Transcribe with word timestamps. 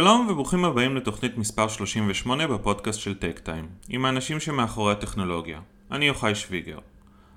שלום 0.00 0.26
וברוכים 0.30 0.64
הבאים 0.64 0.96
לתוכנית 0.96 1.38
מספר 1.38 1.68
38 1.68 2.46
בפודקאסט 2.46 3.00
של 3.00 3.14
טק 3.14 3.38
טיים, 3.38 3.66
עם 3.88 4.04
האנשים 4.04 4.40
שמאחורי 4.40 4.92
הטכנולוגיה. 4.92 5.60
אני 5.90 6.04
יוחאי 6.04 6.34
שוויגר. 6.34 6.78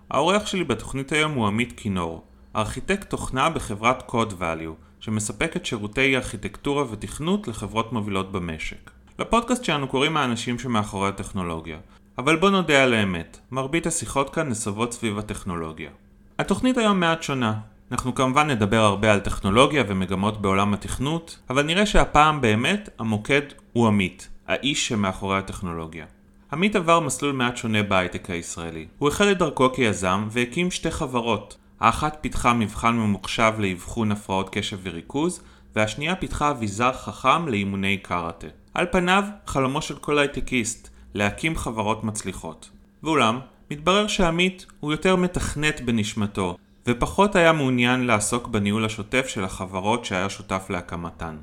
האורח 0.10 0.46
שלי 0.46 0.64
בתוכנית 0.64 1.12
היום 1.12 1.32
הוא 1.32 1.48
עמית 1.48 1.74
כינור, 1.78 2.24
ארכיטקט 2.56 3.10
תוכנה 3.10 3.50
בחברת 3.50 4.10
Code 4.10 4.32
Value, 4.40 4.74
שמספקת 5.00 5.66
שירותי 5.66 6.16
ארכיטקטורה 6.16 6.84
ותכנות 6.92 7.48
לחברות 7.48 7.94
מובילות 7.94 8.32
במשק. 8.32 8.92
לפודקאסט 9.20 9.64
שלנו 9.64 9.88
קוראים 9.88 10.18
האנשים 10.18 10.60
שמאחורי 10.60 11.10
הטכנולוגיה, 11.10 11.78
אבל 12.18 12.36
בוא 12.36 12.50
נודה 12.50 12.84
על 12.84 12.94
האמת, 12.94 13.40
מרבית 13.52 13.88
השיחות 13.88 14.30
כאן 14.30 14.50
נסובות 14.50 14.94
סביב 14.94 15.20
הטכנולוגיה. 15.20 15.90
התוכנית 16.40 16.78
היום 16.78 17.00
מעט 17.00 17.24
שונה, 17.24 17.54
אנחנו 17.94 18.16
כמובן 18.16 18.50
נדבר 18.50 18.82
הרבה 18.82 19.14
על 19.14 19.20
טכנולוגיה 19.20 19.84
ומגמות 19.88 20.42
בעולם 20.42 20.74
התכנות, 20.74 21.40
אבל 21.50 21.64
נראה 21.64 21.86
שהפעם 21.86 22.42
באמת 22.42 22.90
המוקד 23.00 23.42
הוא 23.74 23.88
עמית, 23.88 24.30
האיש 24.48 24.88
שמאחורי 24.88 25.38
הטכנולוגיה. 25.38 26.06
עמית 26.54 26.76
עבר 26.76 27.00
מסלול 27.00 27.32
מעט 27.36 27.58
שונה 27.58 27.84
בהייטק 27.84 28.30
הישראלי. 28.30 28.88
הוא 28.98 29.10
החל 29.10 29.32
את 29.32 29.38
דרכו 29.38 29.74
כיזם 29.74 30.28
והקים 30.30 30.72
שתי 30.72 30.92
חברות. 30.92 31.58
האחת 31.80 32.18
פיתחה 32.22 32.54
מבחן 32.54 32.96
ממוחשב 32.96 33.54
לאבחון 33.58 34.12
הפרעות 34.12 34.50
קשב 34.50 34.78
וריכוז, 34.84 35.42
והשנייה 35.76 36.16
פיתחה 36.16 36.52
אביזר 36.52 36.94
חכם 36.94 37.48
לאימוני 37.48 37.98
קראטה. 37.98 38.48
על 38.74 38.86
פניו, 38.92 39.24
חלומו 39.46 39.82
של 39.82 39.96
כל 39.96 40.20
הייטקיסט, 40.20 40.90
להקים 41.14 41.56
חברות 41.56 42.04
מצליחות. 42.04 42.70
ואולם, 43.04 43.40
מתברר 43.72 44.08
שעמית 44.08 44.66
הוא 44.80 44.92
יותר 44.92 45.16
מתכנת 45.16 45.82
בנשמתו, 45.82 46.58
ופחות 46.88 47.36
היה 47.36 47.54
מעוניין 47.54 48.08
לעסוק 48.08 48.48
בניהול 48.48 48.86
השוטף 48.86 49.28
של 49.28 49.44
החברות 49.44 50.06
שהיה 50.06 50.30
שותף 50.30 50.66
להקמתן. 50.70 51.38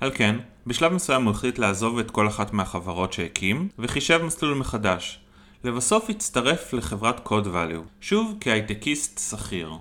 על 0.00 0.10
כן, 0.14 0.36
בשלב 0.66 0.92
מסוים 0.92 1.24
הוא 1.24 1.30
החליט 1.30 1.58
לעזוב 1.58 1.98
את 1.98 2.10
כל 2.10 2.28
אחת 2.28 2.52
מהחברות 2.52 3.12
שהקים, 3.12 3.68
וחישב 3.78 4.20
מסלול 4.24 4.54
מחדש. 4.54 5.20
לבסוף 5.64 6.10
הצטרף 6.10 6.72
לחברת 6.72 7.26
Code 7.26 7.46
Value, 7.46 7.88
שוב 8.00 8.36
כהייטקיסט 8.40 9.18
שכיר. 9.30 9.72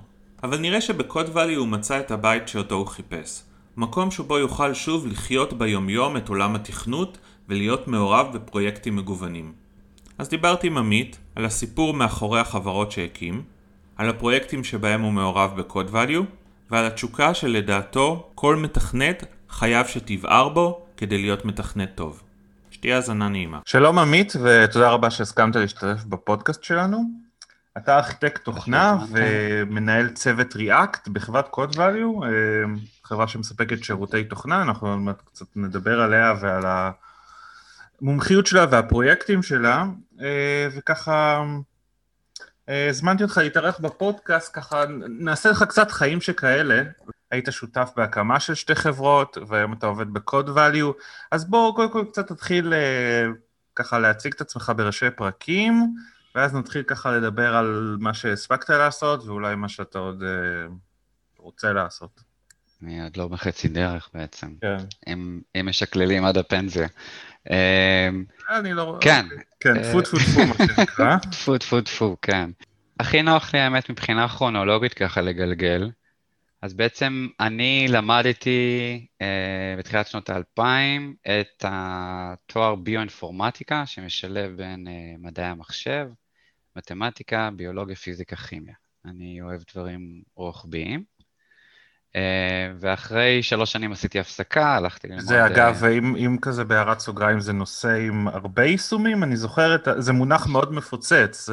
אבל 0.43 0.57
נראה 0.57 0.81
שבקוד 0.81 1.37
value 1.37 1.57
הוא 1.57 1.67
מצא 1.67 1.99
את 1.99 2.11
הבית 2.11 2.47
שאותו 2.47 2.75
הוא 2.75 2.87
חיפש. 2.87 3.41
מקום 3.77 4.11
שבו 4.11 4.37
יוכל 4.37 4.73
שוב 4.73 5.07
לחיות 5.07 5.53
ביומיום 5.53 6.17
את 6.17 6.29
עולם 6.29 6.55
התכנות 6.55 7.17
ולהיות 7.49 7.87
מעורב 7.87 8.27
בפרויקטים 8.33 8.95
מגוונים. 8.95 9.53
אז 10.17 10.29
דיברתי 10.29 10.67
עם 10.67 10.77
עמית 10.77 11.17
על 11.35 11.45
הסיפור 11.45 11.93
מאחורי 11.93 12.39
החברות 12.39 12.91
שהקים, 12.91 13.43
על 13.97 14.09
הפרויקטים 14.09 14.63
שבהם 14.63 15.01
הוא 15.01 15.13
מעורב 15.13 15.53
בקוד 15.57 15.89
value, 15.89 16.23
ועל 16.71 16.85
התשוקה 16.85 17.33
שלדעתו 17.33 18.31
כל 18.35 18.55
מתכנת 18.55 19.23
חייב 19.49 19.87
שתבער 19.87 20.49
בו 20.49 20.85
כדי 20.97 21.17
להיות 21.17 21.45
מתכנת 21.45 21.91
טוב. 21.95 22.23
שתהיה 22.71 22.95
האזנה 22.95 23.29
נעימה. 23.29 23.59
שלום 23.65 23.99
עמית, 23.99 24.33
ותודה 24.43 24.89
רבה 24.89 25.09
שהסכמת 25.09 25.55
להשתתף 25.55 26.03
בפודקאסט 26.03 26.63
שלנו. 26.63 27.03
אתה 27.77 27.97
ארכיטקט 27.97 28.43
תוכנה 28.43 28.97
ומנהל 29.11 30.09
צוות 30.09 30.55
React 30.55 31.09
בחברת 31.11 31.53
Code 31.53 31.73
Value, 31.75 32.25
אה, 32.25 32.29
חברה 33.03 33.27
שמספקת 33.27 33.83
שירותי 33.83 34.23
תוכנה, 34.23 34.61
אנחנו 34.61 34.89
עוד 34.89 34.99
מעט 34.99 35.21
קצת 35.25 35.45
נדבר 35.55 36.01
עליה 36.01 36.33
ועל 36.39 36.63
המומחיות 38.01 38.47
שלה 38.47 38.65
והפרויקטים 38.71 39.43
שלה, 39.43 39.85
אה, 40.21 40.67
וככה 40.75 41.43
הזמנתי 42.67 43.23
אותך 43.23 43.37
להתארח 43.37 43.79
בפודקאסט, 43.79 44.51
ככה 44.53 44.83
נעשה 45.19 45.49
לך 45.49 45.63
קצת 45.63 45.91
חיים 45.91 46.21
שכאלה. 46.21 46.83
היית 47.31 47.47
שותף 47.51 47.91
בהקמה 47.95 48.39
של 48.39 48.55
שתי 48.55 48.75
חברות, 48.75 49.37
והיום 49.47 49.73
אתה 49.73 49.85
עובד 49.85 50.13
ב-Code 50.13 50.47
Value, 50.55 51.01
אז 51.31 51.45
בואו 51.45 51.75
קודם 51.75 51.91
כל 51.91 52.05
קצת 52.11 52.27
תתחיל 52.27 52.73
אה, 52.73 53.25
ככה 53.75 53.99
להציג 53.99 54.33
את 54.33 54.41
עצמך 54.41 54.71
בראשי 54.77 55.09
פרקים, 55.09 55.95
ואז 56.35 56.53
נתחיל 56.53 56.83
ככה 56.83 57.11
לדבר 57.11 57.55
על 57.55 57.97
מה 57.99 58.13
שהספקת 58.13 58.69
לעשות, 58.69 59.23
ואולי 59.23 59.55
מה 59.55 59.69
שאתה 59.69 59.99
עוד 59.99 60.23
אה, 60.23 60.67
רוצה 61.37 61.73
לעשות. 61.73 62.23
אני 62.83 63.03
עוד 63.03 63.17
לא 63.17 63.27
בחצי 63.27 63.67
דרך 63.67 64.09
בעצם. 64.13 64.53
כן. 64.61 64.77
אם, 65.07 65.41
אם 65.55 65.65
משקללים 65.69 66.25
עד 66.25 66.37
הפנסיה. 66.37 66.87
אני 68.49 68.73
לא... 68.73 68.97
כן. 69.01 69.25
כן, 69.63 69.83
טפו 69.83 70.01
טפו 70.01 70.17
טפו, 70.17 70.39
מה 70.47 70.67
שנקרא. 70.75 71.17
טפו 71.31 71.57
טפו 71.57 71.81
טפו, 71.81 72.17
כן. 72.21 72.49
הכי 72.99 73.21
נוח 73.21 73.53
לי 73.53 73.59
האמת 73.59 73.89
מבחינה 73.89 74.27
כרונולוגית 74.27 74.93
ככה 74.93 75.21
לגלגל. 75.21 75.89
אז 76.61 76.73
בעצם 76.73 77.27
אני 77.39 77.85
למדתי 77.89 79.05
uh, 79.13 79.79
בתחילת 79.79 80.07
שנות 80.07 80.29
האלפיים 80.29 81.15
את 81.21 81.65
התואר 81.67 82.75
ביואינפורמטיקה, 82.75 83.85
שמשלב 83.85 84.57
בין 84.57 84.87
uh, 84.87 84.91
מדעי 85.19 85.45
המחשב, 85.45 86.07
מתמטיקה, 86.75 87.49
ביולוגיה, 87.55 87.95
פיזיקה, 87.95 88.35
כימיה. 88.35 88.75
אני 89.05 89.41
אוהב 89.41 89.61
דברים 89.73 90.21
רוחביים. 90.35 91.03
אה, 92.15 92.71
ואחרי 92.79 93.43
שלוש 93.43 93.71
שנים 93.71 93.91
עשיתי 93.91 94.19
הפסקה, 94.19 94.75
הלכתי 94.75 95.07
ללמוד... 95.07 95.23
זה 95.23 95.45
אגב, 95.45 95.83
אם, 95.85 96.15
אם 96.15 96.37
כזה 96.41 96.63
בהערת 96.63 96.99
סוגריים 96.99 97.39
זה 97.39 97.53
נושא 97.53 97.97
עם 98.07 98.27
הרבה 98.27 98.63
יישומים, 98.63 99.23
אני 99.23 99.35
זוכר, 99.35 99.75
את, 99.75 99.87
זה 99.97 100.13
מונח 100.13 100.47
מאוד 100.47 100.73
מפוצץ. 100.73 101.49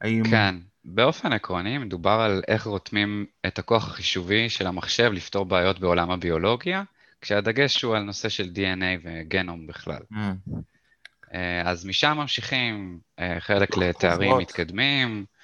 האם... 0.00 0.22
כן, 0.30 0.54
באופן 0.84 1.32
עקרוני 1.32 1.78
מדובר 1.78 2.10
על 2.10 2.42
איך 2.48 2.64
רותמים 2.66 3.26
את 3.46 3.58
הכוח 3.58 3.88
החישובי 3.88 4.48
של 4.48 4.66
המחשב 4.66 5.10
לפתור 5.12 5.44
בעיות 5.44 5.80
בעולם 5.80 6.10
הביולוגיה, 6.10 6.82
כשהדגש 7.20 7.82
הוא 7.82 7.96
על 7.96 8.02
נושא 8.02 8.28
של 8.28 8.50
DNA 8.54 9.00
וגנום 9.02 9.66
בכלל. 9.66 10.00
Mm. 10.12 11.36
אז 11.64 11.86
משם 11.86 12.16
ממשיכים 12.16 12.98
חלק 13.38 13.76
לתארים 13.76 14.38
מתקדמים, 14.38 15.18
אה, 15.18 15.39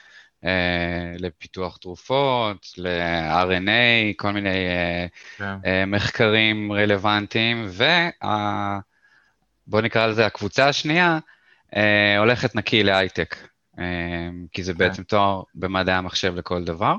לפיתוח 1.18 1.76
תרופות, 1.76 2.66
ל-RNA, 2.78 4.14
כל 4.16 4.30
מיני 4.30 4.48
yeah. 4.48 4.52
אה, 4.52 5.06
כן. 5.36 5.56
אה, 5.66 5.86
מחקרים 5.86 6.72
רלוונטיים, 6.72 7.68
ובוא 7.68 9.80
נקרא 9.80 10.06
לזה 10.06 10.26
הקבוצה 10.26 10.68
השנייה, 10.68 11.18
הולכת 12.18 12.54
נקי 12.54 12.82
להייטק, 12.82 13.36
כי 14.52 14.62
זה 14.62 14.72
okay. 14.72 14.74
כן. 14.74 14.78
בעצם 14.78 15.02
תואר 15.02 15.42
במדעי 15.54 15.94
המחשב 15.94 16.34
לכל 16.36 16.64
דבר. 16.64 16.94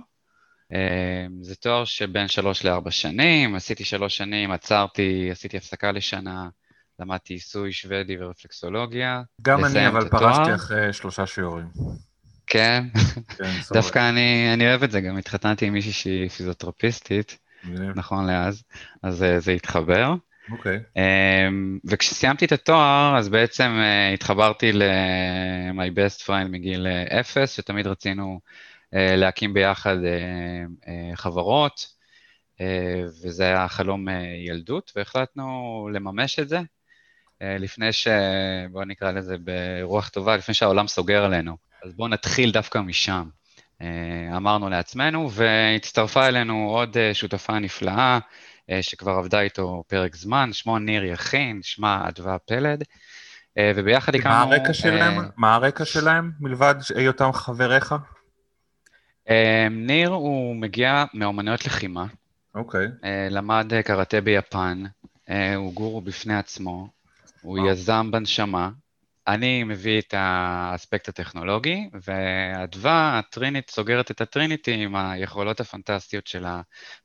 זה 1.42 1.56
תואר 1.59 1.86
שבין 1.86 2.28
שלוש 2.28 2.66
לארבע 2.66 2.92
שנים, 2.92 3.56
עשיתי 3.56 3.84
שלוש 3.84 4.18
שנים, 4.18 4.52
עצרתי, 4.52 5.30
עשיתי 5.31 5.58
הפסקה 5.58 5.92
לשנה, 5.92 6.50
למדתי 7.00 7.34
עיסוי 7.34 7.72
שוודי 7.72 8.18
ורפלקסולוגיה. 8.19 9.22
גם 9.42 9.66
אני, 9.66 9.88
אבל 9.88 10.09
פרשתי 10.09 10.56
אחרי 10.56 10.94
שלושה 10.94 11.25
שיעורים. 11.25 11.68
כן, 12.47 12.84
כן 13.38 13.52
דווקא 13.74 14.09
אני, 14.09 14.53
אני 14.53 14.68
אוהב 14.68 14.84
את 14.84 14.91
זה, 14.91 15.02
גם 15.02 15.18
התחתנתי 15.18 15.66
עם 15.66 15.74
מישהי 15.74 15.91
שהיא 15.91 16.30
פיזיותרפיסטית, 16.30 17.38
נכון 17.95 18.27
לאז, 18.27 18.63
אז 19.04 19.24
אה, 19.24 19.39
זה 19.39 19.51
התחבר. 19.51 20.13
אוקיי. 20.51 20.77
Okay. 20.77 21.00
אמ, 21.00 21.80
וכשסיימתי 21.86 22.45
את 22.45 22.51
התואר, 22.51 23.18
אז 23.18 23.30
בעצם 23.30 23.80
uh, 23.81 24.13
התחברתי 24.13 24.72
ל-my 24.72 25.92
best 25.95 26.25
friend 26.25 26.48
מגיל 26.50 26.88
uh, 26.88 27.13
אפס, 27.19 27.56
שתמיד 27.56 27.88
רצינו 27.88 28.39
להקים 28.94 29.54
ביחד 29.54 29.95
חברות, 31.16 31.88
וזה 33.24 33.44
היה 33.44 33.68
חלום 33.68 34.07
ילדות, 34.48 34.92
והחלטנו 34.95 35.89
לממש 35.94 36.39
את 36.39 36.50
זה, 36.50 36.60
לפני 37.42 37.94
ש... 37.94 38.07
בואו 38.72 38.86
נקרא 38.86 39.12
לזה 39.12 39.36
ברוח 39.38 40.10
טובה, 40.10 40.38
לפני 40.38 40.54
שהעולם 40.54 40.88
סוגר 40.88 41.25
עלינו. 41.25 41.57
אז 41.83 41.94
בואו 41.94 42.07
נתחיל 42.07 42.51
דווקא 42.51 42.77
משם. 42.77 43.29
אה, 43.81 44.38
אמרנו 44.38 44.69
לעצמנו, 44.69 45.31
והצטרפה 45.31 46.27
אלינו 46.27 46.69
עוד 46.69 46.97
אה, 46.97 47.13
שותפה 47.13 47.59
נפלאה, 47.59 48.19
אה, 48.69 48.83
שכבר 48.83 49.12
עבדה 49.12 49.41
איתו 49.41 49.83
פרק 49.88 50.15
זמן, 50.15 50.50
שמו 50.53 50.79
ניר 50.79 51.03
יכין, 51.03 51.59
שמה 51.63 52.09
אדווה 52.09 52.38
פלד, 52.39 52.83
וביחד 53.75 54.15
הקמנו... 54.15 54.33
מה 54.33 54.41
הרקע 54.41 54.74
שלהם? 54.74 55.29
מה 55.38 55.56
הרקע 55.56 55.85
שלהם, 55.85 56.31
מלבד 56.39 56.75
היותם 56.95 57.33
חבריך? 57.33 57.95
ניר 59.71 60.09
הוא 60.09 60.56
מגיע 60.56 61.06
מאומנויות 61.13 61.65
לחימה. 61.65 62.06
אוקיי. 62.56 62.88
Okay. 62.88 63.06
למד 63.29 63.71
קראטה 63.85 64.21
ביפן, 64.21 64.83
הוא 65.56 65.74
גורו 65.74 66.01
בפני 66.01 66.38
עצמו, 66.38 66.88
הוא 67.41 67.59
wow. 67.59 67.71
יזם 67.71 68.12
בנשמה, 68.12 68.69
אני 69.27 69.63
מביא 69.63 70.00
את 70.00 70.13
האספקט 70.18 71.09
הטכנולוגי, 71.09 71.89
ואדווה, 72.06 73.19
הטרינית, 73.19 73.69
סוגרת 73.69 74.12
את 74.12 74.21
הטריניטי 74.21 74.74
עם 74.74 74.95
היכולות 74.95 75.59
הפנטסטיות 75.59 76.27
של 76.27 76.45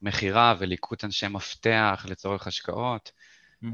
המכירה 0.02 0.54
וליקוט 0.58 1.04
אנשי 1.04 1.28
מפתח 1.28 2.06
לצורך 2.08 2.46
השקעות, 2.46 3.12
mm-hmm. 3.64 3.66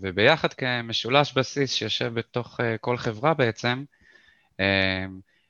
וביחד 0.00 0.52
כמשולש 0.52 1.32
בסיס 1.32 1.72
שיושב 1.72 2.14
בתוך 2.14 2.60
אה, 2.60 2.78
כל 2.78 2.96
חברה 2.96 3.34
בעצם, 3.34 3.84
אה, 4.60 5.06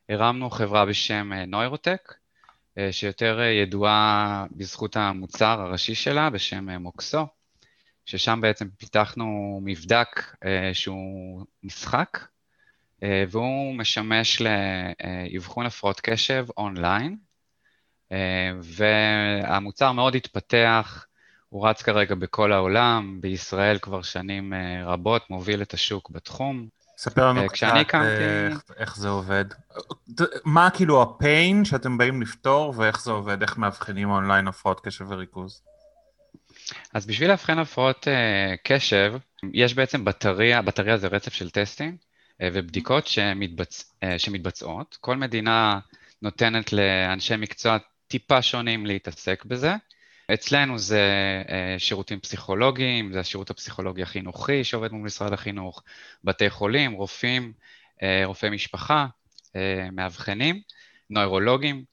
הרמנו 0.08 0.50
חברה 0.50 0.86
בשם 0.86 1.32
נוירוטק, 1.32 2.14
שיותר 2.90 3.40
ידועה 3.40 4.46
בזכות 4.50 4.96
המוצר 4.96 5.60
הראשי 5.60 5.94
שלה 5.94 6.30
בשם 6.30 6.68
מוקסו, 6.70 7.26
ששם 8.06 8.38
בעצם 8.42 8.68
פיתחנו 8.78 9.60
מבדק 9.64 10.36
שהוא 10.72 11.44
משחק, 11.62 12.18
והוא 13.02 13.74
משמש 13.74 14.42
לאבחון 14.42 15.66
הפרעות 15.66 16.00
קשב 16.00 16.46
אונליין, 16.56 17.16
והמוצר 18.62 19.92
מאוד 19.92 20.14
התפתח, 20.14 21.06
הוא 21.48 21.68
רץ 21.68 21.82
כרגע 21.82 22.14
בכל 22.14 22.52
העולם, 22.52 23.18
בישראל 23.20 23.78
כבר 23.78 24.02
שנים 24.02 24.52
רבות, 24.84 25.30
מוביל 25.30 25.62
את 25.62 25.74
השוק 25.74 26.10
בתחום. 26.10 26.68
ספר 26.98 27.28
לנו 27.28 27.46
קצת 27.48 27.72
קמתי... 27.88 28.06
איך, 28.50 28.62
איך 28.76 28.96
זה 28.96 29.08
עובד. 29.08 29.44
מה 30.44 30.70
כאילו 30.70 31.02
הפיין 31.02 31.64
שאתם 31.64 31.98
באים 31.98 32.22
לפתור 32.22 32.74
ואיך 32.76 33.02
זה 33.02 33.10
עובד, 33.10 33.42
איך 33.42 33.58
מאבחנים 33.58 34.10
אונליין 34.10 34.48
הפרעות 34.48 34.80
קשב 34.80 35.10
וריכוז? 35.10 35.62
אז 36.94 37.06
בשביל 37.06 37.28
לאבחן 37.28 37.58
הפרעות 37.58 38.08
uh, 38.08 38.56
קשב, 38.64 39.14
יש 39.52 39.74
בעצם 39.74 40.04
בטריה, 40.04 40.62
בטריה 40.62 40.96
זה 40.96 41.06
רצף 41.08 41.32
של 41.32 41.50
טסטים 41.50 41.96
uh, 41.96 42.44
ובדיקות 42.52 43.06
שמתבצ... 43.06 43.94
uh, 44.04 44.18
שמתבצעות. 44.18 44.96
כל 45.00 45.16
מדינה 45.16 45.78
נותנת 46.22 46.72
לאנשי 46.72 47.36
מקצוע 47.36 47.76
טיפה 48.08 48.42
שונים 48.42 48.86
להתעסק 48.86 49.44
בזה. 49.44 49.74
אצלנו 50.34 50.78
זה 50.78 51.02
אה, 51.48 51.74
שירותים 51.78 52.20
פסיכולוגיים, 52.20 53.12
זה 53.12 53.20
השירות 53.20 53.50
הפסיכולוגי 53.50 54.02
החינוכי 54.02 54.64
שעובד 54.64 54.92
מול 54.92 55.02
משרד 55.02 55.32
החינוך, 55.32 55.82
בתי 56.24 56.50
חולים, 56.50 56.92
רופאים, 56.92 57.52
אה, 58.02 58.22
רופאי 58.24 58.50
משפחה, 58.50 59.06
אה, 59.56 59.88
מאבחנים, 59.92 60.60
נוירולוגים. 61.10 61.84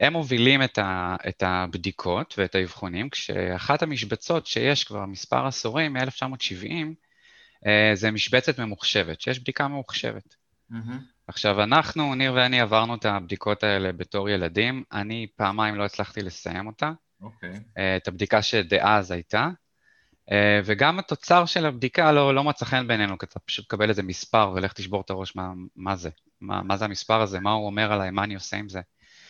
הם 0.00 0.12
מובילים 0.12 0.62
את, 0.62 0.78
ה, 0.78 1.16
את 1.28 1.42
הבדיקות 1.46 2.34
ואת 2.38 2.54
האבחונים, 2.54 3.10
כשאחת 3.10 3.82
המשבצות 3.82 4.46
שיש 4.46 4.84
כבר 4.84 5.06
מספר 5.06 5.46
עשורים, 5.46 5.92
מ-1970, 5.92 7.68
זה 7.94 8.10
משבצת 8.10 8.60
ממוחשבת, 8.60 9.20
שיש 9.20 9.40
בדיקה 9.40 9.68
ממוחשבת. 9.68 10.36
Mm-hmm. 10.72 10.74
עכשיו, 11.28 11.62
אנחנו, 11.62 12.14
ניר 12.14 12.32
ואני, 12.34 12.60
עברנו 12.60 12.94
את 12.94 13.04
הבדיקות 13.04 13.62
האלה 13.62 13.92
בתור 13.92 14.28
ילדים. 14.28 14.84
אני 14.92 15.26
פעמיים 15.36 15.74
לא 15.74 15.84
הצלחתי 15.84 16.22
לסיים 16.22 16.66
אותה. 16.66 16.92
אוקיי. 17.20 17.50
Okay. 17.50 17.78
אה, 17.78 17.96
את 17.96 18.08
הבדיקה 18.08 18.42
שדאז 18.42 19.10
הייתה, 19.10 19.48
אה, 20.32 20.60
וגם 20.64 20.98
התוצר 20.98 21.46
של 21.46 21.66
הבדיקה 21.66 22.12
לא, 22.12 22.34
לא 22.34 22.44
מצא 22.44 22.64
חן 22.64 22.86
בעינינו, 22.86 23.18
כי 23.18 23.26
אתה 23.26 23.38
פשוט 23.38 23.64
תקבל 23.64 23.88
איזה 23.88 24.02
מספר 24.02 24.52
ולך 24.54 24.72
תשבור 24.72 25.00
את 25.00 25.10
הראש 25.10 25.36
מה, 25.36 25.52
מה 25.76 25.96
זה, 25.96 26.10
מה, 26.40 26.62
מה 26.62 26.76
זה 26.76 26.84
המספר 26.84 27.20
הזה, 27.20 27.40
מה 27.40 27.52
הוא 27.52 27.66
אומר 27.66 27.92
עליי, 27.92 28.10
מה 28.10 28.24
אני 28.24 28.34
עושה 28.34 28.56
עם 28.56 28.68
זה. 28.68 28.80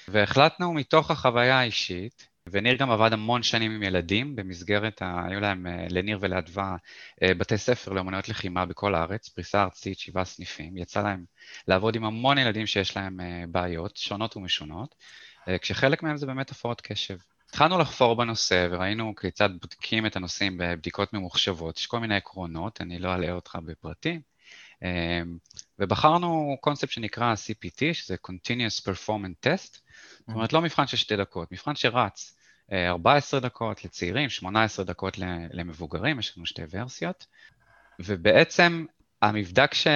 והחלטנו 0.09 0.73
מתוך 0.73 1.11
החוויה 1.11 1.59
האישית, 1.59 2.29
וניר 2.49 2.77
גם 2.77 2.91
עבד 2.91 3.13
המון 3.13 3.43
שנים 3.43 3.73
עם 3.73 3.83
ילדים, 3.83 4.37
במסגרת, 4.37 5.03
ה... 5.03 5.27
היו 5.29 5.41
להם, 5.41 5.67
אה, 5.67 5.87
לניר 5.91 6.19
ולאדווה, 6.21 6.77
בתי 7.25 7.59
ספר 7.59 7.93
לאמנויות 7.93 8.29
לחימה 8.29 8.67
בכל 8.67 8.95
הארץ, 8.95 9.29
פריסה 9.29 9.63
ארצית, 9.63 9.99
שבעה 9.99 10.25
סניפים, 10.25 10.77
יצא 10.77 11.03
להם 11.03 11.25
לעבוד 11.69 11.97
עם 11.97 12.05
המון 12.05 12.39
ילדים 12.39 12.67
שיש 12.67 12.97
להם 12.97 13.21
בעיות, 13.49 13.97
שונות 13.97 14.37
ומשונות, 14.37 14.95
כשחלק 15.61 16.03
מהם 16.03 16.17
זה 16.17 16.27
באמת 16.27 16.51
הפרעות 16.51 16.81
קשב. 16.81 17.17
התחלנו 17.49 17.79
לחפור 17.79 18.17
בנושא 18.17 18.69
וראינו 18.71 19.15
כיצד 19.15 19.51
בודקים 19.61 20.07
את 20.07 20.17
הנושאים 20.17 20.59
בבדיקות 20.59 21.13
ממוחשבות, 21.13 21.79
יש 21.79 21.87
כל 21.87 22.01
מיני 22.01 22.17
עקרונות, 22.17 22.81
אני 22.81 22.99
לא 22.99 23.15
אלאה 23.15 23.33
אותך 23.33 23.59
בפרטים, 23.65 24.21
ובחרנו 25.79 26.57
קונספט 26.61 26.91
שנקרא 26.91 27.35
CPT, 27.35 27.81
שזה 27.93 28.17
Continuous 28.27 28.81
Performance 28.83 29.47
Test, 29.47 29.79
זאת 30.27 30.35
אומרת 30.35 30.53
לא 30.53 30.63
מבחן 30.63 30.87
של 30.87 30.97
שתי 30.97 31.17
דקות, 31.17 31.53
מבחן 31.53 31.75
שרץ 31.75 32.37
14 32.73 33.41
אה, 33.41 33.45
דקות 33.45 33.85
לצעירים, 33.85 34.29
18 34.29 34.85
דקות 34.85 35.19
למבוגרים, 35.53 36.19
יש 36.19 36.37
לנו 36.37 36.47
שתי 36.47 36.63
ורסיות, 36.71 37.27
ובעצם 38.01 38.85
המבדק 39.23 39.75
ש... 39.75 39.87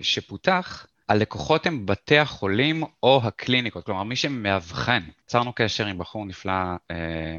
שפותח 0.00 0.86
הלקוחות 1.08 1.66
הם 1.66 1.86
בתי 1.86 2.18
החולים 2.18 2.82
או 3.02 3.20
הקליניקות, 3.24 3.84
כלומר 3.84 4.02
מי 4.02 4.16
שמאבחן. 4.16 5.02
יצרנו 5.24 5.52
קשר 5.52 5.86
עם 5.86 5.98
בחור 5.98 6.26
נפלא 6.26 6.52
אה, 6.90 7.36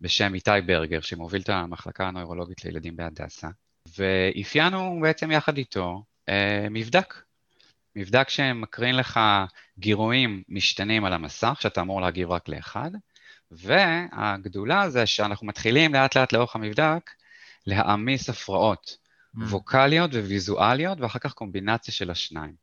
בשם 0.00 0.34
איתי 0.34 0.50
ברגר, 0.66 1.00
שמוביל 1.00 1.42
את 1.42 1.48
המחלקה 1.48 2.08
הנוירולוגית 2.08 2.64
לילדים 2.64 2.96
בהדסה, 2.96 3.48
ואפיינו 3.98 4.98
בעצם 5.02 5.30
יחד 5.30 5.56
איתו 5.56 6.04
אה, 6.28 6.66
מבדק. 6.70 7.14
מבדק 7.96 8.28
שמקרין 8.28 8.96
לך 8.96 9.20
גירויים 9.78 10.42
משתנים 10.48 11.04
על 11.04 11.12
המסך, 11.12 11.58
שאתה 11.60 11.80
אמור 11.80 12.00
להגיב 12.00 12.30
רק 12.30 12.48
לאחד, 12.48 12.90
והגדולה 13.50 14.90
זה 14.90 15.06
שאנחנו 15.06 15.46
מתחילים 15.46 15.94
לאט 15.94 16.16
לאט 16.16 16.32
לאורך 16.32 16.56
המבדק 16.56 17.10
להעמיס 17.66 18.30
הפרעות 18.30 18.96
mm. 19.36 19.40
ווקאליות 19.42 20.10
וויזואליות, 20.14 21.00
ואחר 21.00 21.18
כך 21.18 21.32
קומבינציה 21.32 21.94
של 21.94 22.10
השניים. 22.10 22.54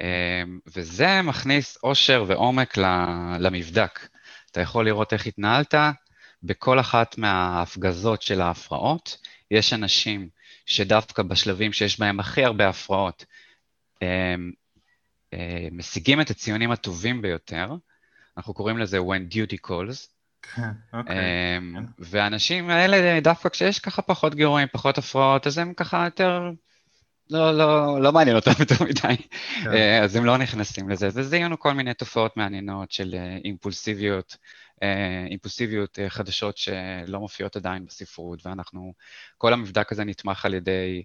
אמ, 0.00 0.58
וזה 0.66 1.22
מכניס 1.22 1.78
אושר 1.82 2.24
ועומק 2.26 2.76
למבדק. 3.38 4.00
אתה 4.50 4.60
יכול 4.60 4.84
לראות 4.84 5.12
איך 5.12 5.26
התנהלת 5.26 5.74
בכל 6.42 6.80
אחת 6.80 7.18
מההפגזות 7.18 8.22
של 8.22 8.40
ההפרעות. 8.40 9.16
יש 9.50 9.72
אנשים 9.72 10.28
שדווקא 10.66 11.22
בשלבים 11.22 11.72
שיש 11.72 12.00
בהם 12.00 12.20
הכי 12.20 12.44
הרבה 12.44 12.68
הפרעות, 12.68 13.24
משיגים 15.72 16.20
את 16.20 16.30
הציונים 16.30 16.70
הטובים 16.70 17.22
ביותר. 17.22 17.74
אנחנו 18.36 18.54
קוראים 18.54 18.78
לזה 18.78 18.98
when 18.98 19.34
duty 19.34 19.68
calls. 19.68 20.08
כן, 20.42 20.70
אוקיי. 20.92 21.16
אמ, 21.58 21.86
והאנשים 21.98 22.70
האלה, 22.70 23.20
דווקא 23.20 23.48
כשיש 23.48 23.78
ככה 23.78 24.02
פחות 24.02 24.34
גירויים, 24.34 24.68
פחות 24.72 24.98
הפרעות, 24.98 25.46
אז 25.46 25.58
הם 25.58 25.74
ככה 25.74 26.04
יותר 26.04 26.50
לא, 27.30 27.58
לא, 27.58 28.02
לא 28.02 28.12
מעניין 28.12 28.36
אותם 28.36 28.50
יותר 28.60 28.84
מדי, 28.84 29.22
כן. 29.64 29.72
אה, 29.72 30.04
אז 30.04 30.16
הם 30.16 30.24
לא 30.24 30.38
נכנסים 30.38 30.88
לזה. 30.88 31.08
וזיהינו 31.14 31.58
כל 31.58 31.72
מיני 31.72 31.94
תופעות 31.94 32.36
מעניינות 32.36 32.92
של 32.92 33.14
אה, 33.14 33.36
אימפולסיביות, 33.44 34.36
אה, 34.82 35.26
אימפולסיביות 35.30 35.98
חדשות 36.08 36.56
שלא 36.56 37.20
מופיעות 37.20 37.56
עדיין 37.56 37.86
בספרות, 37.86 38.46
ואנחנו, 38.46 38.92
כל 39.38 39.52
המבדק 39.52 39.92
הזה 39.92 40.04
נתמך 40.04 40.44
על 40.44 40.54
ידי 40.54 41.02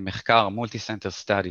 מחקר 0.00 0.48
multi-center 0.48 1.10
study 1.10 1.50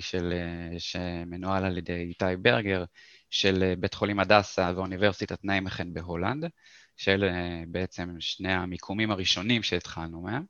שמנוהל 0.77 1.65
על 1.65 1.77
ידי 1.77 1.93
איתי 1.93 2.25
ברגר, 2.41 2.83
של 3.29 3.74
בית 3.79 3.93
חולים 3.93 4.19
הדסה 4.19 4.71
ואוניברסיטת 4.75 5.39
ניימכן 5.43 5.93
בהולנד, 5.93 6.45
של 6.97 7.25
בעצם 7.67 8.15
שני 8.19 8.53
המיקומים 8.53 9.12
הראשונים 9.12 9.63
שהתחלנו 9.63 10.21
מהם. 10.21 10.43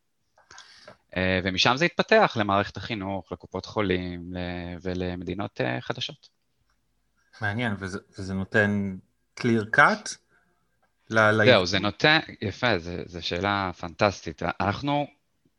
אה, 1.18 1.40
ומשם 1.44 1.78
זה 1.78 1.86
התפתח 1.86 2.38
למערכת 2.40 2.78
החינוך, 2.78 3.32
לקופות 3.32 3.66
חולים 3.66 4.34
ולמדינות 4.82 5.62
אה, 5.62 5.82
חדשות. 5.82 6.30
מעניין, 7.42 7.76
וזה, 7.80 8.00
וזה 8.20 8.34
נותן 8.34 8.98
clear 9.40 9.78
cut? 9.78 10.16
זהו, 11.46 11.66
זה 11.66 11.80
נותן, 11.80 12.20
יפה, 12.42 12.80
זו 13.06 13.26
שאלה 13.26 13.72
פנטסטית. 13.80 14.42
אנחנו 14.62 15.08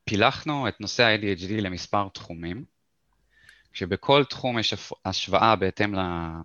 פילחנו 0.09 0.69
את 0.69 0.81
נושא 0.81 1.05
ה-ADHD 1.05 1.51
למספר 1.51 2.09
תחומים, 2.09 2.65
כשבכל 3.73 4.25
תחום 4.25 4.59
יש 4.59 4.75
השוואה 5.05 5.57
בהתאם 5.57 5.99
אה, 5.99 6.41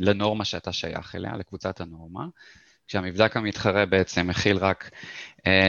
לנורמה 0.00 0.44
שאתה 0.44 0.72
שייך 0.72 1.14
אליה, 1.14 1.36
לקבוצת 1.36 1.80
הנורמה, 1.80 2.26
כשהמבדק 2.88 3.36
המתחרה 3.36 3.86
בעצם 3.86 4.26
מכיל 4.26 4.56
רק 4.56 4.90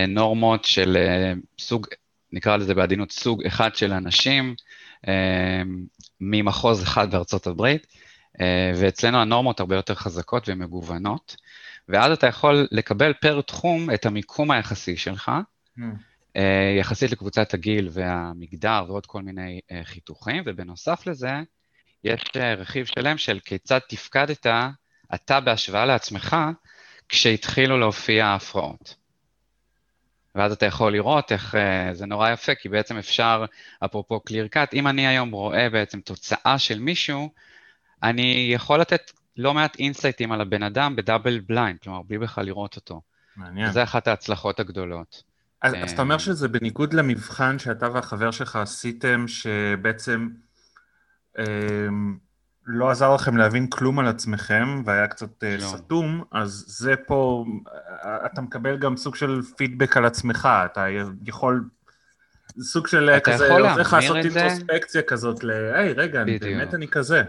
נורמות 0.07 0.65
של 0.65 0.97
סוג 1.59 1.87
נקרא 2.35 2.57
לזה 2.57 2.73
בעדינות, 2.73 3.11
סוג 3.11 3.45
אחד 3.45 3.75
של 3.75 3.93
אנשים 3.93 4.55
אה, 5.07 5.61
ממחוז 6.21 6.83
אחד 6.83 7.11
בארצות 7.11 7.47
הברית, 7.47 7.87
אה, 8.41 8.71
ואצלנו 8.75 9.17
הנורמות 9.17 9.59
הרבה 9.59 9.75
יותר 9.75 9.95
חזקות 9.95 10.49
ומגוונות, 10.49 11.35
ואז 11.89 12.11
אתה 12.11 12.27
יכול 12.27 12.67
לקבל 12.71 13.13
פר 13.13 13.41
תחום 13.41 13.91
את 13.91 14.05
המיקום 14.05 14.51
היחסי 14.51 14.97
שלך, 14.97 15.31
mm. 15.79 15.81
יחסית 16.79 17.11
לקבוצת 17.11 17.53
הגיל 17.53 17.89
והמגדר 17.91 18.85
ועוד 18.87 19.05
כל 19.05 19.21
מיני 19.21 19.59
חיתוכים, 19.83 20.43
ובנוסף 20.45 21.07
לזה, 21.07 21.31
יש 22.03 22.21
רכיב 22.57 22.85
שלם 22.85 23.17
של 23.17 23.39
כיצד 23.39 23.79
תפקדת 23.89 24.45
אתה 25.15 25.39
בהשוואה 25.39 25.85
לעצמך 25.85 26.35
כשהתחילו 27.09 27.79
להופיע 27.79 28.25
ההפרעות. 28.25 28.95
ואז 30.35 30.51
אתה 30.51 30.65
יכול 30.65 30.93
לראות 30.93 31.31
איך 31.31 31.55
זה 31.93 32.05
נורא 32.05 32.31
יפה, 32.31 32.55
כי 32.55 32.69
בעצם 32.69 32.97
אפשר, 32.97 33.45
אפרופו 33.85 34.19
clear 34.29 34.55
cut, 34.55 34.69
אם 34.73 34.87
אני 34.87 35.07
היום 35.07 35.31
רואה 35.31 35.69
בעצם 35.69 36.01
תוצאה 36.01 36.59
של 36.59 36.79
מישהו, 36.79 37.29
אני 38.03 38.49
יכול 38.53 38.79
לתת 38.79 39.11
לא 39.37 39.53
מעט 39.53 39.79
insightים 39.79 40.31
על 40.31 40.41
הבן 40.41 40.63
אדם 40.63 40.95
ב 40.95 41.02
double 41.02 41.39
blind, 41.39 41.79
כלומר, 41.79 42.01
בלי 42.01 42.17
בכלל 42.17 42.45
לראות 42.45 42.75
אותו. 42.75 43.01
מעניין. 43.35 43.69
וזה 43.69 43.83
אחת 43.83 44.07
ההצלחות 44.07 44.59
הגדולות. 44.59 45.23
אז, 45.61 45.73
אז 45.83 45.91
אתה 45.91 46.01
אומר 46.01 46.17
שזה 46.17 46.47
בניגוד 46.47 46.93
למבחן 46.93 47.59
שאתה 47.59 47.89
והחבר 47.93 48.31
שלך 48.31 48.55
עשיתם, 48.55 49.25
שבעצם... 49.27 50.27
אמ, 51.39 52.25
לא 52.67 52.89
עזר 52.89 53.15
לכם 53.15 53.37
להבין 53.37 53.67
כלום 53.67 53.99
על 53.99 54.07
עצמכם 54.07 54.83
והיה 54.85 55.07
קצת 55.07 55.43
אה, 55.43 55.57
לא. 55.57 55.61
סתום, 55.61 56.23
אז 56.31 56.65
זה 56.67 56.95
פה, 57.07 57.45
אה, 58.05 58.25
אתה 58.25 58.41
מקבל 58.41 58.77
גם 58.77 58.97
סוג 58.97 59.15
של 59.15 59.41
פידבק 59.57 59.97
על 59.97 60.05
עצמך, 60.05 60.49
אתה 60.65 60.85
יכול 61.25 61.63
סוג 62.61 62.87
של 62.87 63.09
אתה 63.09 63.31
כזה, 63.31 63.45
יכול 63.45 63.67
עוזר 63.67 63.81
לך 63.81 63.93
להמיר 63.93 64.13
לעשות 64.13 64.25
את 64.25 64.31
זה. 64.31 64.45
אינטרוספקציה 64.45 65.01
כזאת 65.01 65.43
ל... 65.43 65.51
היי, 65.51 65.93
רגע, 65.93 66.21
אני-. 66.21 66.39
באמת 66.39 66.73
אני 66.73 66.87
כזה. 66.87 67.23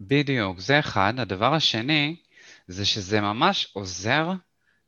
בדיוק, 0.00 0.60
זה 0.60 0.78
אחד. 0.78 1.14
הדבר 1.18 1.54
השני, 1.54 2.16
זה 2.68 2.84
שזה 2.84 3.20
ממש 3.20 3.70
עוזר 3.72 4.32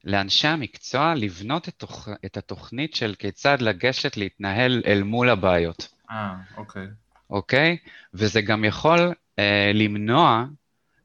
לאנשי 0.09 0.49
המקצוע 0.49 1.15
לבנות 1.15 1.69
את, 1.69 1.75
תוכ... 1.75 2.09
את 2.25 2.37
התוכנית 2.37 2.95
של 2.95 3.15
כיצד 3.19 3.63
לגשת 3.63 4.17
להתנהל 4.17 4.83
אל 4.87 5.03
מול 5.03 5.31
הבעיות, 5.31 5.89
אה, 6.11 6.35
אוקיי. 6.57 6.87
אוקיי? 7.31 7.77
וזה 8.15 8.41
גם 8.43 8.65
יכול 8.65 9.15
אה, 9.39 9.71
למנוע 9.75 10.45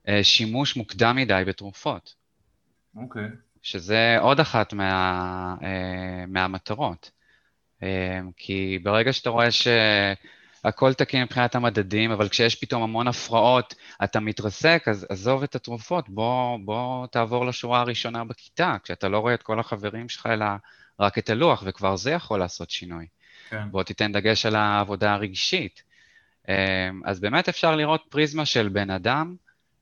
אה, 0.08 0.24
שימוש 0.24 0.76
מוקדם 0.76 1.16
מדי 1.16 1.44
בתרופות, 1.48 2.16
אוקיי. 2.96 3.28
שזה 3.62 4.18
עוד 4.20 4.40
אחת 4.40 4.74
מה, 4.74 5.56
אה, 5.64 6.26
מהמטרות. 6.28 7.12
אה, 7.84 8.20
כי 8.38 8.80
ברגע 8.84 9.14
שאתה 9.14 9.30
רואה 9.30 9.48
שהכל 10.64 10.94
תקין 10.94 11.24
מבחינת 11.24 11.56
המדדים, 11.56 12.12
אבל 12.12 12.30
כשיש 12.30 12.56
פתאום 12.56 12.84
המון 12.84 13.08
הפרעות, 13.08 13.76
אתה 14.04 14.20
מתרסק, 14.20 14.84
אז 14.88 15.06
עזוב 15.10 15.44
את 15.44 15.56
התרופות, 15.56 16.10
בוא, 16.10 16.60
בוא 16.66 17.08
תעבור 17.08 17.46
לשורה 17.46 17.80
הראשונה 17.80 18.24
בכיתה, 18.24 18.76
כשאתה 18.84 19.10
לא 19.10 19.20
רואה 19.20 19.34
את 19.34 19.44
כל 19.44 19.60
החברים 19.60 20.10
שלך, 20.10 20.26
אלא 20.26 20.46
רק 21.00 21.18
את 21.18 21.30
הלוח, 21.30 21.64
וכבר 21.66 21.96
זה 21.96 22.12
יכול 22.12 22.40
לעשות 22.40 22.70
שינוי. 22.70 23.06
כן. 23.50 23.72
בוא 23.72 23.84
תיתן 23.84 24.12
דגש 24.12 24.46
על 24.46 24.56
העבודה 24.56 25.14
הרגשית. 25.14 25.84
אה, 26.50 26.90
אז 27.06 27.20
באמת 27.20 27.50
אפשר 27.50 27.76
לראות 27.76 28.04
פריזמה 28.10 28.46
של 28.46 28.70
בן 28.70 28.90
אדם 28.90 29.36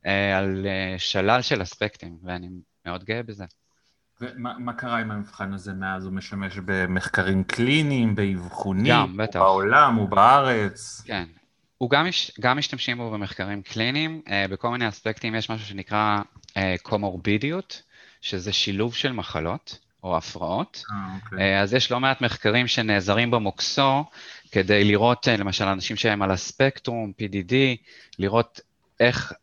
אה, 0.05 0.38
על 0.38 0.67
אה, 0.67 1.00
שלל 1.00 1.41
של 1.41 1.61
אספקטים, 1.61 2.17
ואני 2.23 2.50
מאוד 2.85 3.03
גאה 3.03 3.23
בזה. 3.23 3.45
ומה 4.21 4.53
מה 4.59 4.73
קרה 4.73 4.99
עם 4.99 5.11
המבחן 5.11 5.53
הזה 5.53 5.73
מאז? 5.73 6.05
הוא 6.05 6.13
משמש 6.13 6.57
במחקרים 6.65 7.43
קליניים, 7.43 8.15
באבחונים? 8.15 8.91
גם, 8.93 9.17
בטח. 9.17 9.39
הוא 9.39 9.45
בעולם, 9.45 9.95
הוא 9.95 10.09
בארץ? 10.09 11.01
כן. 11.05 11.23
הוא 11.77 11.89
גם, 11.89 12.05
גם 12.39 12.57
משתמשים 12.57 12.97
בו 12.97 13.11
במחקרים 13.11 13.61
קליניים, 13.61 14.21
uh, 14.25 14.31
בכל 14.51 14.69
מיני 14.69 14.87
אספקטים 14.87 15.35
יש 15.35 15.49
משהו 15.49 15.67
שנקרא 15.67 16.19
uh, 16.49 16.57
קומורבידיות, 16.81 17.81
שזה 18.21 18.53
שילוב 18.53 18.95
של 18.95 19.11
מחלות 19.11 19.79
או 20.03 20.17
הפרעות. 20.17 20.83
אה, 20.91 21.15
אוקיי. 21.15 21.59
Uh, 21.59 21.63
אז 21.63 21.73
יש 21.73 21.91
לא 21.91 21.99
מעט 21.99 22.21
מחקרים 22.21 22.67
שנעזרים 22.67 23.31
במוקסו 23.31 24.05
כדי 24.51 24.83
לראות, 24.83 25.27
uh, 25.27 25.39
למשל, 25.39 25.65
אנשים 25.65 25.95
שהם 25.95 26.21
על 26.21 26.31
הספקטרום, 26.31 27.11
PDD, 27.21 27.53
לראות 28.19 28.59
איך, 29.01 29.34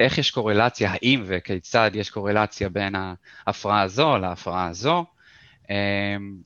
איך 0.00 0.18
יש 0.18 0.30
קורלציה, 0.30 0.90
האם 0.92 1.22
וכיצד 1.26 1.90
יש 1.94 2.10
קורלציה 2.10 2.68
בין 2.68 2.94
ההפרעה 3.46 3.82
הזו 3.82 4.18
להפרעה 4.18 4.68
הזו. 4.68 5.04
Um, 5.62 5.66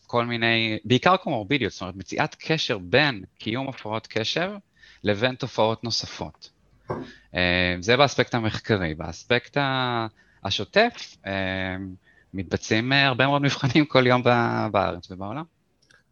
כל 0.07 0.25
מיני, 0.25 0.79
בעיקר 0.85 1.17
קומורבידיות, 1.17 1.73
זאת 1.73 1.81
אומרת, 1.81 1.97
מציאת 1.97 2.35
קשר 2.35 2.79
בין 2.79 3.25
קיום 3.39 3.69
הפרעות 3.69 4.07
קשב 4.07 4.51
לבין 5.05 5.35
תופעות 5.35 5.85
נוספות. 5.85 6.51
Uh, 6.89 6.95
זה 7.81 7.97
באספקט 7.97 8.35
המחקרי. 8.35 8.95
באספקט 8.95 9.57
השוטף, 10.45 11.17
uh, 11.25 11.29
מתבצעים 12.35 12.93
אה, 12.93 13.07
הרבה 13.07 13.27
מאוד 13.27 13.43
מבחנים 13.43 13.85
כל 13.85 14.07
יום 14.07 14.23
בארץ 14.73 15.11
ובעולם. 15.11 15.45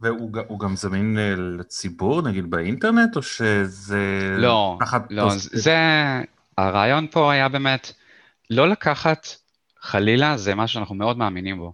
והוא 0.00 0.60
גם 0.60 0.76
זמין 0.76 1.18
אה, 1.18 1.34
לציבור, 1.36 2.22
נגיד 2.22 2.50
באינטרנט, 2.50 3.16
או 3.16 3.22
שזה... 3.22 4.34
לא, 4.38 4.78
לא, 5.10 5.28
זה, 5.36 5.76
הרעיון 6.58 7.06
פה 7.10 7.32
היה 7.32 7.48
באמת 7.48 7.92
לא 8.50 8.68
לקחת, 8.68 9.26
חלילה, 9.80 10.36
זה 10.36 10.54
משהו 10.54 10.74
שאנחנו 10.74 10.94
מאוד 10.94 11.18
מאמינים 11.18 11.58
בו, 11.58 11.72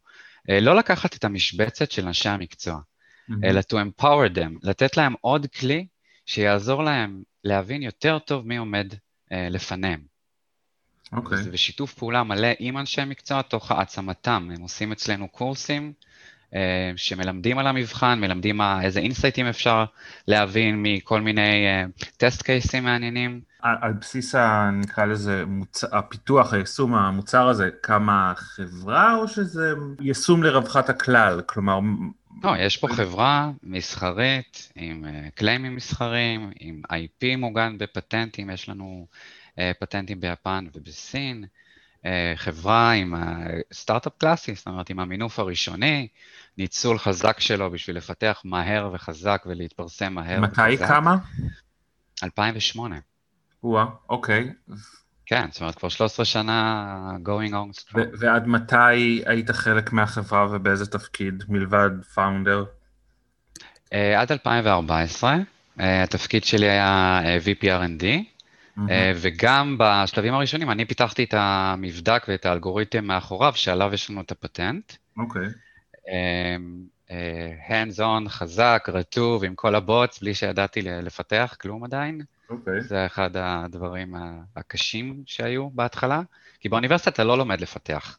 אה, 0.50 0.60
לא 0.60 0.76
לקחת 0.76 1.16
את 1.16 1.24
המשבצת 1.24 1.90
של 1.90 2.06
אנשי 2.06 2.28
המקצוע, 2.28 2.78
מהמם. 3.28 3.44
אלא 3.44 3.60
to 3.60 3.74
empower 3.74 4.36
them, 4.36 4.58
לתת 4.62 4.96
להם 4.96 5.14
עוד 5.20 5.46
כלי 5.60 5.86
שיעזור 6.26 6.82
להם 6.84 7.22
להבין 7.44 7.82
יותר 7.82 8.18
טוב 8.18 8.46
מי 8.46 8.56
עומד 8.56 8.94
אה, 9.32 9.48
לפניהם. 9.50 10.12
אוקיי. 11.12 11.42
זה 11.42 11.50
בשיתוף 11.50 11.94
פעולה 11.94 12.22
מלא 12.22 12.48
עם 12.58 12.78
אנשי 12.78 13.04
מקצוע 13.04 13.42
תוך 13.42 13.70
העצמתם. 13.70 14.50
הם 14.54 14.62
עושים 14.62 14.92
אצלנו 14.92 15.28
קורסים 15.28 15.92
שמלמדים 16.96 17.58
על 17.58 17.66
המבחן, 17.66 18.20
מלמדים 18.20 18.56
מה, 18.56 18.82
איזה 18.82 19.00
אינסייטים 19.00 19.46
אפשר 19.46 19.84
להבין 20.28 20.82
מכל 20.82 21.20
מיני 21.20 21.66
טסט 22.16 22.42
קייסים 22.42 22.84
מעניינים. 22.84 23.40
על 23.62 23.92
בסיס, 23.92 24.34
ה- 24.34 24.70
נקרא 24.72 25.04
לזה, 25.04 25.44
מוצ... 25.46 25.84
הפיתוח, 25.84 26.52
היישום, 26.52 26.94
המוצר 26.94 27.48
הזה, 27.48 27.68
קמה 27.80 28.32
חברה, 28.36 29.14
או 29.16 29.28
שזה 29.28 29.72
יישום 30.00 30.42
לרווחת 30.42 30.88
הכלל? 30.88 31.40
כלומר, 31.46 31.78
לא, 32.44 32.56
יש 32.58 32.76
פה 32.76 32.88
חברה 32.88 33.50
מסחרית 33.62 34.72
עם 34.74 35.04
אה, 35.04 35.28
קליימים 35.34 35.76
מסחריים, 35.76 36.50
עם 36.60 36.82
IP 36.92 37.36
מוגן 37.38 37.78
בפטנטים, 37.78 38.50
יש 38.50 38.68
לנו 38.68 39.06
אה, 39.58 39.72
פטנטים 39.80 40.20
ביפן 40.20 40.66
ובסין. 40.74 41.44
אה, 42.06 42.32
חברה 42.36 42.92
עם 42.92 43.14
סטארט-אפ 43.72 44.12
קלאסי, 44.18 44.54
זאת 44.54 44.66
אומרת 44.66 44.90
עם 44.90 45.00
המינוף 45.00 45.38
הראשוני, 45.38 46.08
ניצול 46.58 46.98
חזק 46.98 47.40
שלו 47.40 47.70
בשביל 47.70 47.96
לפתח 47.96 48.42
מהר 48.44 48.90
וחזק 48.92 49.42
ולהתפרסם 49.46 50.12
מהר 50.12 50.40
מתי 50.40 50.60
וחזק. 50.74 50.88
קמה? 50.88 51.16
2008. 52.22 52.96
וואה, 53.64 53.84
אוקיי. 54.08 54.52
כן, 55.26 55.46
זאת 55.50 55.60
אומרת 55.60 55.74
כבר 55.74 55.88
13 55.88 56.24
שנה 56.24 57.16
going 57.24 57.50
on 57.50 57.80
strong. 57.80 57.98
ו- 57.98 58.10
ועד 58.18 58.46
מתי 58.46 59.22
היית 59.26 59.50
חלק 59.50 59.92
מהחברה 59.92 60.46
ובאיזה 60.50 60.86
תפקיד, 60.86 61.44
מלבד 61.48 61.90
פאונדר? 62.14 62.64
אה, 63.92 64.20
עד 64.20 64.32
2014, 64.32 65.36
אה, 65.80 66.02
התפקיד 66.02 66.44
שלי 66.44 66.68
היה 66.68 67.20
VP 67.44 67.64
R&D, 67.64 68.04
אה, 68.04 68.18
וגם 69.14 69.76
בשלבים 69.78 70.34
הראשונים 70.34 70.70
אני 70.70 70.84
פיתחתי 70.84 71.24
את 71.24 71.34
המבדק 71.36 72.24
ואת 72.28 72.46
האלגוריתם 72.46 73.04
מאחוריו, 73.04 73.52
שעליו 73.56 73.90
יש 73.94 74.10
לנו 74.10 74.20
את 74.20 74.30
הפטנט. 74.30 74.92
אוקיי. 75.18 75.46
אה, 76.08 76.56
אה, 77.10 77.52
hands 77.68 77.98
on, 77.98 78.28
חזק, 78.28 78.88
רטוב, 78.92 79.44
עם 79.44 79.54
כל 79.54 79.74
הבוטס, 79.74 80.20
בלי 80.20 80.34
שידעתי 80.34 80.82
לפתח 80.82 81.56
כלום 81.60 81.84
עדיין. 81.84 82.20
אוקיי. 82.50 82.80
זה 82.80 83.06
אחד 83.06 83.30
הדברים 83.34 84.14
הקשים 84.56 85.22
שהיו 85.26 85.70
בהתחלה, 85.70 86.22
כי 86.60 86.68
באוניברסיטה 86.68 87.10
אתה 87.10 87.24
לא 87.24 87.38
לומד 87.38 87.60
לפתח. 87.60 88.18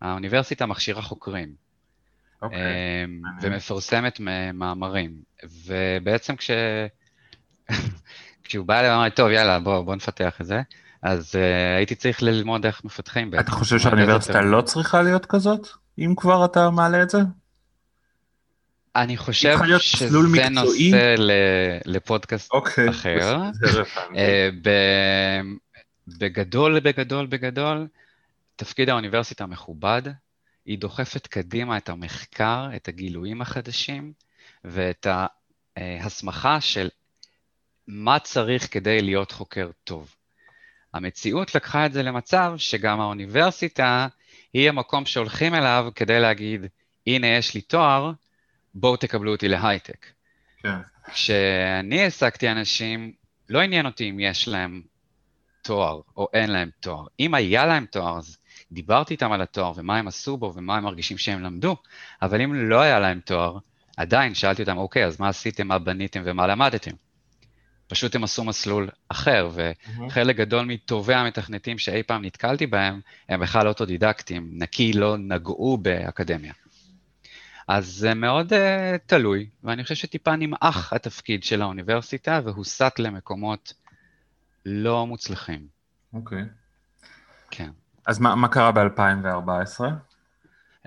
האוניברסיטה 0.00 0.66
מכשירה 0.66 1.02
חוקרים. 1.02 1.54
אוקיי. 2.42 2.58
מעניין. 3.06 3.52
ומפרסמת 3.52 4.20
מאמרים. 4.54 5.12
ובעצם 5.66 6.36
כש... 6.36 6.50
כשהוא 8.44 8.66
בא 8.66 8.80
אליי 8.80 8.90
ואמר 8.90 9.04
לי, 9.04 9.10
טוב, 9.10 9.30
יאללה, 9.30 9.58
בוא, 9.58 9.82
בוא 9.82 9.94
נפתח 9.94 10.40
את 10.40 10.46
זה, 10.46 10.62
אז 11.02 11.34
uh, 11.34 11.38
הייתי 11.76 11.94
צריך 11.94 12.22
ללמוד 12.22 12.66
איך 12.66 12.84
מפתחים 12.84 13.30
בעצם. 13.30 13.42
אתה 13.42 13.50
חושב 13.50 13.78
זאת 13.78 13.86
אומרת, 13.86 13.98
שהאוניברסיטה 13.98 14.40
לא 14.40 14.60
צריכה 14.60 15.02
להיות 15.02 15.26
כזאת? 15.26 15.68
אם 15.98 16.14
כבר 16.16 16.44
אתה 16.44 16.70
מעלה 16.70 17.02
את 17.02 17.10
זה? 17.10 17.18
אני 18.96 19.16
חושב 19.16 19.58
שזה 19.78 20.18
מקצועי? 20.18 20.90
נושא 20.90 21.16
לפודקאסט 21.84 22.52
אוקיי. 22.52 22.90
אחר. 22.90 23.36
אה, 24.16 24.48
בגדול, 26.18 26.80
בגדול, 26.80 27.26
בגדול, 27.26 27.86
תפקיד 28.56 28.88
האוניברסיטה 28.88 29.46
מכובד, 29.46 30.02
היא 30.66 30.78
דוחפת 30.78 31.26
קדימה 31.26 31.76
את 31.76 31.88
המחקר, 31.88 32.68
את 32.76 32.88
הגילויים 32.88 33.42
החדשים 33.42 34.12
ואת 34.64 35.06
ההסמכה 35.76 36.60
של 36.60 36.88
מה 37.94 38.18
צריך 38.18 38.72
כדי 38.74 39.02
להיות 39.02 39.32
חוקר 39.32 39.70
טוב. 39.84 40.14
המציאות 40.94 41.54
לקחה 41.54 41.86
את 41.86 41.92
זה 41.92 42.02
למצב 42.02 42.54
שגם 42.56 43.00
האוניברסיטה 43.00 44.06
היא 44.52 44.68
המקום 44.68 45.06
שהולכים 45.06 45.54
אליו 45.54 45.88
כדי 45.94 46.20
להגיד, 46.20 46.66
הנה 47.06 47.26
יש 47.26 47.54
לי 47.54 47.60
תואר, 47.60 48.12
בואו 48.74 48.96
תקבלו 48.96 49.32
אותי 49.32 49.48
להייטק. 49.48 50.06
כן. 50.62 50.76
כשאני 51.12 52.02
העסקתי 52.02 52.48
אנשים, 52.50 53.12
לא 53.48 53.60
עניין 53.60 53.86
אותי 53.86 54.10
אם 54.10 54.20
יש 54.20 54.48
להם 54.48 54.82
תואר 55.62 56.00
או 56.16 56.28
אין 56.32 56.50
להם 56.50 56.70
תואר. 56.80 57.06
אם 57.20 57.34
היה 57.34 57.66
להם 57.66 57.86
תואר, 57.86 58.18
אז 58.18 58.38
דיברתי 58.72 59.14
איתם 59.14 59.32
על 59.32 59.42
התואר 59.42 59.72
ומה 59.76 59.98
הם 59.98 60.08
עשו 60.08 60.36
בו 60.36 60.52
ומה 60.56 60.76
הם 60.76 60.84
מרגישים 60.84 61.18
שהם 61.18 61.42
למדו, 61.42 61.76
אבל 62.22 62.40
אם 62.40 62.54
לא 62.54 62.80
היה 62.80 63.00
להם 63.00 63.20
תואר, 63.20 63.58
עדיין 63.96 64.34
שאלתי 64.34 64.62
אותם, 64.62 64.76
אוקיי, 64.76 65.04
אז 65.04 65.20
מה 65.20 65.28
עשיתם, 65.28 65.68
מה 65.68 65.78
בניתם 65.78 66.22
ומה 66.24 66.46
למדתם? 66.46 66.90
פשוט 67.92 68.14
הם 68.14 68.24
עשו 68.24 68.44
מסלול 68.44 68.88
אחר, 69.08 69.48
וחלק 70.06 70.36
גדול 70.36 70.64
מטובי 70.64 71.14
המתכנתים 71.14 71.78
שאי 71.78 72.02
פעם 72.02 72.24
נתקלתי 72.24 72.66
בהם, 72.66 73.00
הם 73.28 73.40
בכלל 73.40 73.68
אוטודידקטים, 73.68 74.48
נקי 74.52 74.92
לא 74.92 75.16
נגעו 75.18 75.78
באקדמיה. 75.78 76.52
אז 77.68 77.86
זה 77.86 78.14
מאוד 78.14 78.52
uh, 78.52 78.56
תלוי, 79.06 79.46
ואני 79.64 79.82
חושב 79.82 79.94
שטיפה 79.94 80.36
נמעך 80.36 80.92
התפקיד 80.92 81.44
של 81.44 81.62
האוניברסיטה 81.62 82.40
והוסט 82.44 82.98
למקומות 82.98 83.72
לא 84.66 85.06
מוצלחים. 85.06 85.66
אוקיי. 86.14 86.44
כן. 87.50 87.70
אז 88.06 88.18
מה 88.18 88.34
מה 88.34 88.48
קרה 88.48 88.72
ב-2014? 88.72 89.80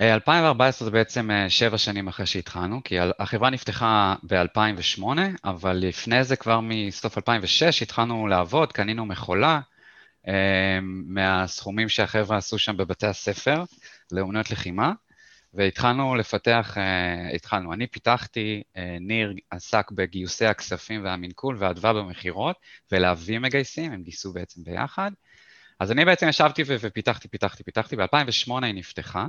2014 0.01 0.85
זה 0.85 0.91
בעצם 0.91 1.29
שבע 1.49 1.77
שנים 1.77 2.07
אחרי 2.07 2.25
שהתחלנו, 2.25 2.83
כי 2.83 2.95
החברה 3.19 3.49
נפתחה 3.49 4.15
ב-2008, 4.23 5.03
אבל 5.45 5.73
לפני 5.73 6.23
זה 6.23 6.35
כבר 6.35 6.59
מסוף 6.59 7.17
2006 7.17 7.81
התחלנו 7.81 8.27
לעבוד, 8.27 8.73
קנינו 8.73 9.05
מכולה 9.05 9.59
מהסכומים 10.83 11.89
שהחבר'ה 11.89 12.37
עשו 12.37 12.59
שם 12.59 12.77
בבתי 12.77 13.07
הספר 13.07 13.63
לאומנויות 14.11 14.51
לחימה, 14.51 14.91
והתחלנו 15.53 16.15
לפתח, 16.15 16.77
התחלנו, 17.35 17.73
אני 17.73 17.87
פיתחתי, 17.87 18.63
ניר 19.01 19.33
עסק 19.51 19.91
בגיוסי 19.91 20.45
הכספים 20.45 21.03
והמנכול 21.03 21.57
ואדווה 21.59 21.93
במכירות, 21.93 22.55
ולהביא 22.91 23.39
מגייסים, 23.39 23.91
הם 23.91 24.03
גייסו 24.03 24.33
בעצם 24.33 24.63
ביחד. 24.63 25.11
אז 25.79 25.91
אני 25.91 26.05
בעצם 26.05 26.29
ישבתי 26.29 26.63
ופיתחתי, 26.67 27.27
פיתחתי, 27.27 27.63
פיתחתי, 27.63 27.95
ב-2008 27.95 28.63
היא 28.63 28.73
נפתחה. 28.73 29.27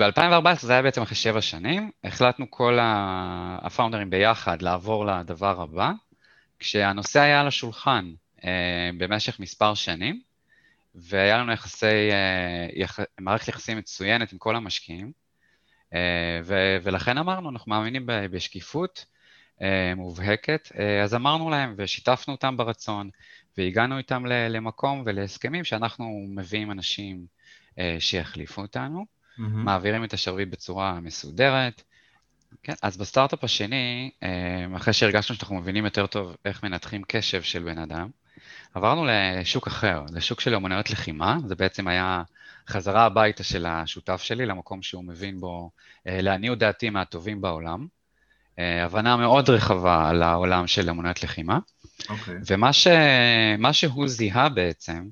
ב-2014 0.00 0.54
זה 0.60 0.72
היה 0.72 0.82
בעצם 0.82 1.02
אחרי 1.02 1.16
שבע 1.16 1.40
שנים, 1.40 1.90
החלטנו 2.04 2.50
כל 2.50 2.78
הפאונדרים 3.62 4.10
ביחד 4.10 4.62
לעבור 4.62 5.06
לדבר 5.06 5.60
הבא, 5.62 5.92
כשהנושא 6.58 7.20
היה 7.20 7.40
על 7.40 7.46
השולחן 7.46 8.12
אה, 8.44 8.90
במשך 8.98 9.40
מספר 9.40 9.74
שנים, 9.74 10.20
והיה 10.94 11.38
לנו 11.38 11.52
יחסי, 11.52 11.86
אה, 11.86 12.66
יח, 12.74 12.98
מערכת 13.20 13.48
יחסים 13.48 13.78
מצוינת 13.78 14.32
עם 14.32 14.38
כל 14.38 14.56
המשקיעים, 14.56 15.12
אה, 15.94 16.40
ו, 16.44 16.76
ולכן 16.82 17.18
אמרנו, 17.18 17.50
אנחנו 17.50 17.70
מאמינים 17.70 18.02
בשקיפות 18.06 19.04
אה, 19.62 19.94
מובהקת, 19.94 20.68
אה, 20.78 21.02
אז 21.02 21.14
אמרנו 21.14 21.50
להם 21.50 21.74
ושיתפנו 21.76 22.34
אותם 22.34 22.56
ברצון, 22.56 23.10
והגענו 23.58 23.98
איתם 23.98 24.26
למקום 24.26 25.02
ולהסכמים 25.06 25.64
שאנחנו 25.64 26.26
מביאים 26.28 26.70
אנשים 26.70 27.26
אה, 27.78 27.96
שיחליפו 27.98 28.62
אותנו. 28.62 29.19
Mm-hmm. 29.40 29.56
מעבירים 29.56 30.04
את 30.04 30.12
השרביט 30.12 30.48
בצורה 30.48 31.00
מסודרת. 31.00 31.82
כן, 32.62 32.72
אז 32.82 32.96
בסטארט-אפ 32.96 33.44
השני, 33.44 34.10
אה, 34.22 34.66
אחרי 34.76 34.92
שהרגשנו 34.92 35.36
שאנחנו 35.36 35.56
מבינים 35.56 35.84
יותר 35.84 36.06
טוב 36.06 36.36
איך 36.44 36.62
מנתחים 36.62 37.02
קשב 37.08 37.42
של 37.42 37.62
בן 37.62 37.78
אדם, 37.78 38.08
עברנו 38.74 39.06
לשוק 39.08 39.66
אחר, 39.66 40.04
לשוק 40.12 40.40
של 40.40 40.54
אמנויות 40.54 40.90
לחימה, 40.90 41.38
זה 41.46 41.54
בעצם 41.54 41.88
היה 41.88 42.22
חזרה 42.68 43.04
הביתה 43.04 43.44
של 43.44 43.66
השותף 43.66 44.22
שלי, 44.22 44.46
למקום 44.46 44.82
שהוא 44.82 45.04
מבין 45.04 45.40
בו, 45.40 45.70
אה, 46.06 46.20
לעניות 46.20 46.58
דעתי, 46.58 46.90
מהטובים 46.90 47.40
בעולם. 47.40 47.86
אה, 48.58 48.84
הבנה 48.84 49.16
מאוד 49.16 49.50
רחבה 49.50 50.08
על 50.08 50.22
העולם 50.22 50.66
של 50.66 50.90
אמנויות 50.90 51.22
לחימה. 51.22 51.58
Okay. 52.00 52.10
אוקיי. 52.10 52.34
ומה 52.46 52.72
ש... 52.72 52.86
שהוא 53.72 54.08
זיהה 54.08 54.48
בעצם, 54.48 55.08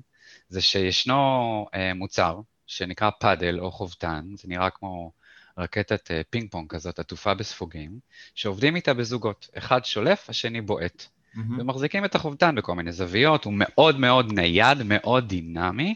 זה 0.49 0.61
שישנו 0.61 1.65
מוצר 1.95 2.39
שנקרא 2.69 3.09
paddle 3.09 3.59
או 3.59 3.71
חובטן, 3.71 4.25
זה 4.35 4.47
נראה 4.47 4.69
כמו 4.69 5.11
רקטת 5.57 6.11
אה, 6.11 6.21
פינג 6.29 6.51
פונג 6.51 6.69
כזאת 6.69 6.99
עטופה 6.99 7.33
בספוגים, 7.33 7.99
שעובדים 8.35 8.75
איתה 8.75 8.93
בזוגות, 8.93 9.49
אחד 9.57 9.85
שולף, 9.85 10.29
השני 10.29 10.61
בועט. 10.61 11.05
Mm-hmm. 11.05 11.39
ומחזיקים 11.59 12.05
את 12.05 12.15
החובטן 12.15 12.55
בכל 12.55 12.75
מיני 12.75 12.91
זוויות, 12.91 13.45
הוא 13.45 13.53
מאוד 13.55 13.99
מאוד 13.99 14.33
נייד, 14.33 14.77
מאוד 14.85 15.27
דינמי, 15.27 15.95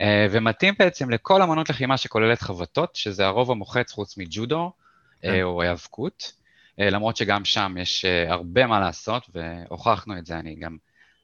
אה, 0.00 0.26
ומתאים 0.30 0.74
בעצם 0.78 1.10
לכל 1.10 1.42
אמנות 1.42 1.70
לחימה 1.70 1.96
שכוללת 1.96 2.42
חבטות, 2.42 2.96
שזה 2.96 3.26
הרוב 3.26 3.50
המוחץ 3.50 3.92
חוץ 3.92 4.18
מג'ודו 4.18 4.72
mm-hmm. 4.72 5.26
או 5.42 5.62
היאבקות, 5.62 6.32
למרות 6.78 7.16
שגם 7.16 7.44
שם 7.44 7.74
יש 7.80 8.04
הרבה 8.04 8.66
מה 8.66 8.80
לעשות, 8.80 9.30
והוכחנו 9.34 10.18
את 10.18 10.26
זה, 10.26 10.38
אני 10.38 10.54
גם 10.54 10.76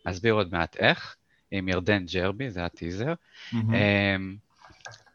אסביר 0.04 0.34
עוד 0.34 0.52
מעט 0.52 0.76
איך, 0.76 1.16
עם 1.50 1.68
ירדן 1.68 2.04
ג'רבי, 2.04 2.50
זה 2.50 2.64
הטיזר. 2.64 3.14
Mm-hmm. 3.52 3.56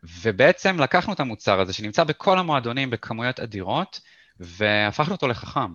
ובעצם 0.03 0.79
לקחנו 0.79 1.13
את 1.13 1.19
המוצר 1.19 1.59
הזה 1.59 1.73
שנמצא 1.73 2.03
בכל 2.03 2.39
המועדונים 2.39 2.89
בכמויות 2.89 3.39
אדירות, 3.39 4.01
והפכנו 4.39 5.15
אותו 5.15 5.27
לחכם. 5.27 5.73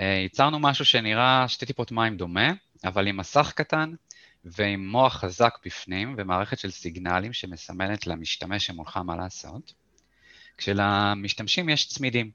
אה, 0.00 0.04
ייצרנו 0.22 0.58
משהו 0.58 0.84
שנראה 0.84 1.48
שתי 1.48 1.66
טיפות 1.66 1.92
מים 1.92 2.16
דומה, 2.16 2.52
אבל 2.84 3.06
עם 3.06 3.16
מסך 3.16 3.52
קטן 3.56 3.92
ועם 4.44 4.88
מוח 4.88 5.16
חזק 5.16 5.58
בפנים 5.64 6.14
ומערכת 6.18 6.58
של 6.58 6.70
סיגנלים 6.70 7.32
שמסמנת 7.32 8.06
למשתמש 8.06 8.66
שמולך 8.66 8.96
מה 8.96 9.16
לעשות. 9.16 9.72
כשלמשתמשים 10.58 11.68
יש 11.68 11.88
צמידים. 11.88 12.30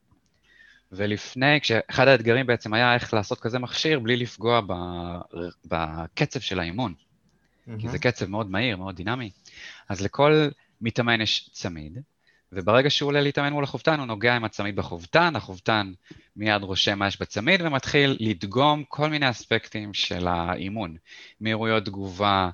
ולפני, 0.91 1.61
כשאחד 1.61 2.07
האתגרים 2.07 2.47
בעצם 2.47 2.73
היה 2.73 2.93
איך 2.93 3.13
לעשות 3.13 3.39
כזה 3.39 3.59
מכשיר 3.59 3.99
בלי 3.99 4.17
לפגוע 4.17 4.61
בקצב 5.65 6.39
של 6.39 6.59
האימון. 6.59 6.93
Mm-hmm. 6.93 7.81
כי 7.81 7.89
זה 7.89 7.99
קצב 7.99 8.25
מאוד 8.25 8.51
מהיר, 8.51 8.77
מאוד 8.77 8.95
דינמי. 8.95 9.31
אז 9.89 10.01
לכל 10.01 10.49
מתאמן 10.81 11.21
יש 11.21 11.49
צמיד, 11.53 11.97
וברגע 12.51 12.89
שהוא 12.89 13.07
עולה 13.07 13.21
להתאמן 13.21 13.53
מול 13.53 13.63
החובטן, 13.63 13.99
הוא 13.99 14.07
נוגע 14.07 14.35
עם 14.35 14.43
הצמיד 14.43 14.75
בחובטן, 14.75 15.35
החובטן 15.35 15.91
מיד 16.35 16.63
רושם 16.63 16.99
מה 16.99 17.07
יש 17.07 17.21
בצמיד 17.21 17.61
ומתחיל 17.61 18.17
לדגום 18.19 18.83
כל 18.87 19.09
מיני 19.09 19.29
אספקטים 19.29 19.93
של 19.93 20.27
האימון, 20.27 20.95
מהירויות 21.41 21.85
תגובה, 21.85 22.49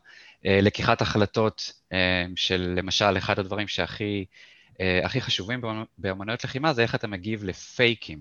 אה, 0.46 0.60
לקיחת 0.62 1.02
החלטות 1.02 1.74
אה, 1.94 2.26
של 2.36 2.74
למשל 2.78 3.18
אחד 3.18 3.40
הדברים 3.40 3.68
שהכי 3.68 4.26
אה, 4.82 5.00
הכי 5.04 5.22
חשובים 5.22 5.62
באמנויות 5.98 6.44
לחימה 6.44 6.74
זה 6.74 6.82
איך 6.82 6.96
אתה 6.96 7.08
מגיב 7.08 7.44
לפייקים, 7.44 8.20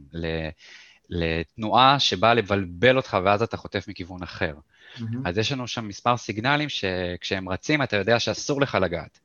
לתנועה 1.10 1.98
שבאה 1.98 2.34
לבלבל 2.34 2.96
אותך 2.96 3.16
ואז 3.24 3.42
אתה 3.42 3.56
חוטף 3.56 3.88
מכיוון 3.88 4.22
אחר. 4.22 4.54
Mm-hmm. 4.54 5.02
אז 5.24 5.38
יש 5.38 5.52
לנו 5.52 5.68
שם 5.68 5.88
מספר 5.88 6.16
סיגנלים 6.16 6.68
שכשהם 6.68 7.48
רצים 7.48 7.82
אתה 7.82 7.96
יודע 7.96 8.20
שאסור 8.20 8.60
לך 8.60 8.74
לגעת. 8.74 9.18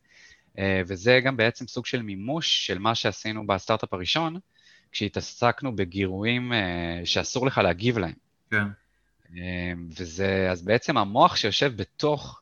אה, 0.60 0.82
וזה 0.88 1.20
גם 1.24 1.38
בעצם 1.38 1.68
סוג 1.68 1.86
של 1.86 2.02
מימוש 2.02 2.68
של 2.68 2.80
מה 2.80 2.96
שעשינו 2.96 3.48
בסטארט-אפ 3.48 3.94
הראשון, 3.94 4.40
כשהתעסקנו 4.92 5.76
בגירויים 5.76 6.54
אה, 6.54 7.02
שאסור 7.06 7.48
לך 7.48 7.58
להגיב 7.58 7.98
להם. 7.98 8.14
כן. 8.52 8.68
אה, 9.38 9.74
וזה, 9.98 10.48
אז 10.52 10.62
בעצם 10.62 10.98
המוח 10.98 11.36
שיושב 11.36 11.74
בתוך 11.76 12.42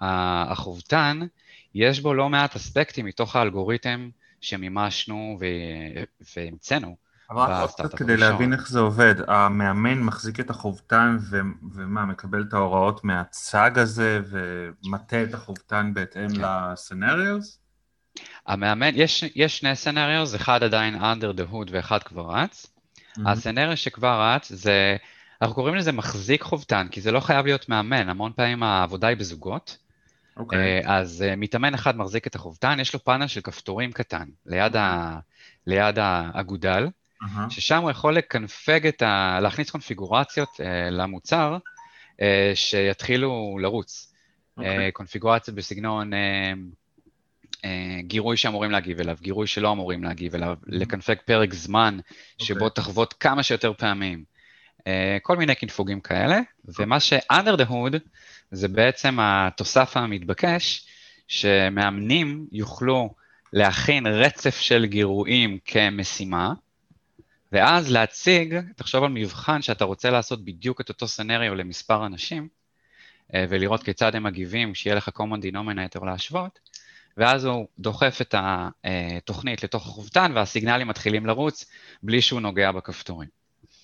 החובטן, 0.00 1.20
יש 1.74 2.00
בו 2.00 2.14
לא 2.14 2.28
מעט 2.28 2.56
אספקטים 2.56 3.06
מתוך 3.06 3.36
האלגוריתם 3.36 4.10
שמימשנו 4.40 5.38
והמצאנו. 6.36 6.96
רק 7.36 7.70
קצת 7.70 7.94
כדי 7.94 8.16
להבין 8.16 8.52
איך 8.52 8.68
זה 8.68 8.80
עובד, 8.80 9.14
המאמן 9.28 10.00
מחזיק 10.00 10.40
את 10.40 10.50
החובטן 10.50 11.18
ו... 11.30 11.40
ומה, 11.74 12.04
מקבל 12.04 12.44
את 12.48 12.54
ההוראות 12.54 13.04
מהצג 13.04 13.70
הזה 13.76 14.20
ומטה 14.30 15.22
את 15.22 15.34
החובטן 15.34 15.94
בהתאם 15.94 16.28
כן. 16.28 16.40
לסנריוס? 16.40 17.58
המאמן, 18.46 18.90
יש, 18.94 19.24
יש 19.34 19.58
שני 19.58 19.76
סנריוס, 19.76 20.34
אחד 20.34 20.62
עדיין 20.62 20.94
under 20.94 21.38
the 21.38 21.52
hood 21.52 21.70
ואחד 21.70 22.02
כבר 22.02 22.30
רץ. 22.30 22.66
Mm-hmm. 22.66 23.20
הסנריו 23.26 23.76
שכבר 23.76 24.34
רץ 24.34 24.52
זה, 24.52 24.96
אנחנו 25.42 25.54
קוראים 25.54 25.74
לזה 25.74 25.92
מחזיק 25.92 26.42
חובטן, 26.42 26.88
כי 26.90 27.00
זה 27.00 27.12
לא 27.12 27.20
חייב 27.20 27.46
להיות 27.46 27.68
מאמן, 27.68 28.08
המון 28.08 28.32
פעמים 28.36 28.62
העבודה 28.62 29.08
היא 29.08 29.16
בזוגות. 29.16 29.76
Okay. 30.36 30.40
אוקיי. 30.40 30.86
אה, 30.86 30.98
אז 30.98 31.24
אה, 31.28 31.36
מתאמן 31.36 31.74
אחד 31.74 31.96
מחזיק 31.96 32.26
את 32.26 32.34
החובטן, 32.34 32.80
יש 32.80 32.94
לו 32.94 33.04
פאנל 33.04 33.26
של 33.26 33.40
כפתורים 33.40 33.92
קטן, 33.92 34.24
ליד, 34.46 34.76
ה, 34.76 35.18
ליד 35.66 35.98
האגודל. 35.98 36.88
Uh-huh. 37.22 37.50
ששם 37.50 37.82
הוא 37.82 37.90
יכול 37.90 38.16
לקנפג 38.16 38.86
את 38.86 39.02
ה... 39.02 39.38
להכניס 39.42 39.70
קונפיגורציות 39.70 40.48
uh, 40.48 40.62
למוצר 40.90 41.56
uh, 42.12 42.22
שיתחילו 42.54 43.58
לרוץ. 43.60 44.12
Okay. 44.12 44.60
אוקיי. 44.60 44.88
Uh, 44.88 44.92
קונפיגורציות 44.92 45.56
בסגנון 45.56 46.10
uh, 46.12 47.56
גירוי 48.00 48.36
שאמורים 48.36 48.70
להגיב 48.70 49.00
אליו, 49.00 49.16
גירוי 49.20 49.46
שלא 49.46 49.72
אמורים 49.72 50.04
להגיב 50.04 50.34
אליו, 50.34 50.56
mm-hmm. 50.60 50.66
לקנפג 50.68 51.16
פרק 51.24 51.54
זמן 51.54 51.98
okay. 52.00 52.44
שבו 52.44 52.64
אוקיי. 52.64 52.82
תחוות 52.82 53.12
כמה 53.12 53.42
שיותר 53.42 53.72
פעמים. 53.72 54.32
כל 55.22 55.36
מיני 55.36 55.54
קינפוגים 55.54 56.00
כאלה, 56.00 56.38
okay. 56.38 56.72
ומה 56.78 57.00
ש-under 57.00 57.56
the 57.58 57.70
hood 57.70 57.98
זה 58.50 58.68
בעצם 58.68 59.18
התוסף 59.20 59.96
המתבקש, 59.96 60.86
שמאמנים 61.28 62.46
יוכלו 62.52 63.14
להכין 63.52 64.06
רצף 64.06 64.60
של 64.60 64.86
גירויים 64.86 65.58
כמשימה, 65.64 66.52
ואז 67.52 67.90
להציג, 67.90 68.60
תחשוב 68.76 69.04
על 69.04 69.10
מבחן 69.10 69.62
שאתה 69.62 69.84
רוצה 69.84 70.10
לעשות 70.10 70.44
בדיוק 70.44 70.80
את 70.80 70.88
אותו 70.88 71.08
סנריו 71.08 71.54
למספר 71.54 72.06
אנשים, 72.06 72.48
אה, 73.34 73.44
ולראות 73.48 73.82
כיצד 73.82 74.14
הם 74.14 74.22
מגיבים, 74.22 74.74
שיהיה 74.74 74.96
לך 74.96 75.08
common 75.08 75.42
denominator 75.42 76.04
להשוות, 76.04 76.58
ואז 77.16 77.44
הוא 77.44 77.66
דוחף 77.78 78.18
את 78.20 78.34
התוכנית 78.38 79.64
לתוך 79.64 79.86
החובטן, 79.86 80.32
והסיגנלים 80.34 80.88
מתחילים 80.88 81.26
לרוץ 81.26 81.70
בלי 82.02 82.22
שהוא 82.22 82.40
נוגע 82.40 82.72
בכפתורים. 82.72 83.28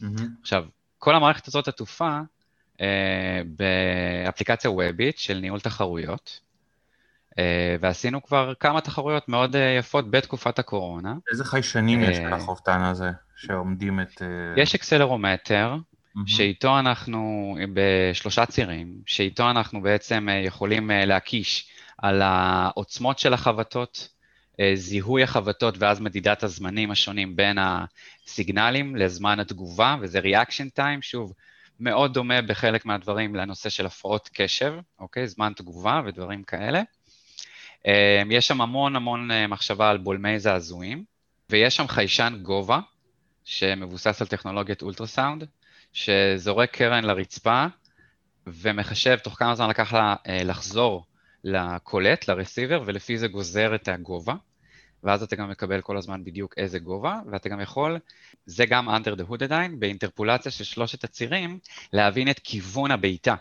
Mm-hmm. 0.02 0.22
עכשיו, 0.42 0.64
כל 0.98 1.14
המערכת 1.14 1.48
הזאת 1.48 1.68
עטופה 1.68 2.20
אה, 2.80 3.42
באפליקציה 3.46 4.70
וובית 4.70 5.18
של 5.18 5.38
ניהול 5.38 5.60
תחרויות, 5.60 6.40
אה, 7.38 7.76
ועשינו 7.80 8.22
כבר 8.22 8.52
כמה 8.60 8.80
תחרויות 8.80 9.28
מאוד 9.28 9.56
יפות 9.78 10.10
בתקופת 10.10 10.58
הקורונה. 10.58 11.14
איזה 11.30 11.44
חיישנים 11.44 12.02
יש 12.02 12.18
לחובטן 12.18 12.82
הזה? 12.82 13.10
שעומדים 13.38 14.00
את... 14.00 14.22
אה, 14.22 14.62
יש 14.62 14.74
אקסלרומטר, 14.74 15.76
mm-hmm. 15.76 16.20
שאיתו 16.26 16.78
אנחנו, 16.78 17.56
בשלושה 17.72 18.46
צירים, 18.46 18.94
שאיתו 19.06 19.50
אנחנו 19.50 19.82
בעצם 19.82 20.28
אה, 20.28 20.34
יכולים 20.34 20.90
אה, 20.90 21.04
להקיש 21.04 21.68
על 21.98 22.22
העוצמות 22.22 23.18
של 23.18 23.34
החבטות, 23.34 24.08
זיהוי 24.74 25.22
החבטות 25.22 25.74
ואז 25.78 26.00
מדידת 26.00 26.42
הזמנים 26.42 26.90
השונים 26.90 27.36
בין 27.36 27.58
הסיגנלים 27.60 28.96
לזמן 28.96 29.40
התגובה, 29.40 29.96
וזה 30.00 30.20
reaction 30.20 30.78
time, 30.78 31.02
שוב, 31.02 31.32
מאוד 31.80 32.14
דומה 32.14 32.42
בחלק 32.42 32.86
מהדברים 32.86 33.34
לנושא 33.34 33.68
של 33.68 33.86
הפרעות 33.86 34.30
קשב, 34.32 34.74
אוקיי? 34.98 35.28
זמן 35.28 35.52
תגובה 35.56 36.00
ודברים 36.04 36.42
כאלה. 36.42 36.82
יש 38.30 38.48
שם 38.48 38.60
המון 38.60 38.96
המון 38.96 39.30
מחשבה 39.48 39.90
על 39.90 39.98
בולמי 39.98 40.38
זעזועים, 40.38 41.04
ויש 41.50 41.76
שם 41.76 41.88
חיישן 41.88 42.38
גובה, 42.42 42.80
שמבוסס 43.48 44.20
על 44.20 44.26
טכנולוגיית 44.26 44.82
אולטרסאונד, 44.82 45.44
שזורק 45.92 46.70
קרן 46.70 47.04
לרצפה 47.04 47.66
ומחשב 48.46 49.18
תוך 49.18 49.38
כמה 49.38 49.54
זמן 49.54 49.68
לקח 49.68 49.92
לה 49.92 50.14
אה, 50.28 50.44
לחזור 50.44 51.04
לקולט, 51.44 52.28
לרסיבר, 52.28 52.82
ולפי 52.86 53.18
זה 53.18 53.28
גוזר 53.28 53.74
את 53.74 53.88
הגובה, 53.88 54.34
ואז 55.04 55.22
אתה 55.22 55.36
גם 55.36 55.50
מקבל 55.50 55.80
כל 55.80 55.96
הזמן 55.96 56.24
בדיוק 56.24 56.54
איזה 56.56 56.78
גובה, 56.78 57.20
ואתה 57.32 57.48
גם 57.48 57.60
יכול, 57.60 57.98
זה 58.46 58.66
גם 58.66 58.88
under 58.88 59.20
the 59.20 59.30
hood 59.30 59.44
עדיין, 59.44 59.80
באינטרפולציה 59.80 60.52
של 60.52 60.64
שלושת 60.64 61.04
הצירים, 61.04 61.58
להבין 61.92 62.30
את 62.30 62.38
כיוון 62.44 62.90
הבעיטה, 62.90 63.34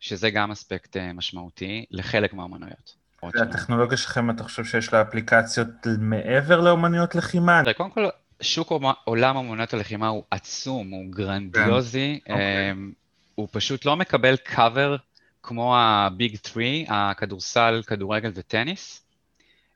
שזה 0.00 0.30
גם 0.30 0.50
אספקט 0.50 0.96
אה, 0.96 1.12
משמעותי 1.12 1.84
לחלק 1.90 2.34
מהאמנויות. 2.34 3.04
והטכנולוגיה 3.22 3.96
שלכם, 3.96 4.30
אתה 4.30 4.44
חושב 4.44 4.64
שיש 4.64 4.92
לה 4.92 5.02
אפליקציות 5.02 5.68
מעבר 5.98 6.60
לאמנויות 6.60 7.14
לחימה? 7.14 7.62
קודם 7.76 7.90
כל, 7.90 8.08
שוק 8.40 8.72
עולם 9.04 9.36
אמנויות 9.36 9.74
הלחימה 9.74 10.08
הוא 10.08 10.24
עצום, 10.30 10.90
הוא 10.90 11.12
גרנדיוזי, 11.12 12.20
כן. 12.24 12.32
אוקיי. 12.32 12.70
אמ, 12.70 12.92
הוא 13.34 13.48
פשוט 13.50 13.84
לא 13.84 13.96
מקבל 13.96 14.36
קאבר 14.36 14.96
כמו 15.42 15.76
הביג 15.78 16.36
3, 16.46 16.64
הכדורסל, 16.88 17.82
כדורגל 17.86 18.30
וטניס. 18.34 19.04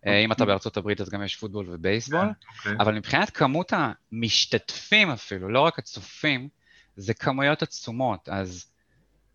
אה, 0.06 0.10
אוקיי. 0.10 0.24
אם 0.24 0.32
אתה 0.32 0.44
בארצות 0.44 0.76
הברית 0.76 1.00
אז 1.00 1.08
גם 1.08 1.22
יש 1.22 1.36
פוטבול 1.36 1.66
ובייסבול, 1.68 2.20
כן, 2.20 2.58
אוקיי. 2.58 2.76
אבל 2.80 2.94
מבחינת 2.94 3.30
כמות 3.30 3.72
המשתתפים 3.72 5.10
אפילו, 5.10 5.48
לא 5.48 5.60
רק 5.60 5.78
הצופים, 5.78 6.48
זה 6.96 7.14
כמויות 7.14 7.62
עצומות, 7.62 8.28
אז 8.28 8.66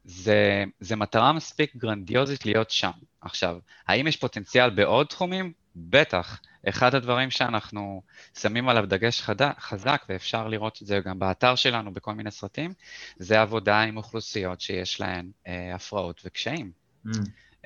זה, 0.06 0.64
זה 0.80 0.96
מטרה 0.96 1.34
מספיק 1.34 1.76
גרנדיוזית 1.76 2.46
להיות 2.46 2.70
שם. 2.70 2.92
עכשיו, 3.22 3.58
האם 3.88 4.08
יש 4.08 4.18
פוטנציאל 4.18 4.70
בעוד 4.70 5.08
תחומים? 5.08 5.52
בטח. 5.76 6.40
אחד 6.70 6.96
הדברים 6.96 7.32
שאנחנו 7.32 8.02
שמים 8.40 8.70
עליו 8.70 8.86
דגש 8.88 9.22
חד... 9.22 9.36
חזק, 9.60 10.04
ואפשר 10.10 10.48
לראות 10.48 10.80
את 10.82 10.88
זה 10.88 11.00
גם 11.06 11.20
באתר 11.20 11.56
שלנו 11.56 11.94
בכל 11.94 12.14
מיני 12.14 12.32
סרטים, 12.32 12.74
זה 13.18 13.42
עבודה 13.42 13.82
עם 13.82 13.98
אוכלוסיות 13.98 14.62
שיש 14.62 15.02
להן 15.02 15.32
אה, 15.48 15.76
הפרעות 15.76 16.22
וקשיים. 16.26 16.72
Mm. 17.08 17.10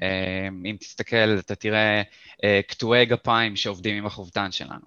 אה, 0.01 0.47
אם 0.65 0.75
תסתכל, 0.79 1.39
אתה 1.39 1.55
תראה 1.55 2.01
אה, 2.43 2.62
קטועי 2.67 3.05
גפיים 3.05 3.55
שעובדים 3.55 3.97
עם 3.97 4.05
החובטן 4.05 4.51
שלנו. 4.51 4.86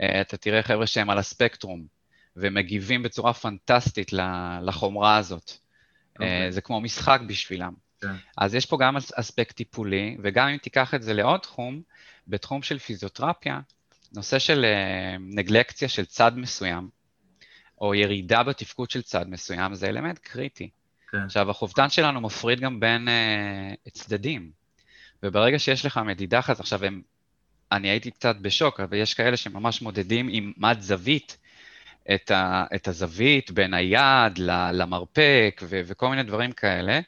אה, 0.00 0.20
אתה 0.20 0.36
תראה 0.36 0.62
חבר'ה 0.62 0.86
שהם 0.86 1.10
על 1.10 1.18
הספקטרום, 1.18 1.86
ומגיבים 2.36 3.02
בצורה 3.02 3.32
פנטסטית 3.32 4.10
לחומרה 4.62 5.16
הזאת. 5.16 5.50
Okay. 5.50 6.22
אה, 6.22 6.26
אוקיי. 6.26 6.52
זה 6.52 6.60
כמו 6.60 6.80
משחק 6.80 7.20
בשבילם. 7.26 7.72
Okay. 7.72 8.06
כן. 8.06 8.14
אז 8.38 8.54
יש 8.54 8.66
פה 8.66 8.76
גם 8.80 8.96
אספקט 8.96 9.56
טיפולי, 9.56 10.16
וגם 10.22 10.48
אם 10.48 10.56
תיקח 10.56 10.94
את 10.94 11.02
זה 11.02 11.12
לעוד 11.12 11.40
תחום, 11.40 11.82
בתחום 12.28 12.62
של 12.62 12.78
פיזיותרפיה, 12.78 13.60
נושא 14.14 14.38
של 14.38 14.64
אה, 14.64 15.16
נגלקציה 15.20 15.88
של 15.88 16.04
צד 16.04 16.32
מסוים, 16.36 16.88
או 17.80 17.94
ירידה 17.94 18.42
בתפקוד 18.42 18.90
של 18.90 19.02
צד 19.02 19.30
מסוים, 19.30 19.74
זה 19.74 19.86
אלמנט 19.86 20.18
קריטי. 20.18 20.70
כן. 21.10 21.18
עכשיו, 21.18 21.50
החובטן 21.50 21.90
שלנו 21.90 22.20
מפריד 22.20 22.60
גם 22.60 22.80
בין 22.80 23.08
uh, 23.08 23.90
צדדים, 23.90 24.50
וברגע 25.22 25.58
שיש 25.58 25.86
לך 25.86 26.00
מדידה 26.06 26.42
כזאת, 26.42 26.60
עכשיו 26.60 26.84
הם, 26.84 27.02
אני 27.72 27.88
הייתי 27.88 28.10
קצת 28.10 28.36
בשוק, 28.36 28.80
אבל 28.80 28.96
יש 28.96 29.14
כאלה 29.14 29.36
שממש 29.36 29.82
מודדים 29.82 30.28
עם 30.30 30.52
מד 30.56 30.80
זווית 30.80 31.38
את, 32.14 32.30
ה, 32.30 32.64
את 32.74 32.88
הזווית 32.88 33.50
בין 33.50 33.74
היד 33.74 34.38
למרפק 34.72 35.62
ו, 35.62 35.80
וכל 35.86 36.08
מיני 36.08 36.22
דברים 36.22 36.52
כאלה, 36.52 37.00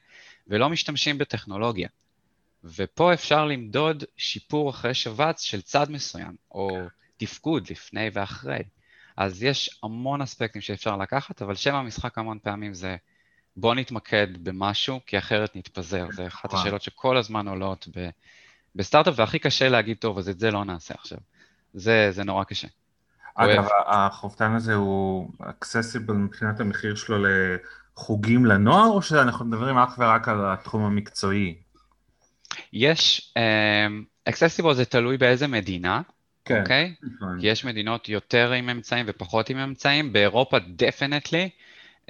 ולא 0.49 0.69
משתמשים 0.69 1.19
בטכנולוגיה. 1.19 1.89
ופה 2.65 3.13
אפשר 3.15 3.45
למדוד 3.45 4.05
שיפור 4.17 4.71
אחרי 4.71 4.95
שבץ 4.95 5.43
של 5.43 5.63
צד 5.63 5.91
מסוים, 5.91 6.37
או 6.51 6.79
תפקוד 7.17 7.67
לפני 7.71 8.11
ואחרי. 8.13 8.63
אז 9.17 9.43
יש 9.43 9.81
המון 9.83 10.23
אספקטים 10.23 10.63
שאפשר 10.63 10.97
לקחת, 10.97 11.43
אבל 11.43 11.55
שם 11.55 11.75
המשחק 11.75 12.19
המון 12.19 12.39
פעמים 12.43 12.75
זה 12.75 12.97
בוא 13.57 13.75
נתמקד 13.75 14.27
במשהו, 14.45 15.01
כי 15.07 15.19
אחרת 15.19 15.57
נתפזר. 15.57 16.07
זה 16.13 16.27
אחת 16.27 16.55
השאלות 16.55 16.83
שכל 16.83 17.17
הזמן 17.17 17.49
עולות 17.49 17.89
ב, 17.97 18.09
בסטארט-אפ, 18.75 19.15
והכי 19.17 19.39
קשה 19.39 19.69
להגיד, 19.69 19.97
טוב, 19.97 20.19
אז 20.19 20.29
את 20.29 20.41
זה 20.41 20.51
לא 20.51 20.65
נעשה 20.65 20.95
עכשיו. 20.95 21.19
זה, 21.75 22.09
זה 22.11 22.25
נורא 22.25 22.45
קשה. 22.45 22.69
אגב, 23.35 23.69
החובטן 23.87 24.55
הזה 24.55 24.75
הוא 24.75 25.31
אקססיבל 25.41 26.15
מבחינת 26.15 26.61
המחיר 26.61 26.95
שלו 26.95 27.17
לחוגים 27.19 28.47
לנוער, 28.47 28.87
או 28.87 29.03
שאנחנו 29.03 29.45
מדברים 29.45 29.79
אך 29.79 29.95
ורק 29.99 30.29
על 30.29 30.53
התחום 30.53 30.85
המקצועי? 30.85 31.64
יש, 32.73 33.35
accessible 34.25 34.73
um, 34.73 34.75
זה 34.75 34.85
תלוי 34.85 35.17
באיזה 35.17 35.47
מדינה, 35.47 36.01
כן, 36.45 36.61
אוקיי? 36.61 36.95
Okay? 37.03 37.07
נכון. 37.17 37.39
יש 37.41 37.65
מדינות 37.65 38.09
יותר 38.09 38.53
עם 38.53 38.69
אמצעים 38.69 39.07
ופחות 39.09 39.51
עם 39.51 39.59
אמצעים, 39.59 40.13
באירופה 40.13 40.59
definitely. 40.59 41.49
Um, 42.03 42.07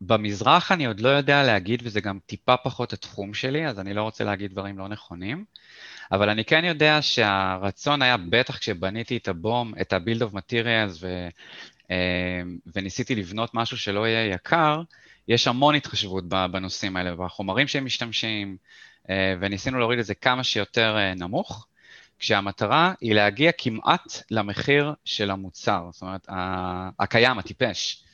במזרח 0.00 0.72
אני 0.72 0.86
עוד 0.86 1.00
לא 1.00 1.08
יודע 1.08 1.42
להגיד, 1.42 1.82
וזה 1.84 2.00
גם 2.00 2.18
טיפה 2.26 2.56
פחות 2.56 2.92
התחום 2.92 3.34
שלי, 3.34 3.66
אז 3.66 3.80
אני 3.80 3.94
לא 3.94 4.02
רוצה 4.02 4.24
להגיד 4.24 4.50
דברים 4.50 4.78
לא 4.78 4.88
נכונים, 4.88 5.44
אבל 6.12 6.28
אני 6.30 6.44
כן 6.44 6.64
יודע 6.64 7.02
שהרצון 7.02 8.02
היה, 8.02 8.16
בטח 8.16 8.58
כשבניתי 8.58 9.16
את 9.16 9.28
ה 9.28 9.37
BOM, 9.37 9.72
את 9.80 9.92
ה-bill 9.92 10.20
of 10.20 10.34
materials, 10.34 10.98
ו, 11.00 11.28
um, 11.82 11.90
וניסיתי 12.74 13.14
לבנות 13.14 13.54
משהו 13.54 13.78
שלא 13.78 14.08
יהיה 14.08 14.34
יקר, 14.34 14.82
יש 15.28 15.48
המון 15.48 15.74
התחשבות 15.74 16.28
בנושאים 16.28 16.96
האלה, 16.96 17.16
בחומרים 17.16 17.68
שהם 17.68 17.84
משתמשים, 17.84 18.56
וניסינו 19.40 19.78
להוריד 19.78 19.98
את 19.98 20.04
זה 20.04 20.14
כמה 20.14 20.44
שיותר 20.44 20.96
אה, 20.96 21.14
נמוך, 21.14 21.66
כשהמטרה 22.18 22.92
היא 23.00 23.14
להגיע 23.14 23.50
כמעט 23.58 24.22
למחיר 24.30 24.92
של 25.04 25.30
המוצר, 25.30 25.88
זאת 25.92 26.02
אומרת, 26.02 26.26
הקיים, 26.98 27.38
הטיפש. 27.38 28.04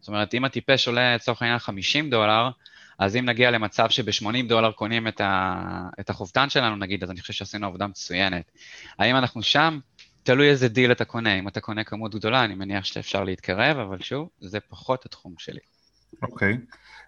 זאת 0.00 0.08
אומרת, 0.08 0.34
אם 0.34 0.44
הטיפש 0.44 0.88
עולה 0.88 1.14
לצורך 1.14 1.42
העניין 1.42 1.58
50 1.58 2.10
דולר, 2.10 2.50
אז 2.98 3.16
אם 3.16 3.24
נגיע 3.24 3.50
למצב 3.50 3.90
שב-80 3.90 4.48
דולר 4.48 4.72
קונים 4.72 5.08
את, 5.08 5.20
ה, 5.20 5.62
את 6.00 6.10
החובטן 6.10 6.50
שלנו, 6.50 6.76
נגיד, 6.76 7.02
אז 7.04 7.10
אני 7.10 7.20
חושב 7.20 7.32
שעשינו 7.32 7.66
עבודה 7.66 7.86
מצוינת. 7.86 8.52
האם 8.98 9.16
אנחנו 9.16 9.42
שם? 9.42 9.78
תלוי 10.22 10.50
איזה 10.50 10.68
דיל 10.68 10.92
אתה 10.92 11.04
קונה. 11.04 11.38
אם 11.38 11.48
אתה 11.48 11.60
קונה 11.60 11.84
כמות 11.84 12.14
גדולה, 12.14 12.44
אני 12.44 12.54
מניח 12.54 12.84
שאפשר 12.84 13.24
להתקרב, 13.24 13.76
אבל 13.76 14.00
שוב, 14.00 14.28
זה 14.40 14.60
פחות 14.60 15.06
התחום 15.06 15.34
שלי. 15.38 15.60
אוקיי. 16.22 16.58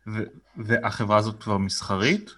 Okay. 0.09 0.11
והחברה 0.57 1.17
הזאת 1.17 1.43
כבר 1.43 1.59
מסחרית? 1.59 2.31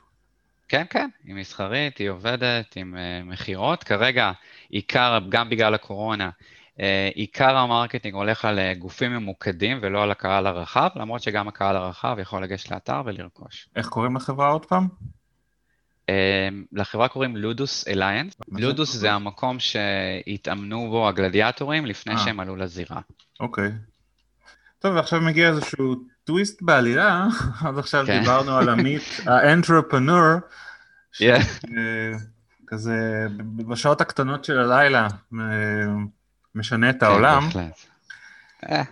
כן, 0.68 0.84
כן, 0.90 1.08
היא 1.24 1.34
מסחרית, 1.34 1.98
היא 1.98 2.10
עובדת 2.10 2.76
עם 2.76 2.94
uh, 2.94 3.30
מכירות. 3.30 3.84
כרגע, 3.84 4.32
עיקר, 4.68 5.18
גם 5.28 5.50
בגלל 5.50 5.74
הקורונה, 5.74 6.30
uh, 6.76 6.80
עיקר 7.14 7.56
ה 7.56 7.62
marketing 7.62 8.14
הולך 8.14 8.44
על 8.44 8.58
uh, 8.58 8.78
גופים 8.78 9.12
ממוקדים 9.12 9.78
ולא 9.82 10.02
על 10.02 10.10
הקהל 10.10 10.46
הרחב, 10.46 10.88
למרות 10.96 11.22
שגם 11.22 11.48
הקהל 11.48 11.76
הרחב 11.76 12.16
יכול 12.20 12.42
לגשת 12.42 12.70
לאתר 12.70 13.02
ולרכוש. 13.04 13.68
איך 13.76 13.88
קוראים 13.88 14.16
לחברה 14.16 14.48
עוד 14.48 14.66
פעם? 14.66 14.88
Uh, 16.06 16.12
לחברה 16.72 17.08
קוראים 17.08 17.36
לודוס 17.36 17.88
אליינס. 17.88 18.36
לודוס 18.48 18.92
זה 18.92 19.12
המקום 19.12 19.56
שהתאמנו 19.60 20.90
בו 20.90 21.08
הגלדיאטורים 21.08 21.86
לפני 21.86 22.18
שהם 22.18 22.40
עלו 22.40 22.56
לזירה. 22.56 23.00
אוקיי. 23.40 23.70
טוב, 24.82 24.94
ועכשיו 24.94 25.20
מגיע 25.20 25.48
איזשהו 25.48 25.94
טוויסט 26.24 26.62
בעלילה, 26.62 27.26
אז 27.68 27.78
עכשיו 27.78 28.06
כן. 28.06 28.20
דיברנו 28.20 28.56
על 28.56 28.68
המיט, 28.68 29.02
האנטרופנור, 29.26 30.20
כזה 32.66 33.26
בשעות 33.56 34.00
הקטנות 34.00 34.44
של 34.44 34.58
הלילה 34.58 35.08
משנה 36.54 36.90
את 36.90 37.00
כן, 37.00 37.06
העולם. 37.06 37.48
אה. 38.70 38.82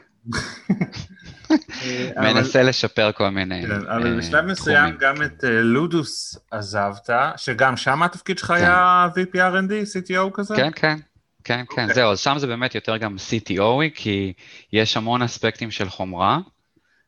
מנסה 2.23 2.63
לשפר 2.63 3.13
כל 3.13 3.29
מיני 3.29 3.67
כן, 3.67 3.87
אבל 3.87 4.19
בשלב 4.19 4.45
מסוים 4.45 4.97
גם 4.99 5.23
את 5.23 5.45
לודוס 5.45 6.39
עזבת, 6.51 7.11
שגם 7.37 7.77
שם 7.77 8.03
התפקיד 8.03 8.39
שלך 8.39 8.51
היה 8.51 9.09
VP 9.15 9.35
R&D, 9.35 9.73
CTO 9.73 10.31
כזה? 10.35 10.57
כן, 10.57 10.71
כן. 10.77 10.97
כן, 11.45 11.65
כן, 11.77 11.89
okay. 11.91 11.93
זהו, 11.95 12.13
אז 12.13 12.21
שם 12.21 12.35
זה 12.39 12.47
באמת 12.47 12.75
יותר 12.75 12.97
גם 12.97 13.17
CTO, 13.17 13.91
כי 13.95 14.33
יש 14.73 14.97
המון 14.97 15.23
אספקטים 15.23 15.71
של 15.71 15.89
חומרה, 15.89 16.39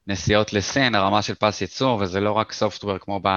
נסיעות 0.07 0.53
לסין, 0.53 0.95
הרמה 0.95 1.23
של 1.23 1.35
פס 1.35 1.61
ייצור, 1.61 1.99
וזה 2.03 2.21
לא 2.21 2.33
רק 2.33 2.53
סופטוור 2.53 2.99
כמו 2.99 3.21
ב, 3.23 3.29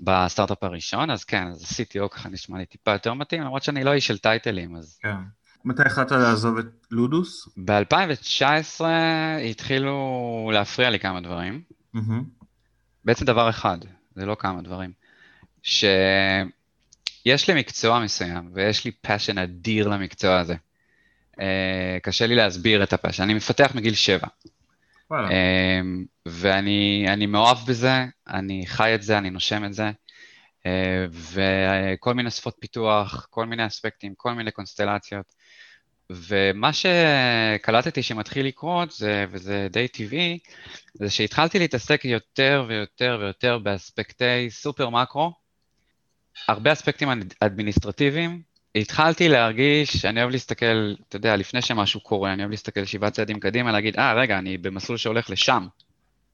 בסטארט-אפ 0.00 0.62
הראשון, 0.62 1.10
אז 1.10 1.24
כן, 1.24 1.46
אז 1.48 1.62
CTO 1.62 2.08
ככה 2.08 2.28
נשמע 2.28 2.58
לי 2.58 2.66
טיפה 2.66 2.92
יותר 2.92 3.14
מתאים, 3.14 3.42
למרות 3.42 3.62
שאני 3.62 3.84
לא 3.84 3.92
איש 3.92 4.06
של 4.06 4.18
טייטלים, 4.18 4.76
אז... 4.76 4.98
כן. 5.02 5.16
מתי 5.64 5.82
החלטת 5.86 6.12
לעזוב 6.12 6.58
את 6.58 6.66
לודוס? 6.90 7.48
ב-2019 7.64 8.84
התחילו 9.50 10.50
להפריע 10.54 10.90
לי 10.90 10.98
כמה 10.98 11.20
דברים. 11.20 11.62
Mm-hmm. 11.96 12.44
בעצם 13.04 13.24
דבר 13.24 13.50
אחד, 13.50 13.78
זה 14.14 14.26
לא 14.26 14.36
כמה 14.38 14.62
דברים. 14.62 14.92
ש... 15.62 15.84
יש 17.26 17.50
לי 17.50 17.60
מקצוע 17.60 18.00
מסוים, 18.00 18.50
ויש 18.54 18.84
לי 18.84 18.90
passion 18.90 19.38
אדיר 19.38 19.88
למקצוע 19.88 20.38
הזה. 20.38 20.54
Uh, 21.36 21.40
קשה 22.02 22.26
לי 22.26 22.34
להסביר 22.34 22.82
את 22.82 22.92
ה 22.92 22.95
passion, 22.95 23.22
אני 23.22 23.34
מפתח 23.34 23.72
מגיל 23.74 23.94
שבע. 23.94 24.26
Uh, 25.12 25.14
ואני 26.26 27.26
מאוהב 27.28 27.58
בזה, 27.68 28.04
אני 28.28 28.66
חי 28.66 28.94
את 28.94 29.02
זה, 29.02 29.18
אני 29.18 29.30
נושם 29.30 29.64
את 29.64 29.74
זה, 29.74 29.90
uh, 29.90 30.66
וכל 31.12 32.14
מיני 32.14 32.30
שפות 32.30 32.56
פיתוח, 32.60 33.26
כל 33.30 33.46
מיני 33.46 33.66
אספקטים, 33.66 34.14
כל 34.16 34.32
מיני 34.32 34.50
קונסטלציות. 34.50 35.32
ומה 36.12 36.70
שקלטתי 36.72 38.02
שמתחיל 38.02 38.46
לקרות, 38.46 38.90
זה, 38.90 39.24
וזה 39.30 39.68
די 39.70 39.88
טבעי, 39.88 40.38
זה 40.94 41.10
שהתחלתי 41.10 41.58
להתעסק 41.58 42.04
יותר 42.04 42.64
ויותר 42.68 43.18
ויותר 43.20 43.58
באספקטי 43.58 44.50
super 44.50 44.88
macro, 44.90 45.32
הרבה 46.48 46.72
אספקטים 46.72 47.08
אדמיניסטרטיביים. 47.40 48.42
התחלתי 48.74 49.28
להרגיש, 49.28 50.04
אני 50.04 50.20
אוהב 50.20 50.30
להסתכל, 50.30 50.94
אתה 51.08 51.16
יודע, 51.16 51.36
לפני 51.36 51.62
שמשהו 51.62 52.00
קורה, 52.00 52.32
אני 52.32 52.42
אוהב 52.42 52.50
להסתכל 52.50 52.84
שבעה 52.84 53.10
צעדים 53.10 53.40
קדימה, 53.40 53.72
להגיד, 53.72 53.96
אה, 53.96 54.12
ah, 54.12 54.16
רגע, 54.16 54.38
אני 54.38 54.58
במסלול 54.58 54.98
שהולך 54.98 55.30
לשם, 55.30 55.66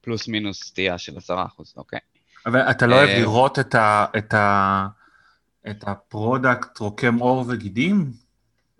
פלוס 0.01 0.29
מינוס 0.29 0.65
סטייה 0.65 0.99
של 0.99 1.17
עשרה 1.17 1.45
אחוז, 1.45 1.75
אוקיי. 1.77 1.99
אבל 2.47 2.61
אתה 2.61 2.87
לא 2.87 2.95
אוהב 2.95 3.09
אה, 3.09 3.19
לראות 3.19 3.59
את, 3.59 3.75
ה, 3.75 4.07
את, 4.19 4.35
ה, 4.35 4.87
את 5.71 5.85
ה 5.87 5.98
product 5.98 6.79
רוקם 6.79 7.19
עור 7.19 7.45
וגידים? 7.49 8.13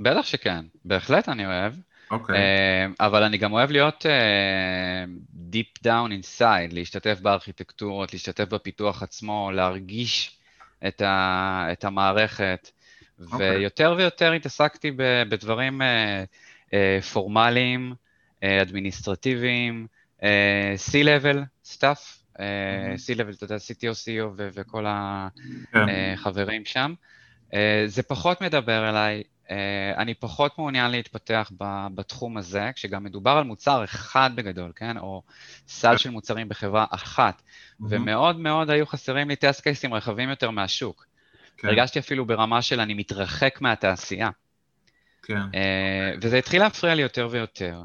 בטח 0.01 0.27
שכן, 0.27 0.65
בהחלט 0.85 1.29
אני 1.29 1.47
אוהב. 1.47 1.73
אוקיי. 2.11 2.37
Okay. 2.37 2.95
אבל 3.01 3.23
אני 3.23 3.39
גם 3.39 3.53
אוהב 3.53 3.71
להיות 3.71 4.07
uh, 4.07 5.09
deep 5.53 5.87
down 5.87 6.11
inside, 6.23 6.75
להשתתף 6.75 7.21
בארכיטקטורות, 7.21 8.13
להשתתף 8.13 8.49
בפיתוח 8.49 9.03
עצמו, 9.03 9.51
להרגיש 9.53 10.39
את, 10.87 11.01
ה, 11.01 11.67
את 11.73 11.85
המערכת, 11.85 12.71
okay. 13.21 13.33
אוקיי. 13.33 13.57
ויותר 13.57 13.95
ויותר 13.99 14.33
התעסקתי 14.33 14.91
ב, 14.91 15.23
בדברים 15.29 15.83
uh, 15.83 15.85
uh, 16.71 17.05
פורמליים, 17.13 17.93
uh, 17.93 18.45
אדמיניסטרטיביים, 18.63 19.87
uh, 20.21 20.23
C-Level 20.91 21.39
stuff, 21.67 22.23
uh, 22.35 22.37
mm-hmm. 22.37 22.41
C-Level, 22.97 23.35
אתה 23.37 23.45
יודע, 23.45 23.57
CTO, 23.57 23.93
CEO 23.93 24.33
ו- 24.37 24.49
וכל 24.55 24.85
החברים 24.89 26.65
כן. 26.65 26.69
uh, 26.69 26.73
שם. 26.73 26.95
Uh, 27.51 27.55
זה 27.87 28.03
פחות 28.03 28.41
מדבר 28.41 28.89
אליי, 28.89 29.23
אני 29.97 30.15
פחות 30.15 30.59
מעוניין 30.59 30.91
להתפתח 30.91 31.53
בתחום 31.95 32.37
הזה, 32.37 32.71
כשגם 32.75 33.05
מדובר 33.05 33.31
על 33.31 33.45
מוצר 33.45 33.85
אחד 33.85 34.31
בגדול, 34.35 34.73
כן? 34.77 34.99
או 34.99 35.23
סל. 35.69 35.97
של 35.97 36.11
מוצרים 36.11 36.49
בחברה 36.49 36.87
אחת. 36.91 37.43
Mm-hmm. 37.43 37.85
ומאוד 37.89 38.39
מאוד 38.39 38.71
היו 38.71 38.87
חסרים 38.87 39.29
לי 39.29 39.37
טסט 39.37 39.61
קייסים 39.61 39.95
רחבים 39.95 40.29
יותר 40.31 40.51
מהשוק. 40.51 41.07
כן. 41.57 41.69
הרגשתי 41.69 41.99
אפילו 41.99 42.27
ברמה 42.27 42.63
של 42.63 42.81
אני 42.81 42.95
מתרחק 42.95 43.61
מהתעשייה. 43.61 44.31
כן. 45.23 45.41
Uh, 45.41 46.19
וזה 46.23 46.39
התחיל 46.39 46.63
להפריע 46.63 46.95
לי 46.95 47.03
יותר 47.03 47.29
ויותר. 47.31 47.83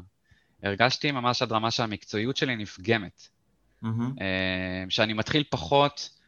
הרגשתי 0.62 1.12
ממש 1.12 1.42
עד 1.42 1.52
רמה 1.52 1.70
שהמקצועיות 1.70 2.36
שלי 2.36 2.56
נפגמת. 2.56 3.28
Mm-hmm. 3.84 3.86
שאני 4.88 5.12
מתחיל 5.12 5.44
פחות, 5.50 6.19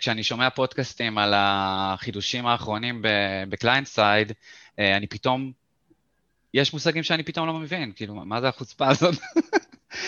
כשאני 0.00 0.22
שומע 0.22 0.50
פודקאסטים 0.50 1.18
על 1.18 1.32
החידושים 1.36 2.46
האחרונים 2.46 3.02
ב 3.48 3.53
client 3.53 3.86
side, 3.86 4.30
uh, 4.30 4.80
אני 4.96 5.06
פתאום, 5.06 5.52
יש 6.54 6.72
מושגים 6.72 7.02
שאני 7.02 7.22
פתאום 7.22 7.46
לא 7.46 7.54
מבין, 7.54 7.92
כאילו, 7.96 8.14
מה 8.14 8.40
זה 8.40 8.48
החוצפה 8.48 8.88
הזאת? 8.92 9.14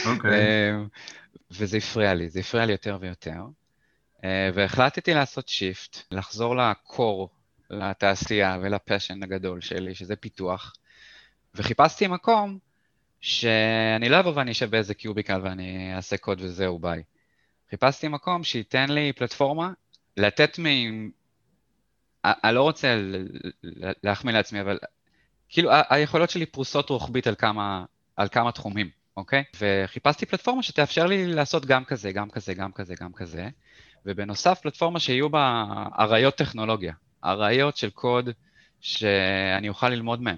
אוקיי. 0.07 0.31
Okay. 0.31 0.89
וזה 1.51 1.77
הפריע 1.77 2.15
לי, 2.15 2.29
זה 2.29 2.41
הפריע 2.41 2.67
לי 2.67 2.73
יותר 2.73 2.99
ויותר. 3.01 3.43
אה, 4.25 4.51
והחלטתי 4.55 5.15
לעשות 5.15 5.49
shift, 5.49 5.97
לחזור 6.11 6.57
ל 6.57 6.69
core, 6.69 7.29
לתעשייה 7.71 8.59
ול 8.63 8.76
passion 8.76 9.23
הגדול 9.23 9.61
שלי, 9.61 9.95
שזה 9.95 10.17
פיתוח, 10.17 10.73
וחיפשתי 11.55 12.07
מקום 12.07 12.59
שאני 13.21 14.09
לא 14.09 14.21
אבוא 14.21 14.33
ואני 14.35 14.51
אשב 14.51 14.71
באיזה 14.71 14.95
קיוביקל 14.95 15.41
ואני 15.43 15.97
אעשה 15.97 16.17
קוד 16.17 16.41
וזהו, 16.41 16.79
ביי. 16.79 17.03
חיפשתי 17.71 18.09
מקום 18.09 18.45
שייתן 18.45 18.91
לי 18.91 19.13
פלטפורמה 19.13 19.73
לתת 20.17 20.59
מ... 20.59 20.67
אני 22.25 22.55
לא 22.55 22.63
רוצה 22.63 22.97
להחמיא 24.03 24.33
לעצמי, 24.33 24.61
אבל 24.61 24.79
כאילו 25.49 25.71
היכולות 25.91 26.31
שלי 26.31 26.47
פרוסות 26.47 26.91
רוחבית 26.91 27.27
על 27.27 27.35
כמה, 27.35 27.85
על 28.17 28.29
כמה 28.29 28.53
תחומים. 28.53 28.99
אוקיי? 29.19 29.45
וחיפשתי 29.61 30.27
פלטפורמה 30.27 30.63
שתאפשר 30.63 31.07
לי 31.07 31.27
לעשות 31.27 31.67
גם 31.67 31.85
כזה, 31.85 32.13
גם 32.13 32.31
כזה, 32.31 32.55
גם 32.55 32.73
כזה, 32.73 32.95
גם 33.01 33.13
כזה, 33.13 33.49
ובנוסף 34.07 34.59
פלטפורמה 34.63 35.01
שיהיו 35.01 35.31
בה 35.31 35.65
אריות 35.99 36.35
טכנולוגיה, 36.35 36.93
אריות 37.25 37.77
של 37.77 37.91
קוד 37.91 38.31
שאני 38.81 39.69
אוכל 39.69 39.89
ללמוד 39.89 40.23
מהם. 40.23 40.37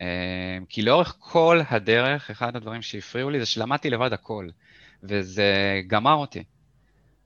אה, 0.00 0.58
כי 0.68 0.82
לאורך 0.82 1.16
כל 1.18 1.60
הדרך, 1.70 2.30
אחד 2.30 2.56
הדברים 2.56 2.82
שהפריעו 2.82 3.30
לי 3.30 3.40
זה 3.40 3.46
שלמדתי 3.46 3.90
לבד 3.90 4.12
הכל, 4.12 4.48
וזה 5.02 5.80
גמר 5.86 6.14
אותי. 6.14 6.44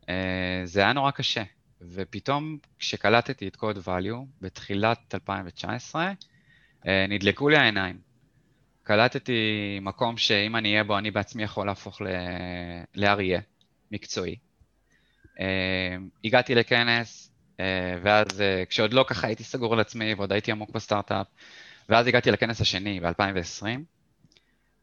אה, 0.09 0.61
זה 0.65 0.81
היה 0.81 0.93
נורא 0.93 1.11
קשה, 1.11 1.43
ופתאום 1.81 2.59
כשקלטתי 2.79 3.49
את 3.49 3.57
קוד 3.57 3.79
value 3.79 4.27
בתחילת 4.41 5.15
2019, 5.15 6.13
אה, 6.87 7.07
נדלקו 7.09 7.49
לי 7.49 7.57
העיניים. 7.57 7.99
קלטתי 8.83 9.79
מקום 9.83 10.17
שאם 10.17 10.57
אני 10.57 10.73
אהיה 10.73 10.85
בו, 10.85 10.99
אני 10.99 11.11
בעצמי 11.11 11.43
יכול 11.43 11.67
להפוך 11.67 12.03
לאריה, 12.95 13.41
מקצועי. 13.91 14.37
Uh, 15.25 15.43
הגעתי 16.25 16.55
לכנס, 16.55 17.33
ואז 18.03 18.43
כשעוד 18.69 18.93
לא 18.93 19.05
ככה 19.09 19.27
הייתי 19.27 19.45
סגור 19.45 19.73
על 19.73 19.81
עצמי 19.81 20.15
ועוד 20.15 20.33
הייתי 20.33 20.53
עמוק 20.53 20.71
בסטארט-אפ, 20.71 21.27
ואז 21.89 22.07
הגעתי 22.07 22.31
לכנס 22.31 22.61
השני 22.61 23.01
ב-2020, 23.01 23.65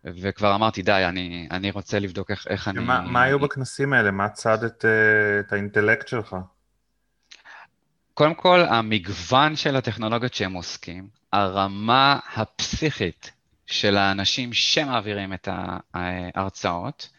וכבר 0.03 0.55
אמרתי, 0.55 0.81
די, 0.81 1.05
אני, 1.05 1.47
אני 1.51 1.71
רוצה 1.71 1.99
לבדוק 1.99 2.31
איך, 2.31 2.47
איך 2.49 2.67
אני... 2.67 2.79
מה, 2.79 3.01
מה 3.01 3.23
היו 3.23 3.39
בכנסים 3.39 3.93
האלה? 3.93 4.11
מה 4.11 4.29
צד 4.29 4.63
את, 4.63 4.85
את 5.39 5.53
האינטלקט 5.53 6.07
שלך? 6.07 6.35
קודם 8.13 8.33
כל, 8.33 8.59
המגוון 8.69 9.55
של 9.55 9.75
הטכנולוגיות 9.75 10.33
שהם 10.33 10.53
עוסקים, 10.53 11.07
הרמה 11.33 12.19
הפסיכית 12.35 13.31
של 13.65 13.97
האנשים 13.97 14.53
שמעבירים 14.53 15.33
את 15.33 15.47
ההרצאות, 15.93 17.09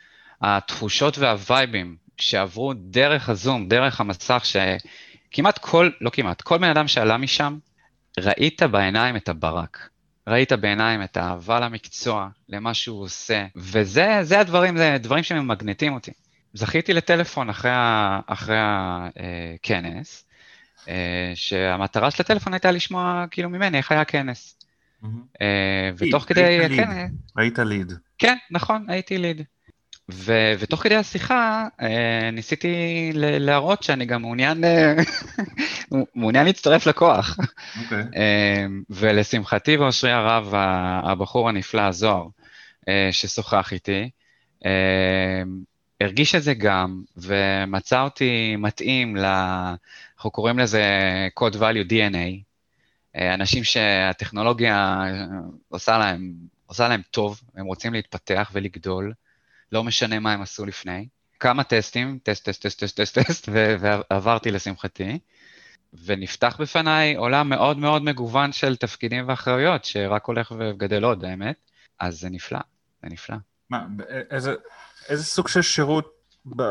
התחושות 0.42 1.18
והווייבים 1.18 1.96
שעברו 2.16 2.72
דרך 2.76 3.28
הזום, 3.28 3.68
דרך 3.68 4.00
המסך, 4.00 4.42
שכמעט 4.44 5.58
כל, 5.58 5.90
לא 6.00 6.10
כמעט, 6.10 6.42
כל 6.42 6.58
בן 6.58 6.70
אדם 6.70 6.88
שעלה 6.88 7.16
משם, 7.16 7.58
ראית 8.18 8.62
בעיניים 8.62 9.16
את 9.16 9.28
הברק. 9.28 9.88
ראית 10.26 10.52
בעיניים 10.52 11.02
את 11.02 11.16
האהבה 11.16 11.60
למקצוע, 11.60 12.28
למה 12.48 12.74
שהוא 12.74 13.02
עושה, 13.02 13.46
וזה 13.56 14.40
הדברים, 14.40 14.76
זה 14.76 14.96
דברים 15.00 15.22
שממגנטים 15.24 15.92
אותי. 15.92 16.10
זכיתי 16.54 16.92
לטלפון 16.92 17.50
אחרי, 17.50 17.70
ה, 17.70 18.20
אחרי 18.26 18.56
הכנס, 18.60 20.24
אה, 20.88 21.32
שהמטרה 21.34 22.10
של 22.10 22.22
הטלפון 22.22 22.52
הייתה 22.52 22.70
לשמוע 22.70 23.24
כאילו 23.30 23.50
ממני 23.50 23.78
איך 23.78 23.92
היה 23.92 24.00
הכנס. 24.00 24.58
אה, 25.40 25.90
ותוך 25.98 26.24
כדי... 26.24 26.58
כן, 26.76 27.08
היית 27.36 27.58
ליד. 27.58 27.92
כן, 28.18 28.36
נכון, 28.50 28.84
הייתי 28.88 29.18
ליד. 29.18 29.42
ו- 30.12 30.52
ותוך 30.58 30.82
כדי 30.82 30.94
השיחה 30.96 31.68
אה, 31.80 32.30
ניסיתי 32.32 33.10
להראות 33.14 33.82
שאני 33.82 34.06
גם 34.06 34.22
מעוניין, 34.22 34.64
אה, 34.64 34.94
מעוניין 36.14 36.46
להצטרף 36.46 36.86
לכוח. 36.86 37.38
Okay. 37.38 37.82
אוקיי. 37.84 38.04
ולשמחתי 38.90 39.76
ואושרי 39.76 40.12
הרב, 40.12 40.52
הבחור 41.04 41.48
הנפלא, 41.48 41.80
הזוהר, 41.80 42.26
ששוחח 43.10 43.72
איתי, 43.72 44.10
הרגיש 46.00 46.34
את 46.34 46.42
זה 46.42 46.54
גם, 46.54 47.02
ומצא 47.16 48.02
אותי 48.02 48.56
מתאים, 48.56 49.16
ל... 49.16 49.24
אנחנו 50.16 50.30
קוראים 50.30 50.58
לזה 50.58 50.82
code 51.40 51.54
value 51.54 51.90
DNA, 51.90 52.42
אה, 53.16 53.34
אנשים 53.34 53.64
שהטכנולוגיה 53.64 55.02
אה, 55.02 55.26
עושה 55.68 55.98
להם, 55.98 56.32
עושה 56.66 56.88
להם 56.88 57.00
טוב, 57.10 57.40
הם 57.56 57.66
רוצים 57.66 57.92
להתפתח 57.92 58.50
ולגדול, 58.54 59.12
לא 59.72 59.84
משנה 59.84 60.18
מה 60.18 60.32
הם 60.32 60.42
עשו 60.42 60.66
לפני. 60.66 61.08
כמה 61.40 61.64
טסטים, 61.64 62.18
טסט, 62.22 62.48
טסט, 62.48 62.66
טסט, 62.66 62.84
טסט, 62.84 63.00
טסט, 63.00 63.18
טסט, 63.18 63.48
ועברתי 63.80 64.50
לשמחתי, 64.50 65.18
ונפתח 66.04 66.56
בפניי 66.60 67.14
עולם 67.14 67.48
מאוד 67.48 67.78
מאוד 67.78 68.02
מגוון 68.02 68.52
של 68.52 68.76
תפקידים 68.76 69.28
ואחריות, 69.28 69.84
שרק 69.84 70.24
הולך 70.24 70.52
וגדל 70.58 71.04
עוד, 71.04 71.24
האמת, 71.24 71.56
אז 72.00 72.20
זה 72.20 72.30
נפלא, 72.30 72.58
זה 73.02 73.08
נפלא. 73.10 73.36
מה, 73.70 73.86
איזה, 74.30 74.54
איזה 75.08 75.24
סוג 75.24 75.48
של 75.48 75.62
שירות, 75.62 76.20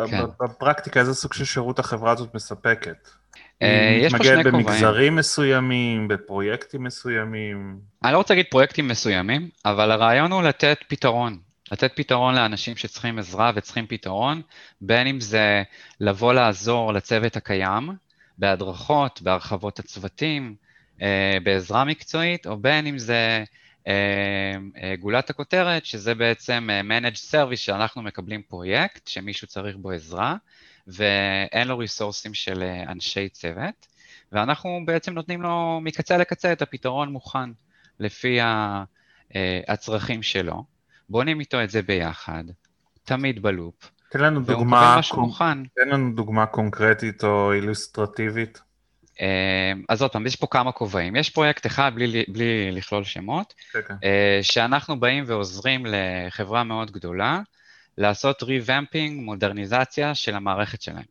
כן. 0.09 0.23
בפרקטיקה, 0.39 0.99
איזה 0.99 1.13
סוג 1.13 1.33
של 1.33 1.45
שירות 1.45 1.79
החברה 1.79 2.11
הזאת 2.11 2.35
מספקת? 2.35 3.09
אה, 3.61 3.99
יש 4.01 4.11
פה 4.11 4.23
שני 4.23 4.43
כובעים. 4.43 4.55
מתמגד 4.55 4.67
במגזרים 4.67 5.15
מסוימים, 5.15 6.07
בפרויקטים 6.07 6.83
מסוימים. 6.83 7.79
אני 8.03 8.13
לא 8.13 8.17
רוצה 8.17 8.33
להגיד 8.33 8.45
פרויקטים 8.51 8.87
מסוימים, 8.87 9.49
אבל 9.65 9.91
הרעיון 9.91 10.31
הוא 10.31 10.43
לתת 10.43 10.77
פתרון. 10.87 11.48
לתת 11.71 11.91
פתרון 11.95 12.35
לאנשים 12.35 12.77
שצריכים 12.77 13.19
עזרה 13.19 13.51
וצריכים 13.55 13.87
פתרון, 13.87 14.41
בין 14.81 15.07
אם 15.07 15.19
זה 15.19 15.63
לבוא 15.99 16.33
לעזור 16.33 16.93
לצוות 16.93 17.35
הקיים, 17.35 17.89
בהדרכות, 18.37 19.21
בהרחבות 19.21 19.79
הצוותים, 19.79 20.55
בעזרה 21.43 21.83
מקצועית, 21.83 22.47
או 22.47 22.57
בין 22.57 22.87
אם 22.87 22.97
זה 22.97 23.43
גולת 24.99 25.29
הכותרת, 25.29 25.85
שזה 25.85 26.15
בעצם 26.15 26.69
Managed 26.89 27.31
Service 27.31 27.55
שאנחנו 27.55 28.01
מקבלים 28.01 28.41
פרויקט, 28.41 29.07
שמישהו 29.07 29.47
צריך 29.47 29.75
בו 29.75 29.91
עזרה, 29.91 30.35
ואין 30.87 31.67
לו 31.67 31.77
ריסורסים 31.77 32.33
של 32.33 32.63
אנשי 32.87 33.29
צוות, 33.29 33.87
ואנחנו 34.31 34.81
בעצם 34.85 35.13
נותנים 35.13 35.41
לו 35.41 35.79
מקצה 35.81 36.17
לקצה 36.17 36.53
את 36.53 36.61
הפתרון 36.61 37.11
מוכן, 37.11 37.49
לפי 37.99 38.39
הצרכים 39.67 40.23
שלו, 40.23 40.63
בונים 41.09 41.39
איתו 41.39 41.63
את 41.63 41.69
זה 41.69 41.81
ביחד, 41.81 42.43
תמיד 43.03 43.41
בלופ. 43.41 43.91
תן 44.09 44.19
לנו 44.19 44.41
דוגמה, 44.41 44.99
קונ... 45.09 45.63
תן 45.75 45.89
לנו 45.89 46.15
דוגמה 46.15 46.45
קונקרטית 46.45 47.23
או 47.23 47.53
אילוסטרטיבית. 47.53 48.61
אמ, 49.19 49.83
אז 49.89 50.01
עוד 50.01 50.11
פעם, 50.11 50.25
יש 50.25 50.35
פה 50.35 50.47
כמה 50.47 50.71
כובעים. 50.71 51.15
יש 51.15 51.29
פרויקט 51.29 51.65
אחד, 51.65 51.91
בלי, 51.95 52.23
בלי 52.27 52.71
לכלול 52.71 53.03
שמות, 53.03 53.53
okay. 53.57 53.73
כן, 53.73 53.79
כן. 53.87 53.93
אה, 54.03 54.39
שאנחנו 54.41 54.99
באים 54.99 55.23
ועוזרים 55.27 55.85
לחברה 55.85 56.63
מאוד 56.63 56.91
גדולה 56.91 57.41
לעשות 57.97 58.43
revamping, 58.43 59.21
מודרניזציה 59.23 60.15
של 60.15 60.35
המערכת 60.35 60.81
שלהם, 60.81 61.03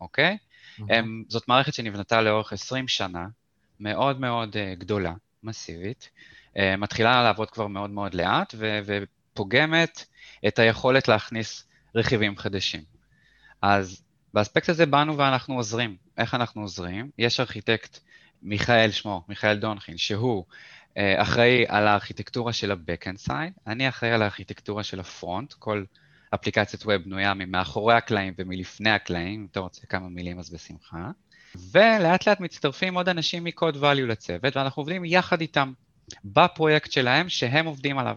אוקיי? 0.00 0.36
Okay? 0.36 0.80
Mm-hmm. 0.80 0.84
זאת 1.28 1.48
מערכת 1.48 1.74
שנבנתה 1.74 2.20
לאורך 2.20 2.52
20 2.52 2.88
שנה, 2.88 3.26
מאוד 3.80 4.20
מאוד 4.20 4.56
uh, 4.56 4.78
גדולה, 4.78 5.12
מסיבית, 5.42 6.10
מתחילה 6.78 7.22
לעבוד 7.22 7.50
כבר 7.50 7.66
מאוד 7.66 7.90
מאוד 7.90 8.14
לאט, 8.14 8.54
ו- 8.58 8.78
ופוגמת 9.36 10.04
את 10.46 10.58
היכולת 10.58 11.08
להכניס 11.08 11.64
רכיבים 11.94 12.36
חדשים. 12.36 12.80
אז 13.62 14.02
באספקט 14.34 14.68
הזה 14.68 14.86
באנו 14.86 15.18
ואנחנו 15.18 15.54
עוזרים. 15.54 15.96
איך 16.18 16.34
אנחנו 16.34 16.62
עוזרים? 16.62 17.10
יש 17.18 17.40
ארכיטקט, 17.40 17.98
מיכאל 18.42 18.90
שמו, 18.90 19.24
מיכאל 19.28 19.56
דונחין, 19.56 19.98
שהוא 19.98 20.44
uh, 20.48 20.98
אחראי 21.16 21.64
על 21.68 21.86
הארכיטקטורה 21.86 22.52
של 22.52 22.70
ה-Backend 22.70 23.28
side, 23.28 23.60
אני 23.66 23.88
אחראי 23.88 24.12
על 24.12 24.22
הארכיטקטורה 24.22 24.82
של 24.82 25.00
ה 25.00 25.07
front, 25.07 25.52
כל 25.52 25.84
אפליקציית 26.34 26.82
ווב 26.82 26.96
בנויה 26.96 27.34
ממאחורי 27.34 27.94
הקלעים 27.94 28.34
ומלפני 28.38 28.90
הקלעים, 28.90 29.40
אם 29.40 29.46
אתה 29.50 29.60
רוצה 29.60 29.86
כמה 29.86 30.08
מילים 30.08 30.38
אז 30.38 30.50
בשמחה. 30.50 31.10
ולאט 31.72 32.28
לאט 32.28 32.40
מצטרפים 32.40 32.94
עוד 32.94 33.08
אנשים 33.08 33.44
מקוד 33.44 33.76
value 33.76 34.06
לצוות, 34.06 34.56
ואנחנו 34.56 34.80
עובדים 34.80 35.04
יחד 35.04 35.40
איתם 35.40 35.72
בפרויקט 36.24 36.92
שלהם 36.92 37.28
שהם 37.28 37.66
עובדים 37.66 37.98
עליו. 37.98 38.16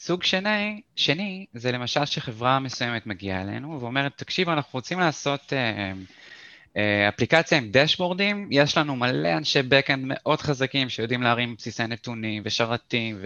סוג 0.00 0.22
שני, 0.22 0.80
שני 0.96 1.46
זה 1.54 1.72
למשל 1.72 2.04
שחברה 2.04 2.58
מסוימת 2.58 3.06
מגיעה 3.06 3.42
אלינו 3.42 3.80
ואומרת, 3.80 4.12
תקשיב, 4.16 4.48
אנחנו 4.48 4.70
רוצים 4.72 5.00
לעשות 5.00 5.52
אה, 5.52 5.92
אה, 6.76 7.08
אפליקציה 7.08 7.58
עם 7.58 7.68
דשבורדים, 7.70 8.48
יש 8.52 8.78
לנו 8.78 8.96
מלא 8.96 9.36
אנשי 9.36 9.60
backend 9.60 10.00
מאוד 10.02 10.40
חזקים 10.40 10.88
שיודעים 10.88 11.22
להרים 11.22 11.54
בסיסי 11.56 11.86
נתונים 11.86 12.42
ושרתים 12.46 13.18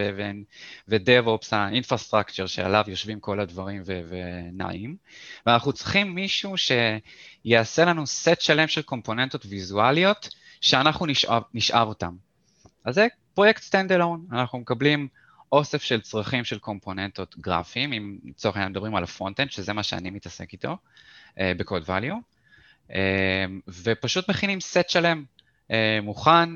ו-DevOps, 0.88 1.48
ה 1.50 1.57
infrastructure 1.57 2.46
שעליו 2.46 2.84
יושבים 2.86 3.20
כל 3.20 3.40
הדברים 3.40 3.82
ונעים, 3.86 4.96
ואנחנו 5.46 5.72
צריכים 5.72 6.14
מישהו 6.14 6.54
שיעשה 6.56 7.84
לנו 7.84 8.06
סט 8.06 8.40
שלם 8.40 8.68
של 8.68 8.82
קומפוננטות 8.82 9.46
ויזואליות 9.48 10.28
שאנחנו 10.60 11.06
נשאב, 11.06 11.42
נשאב 11.54 11.88
אותם. 11.88 12.14
אז 12.84 12.94
זה 12.94 13.06
פרויקט 13.34 13.62
stand 13.62 13.92
alone, 13.92 14.26
אנחנו 14.32 14.58
מקבלים 14.58 15.08
אוסף 15.52 15.82
של 15.82 16.00
צרכים 16.00 16.44
של 16.44 16.58
קומפוננטות 16.58 17.38
גרפיים, 17.38 17.92
אם 17.92 18.18
לצורך 18.24 18.56
העניין 18.56 18.72
מדברים 18.72 18.94
על 18.94 19.04
ה 19.04 19.08
front-end, 19.08 19.50
שזה 19.50 19.72
מה 19.72 19.82
שאני 19.82 20.10
מתעסק 20.10 20.52
איתו, 20.52 20.76
ב 21.40 21.49
Code 21.49 21.82
uh, 21.82 21.86
Value, 21.86 22.14
uh, 22.88 22.92
ופשוט 23.82 24.30
מכינים 24.30 24.60
סט 24.60 24.88
שלם 24.88 25.24
uh, 25.68 25.72
מוכן 26.02 26.48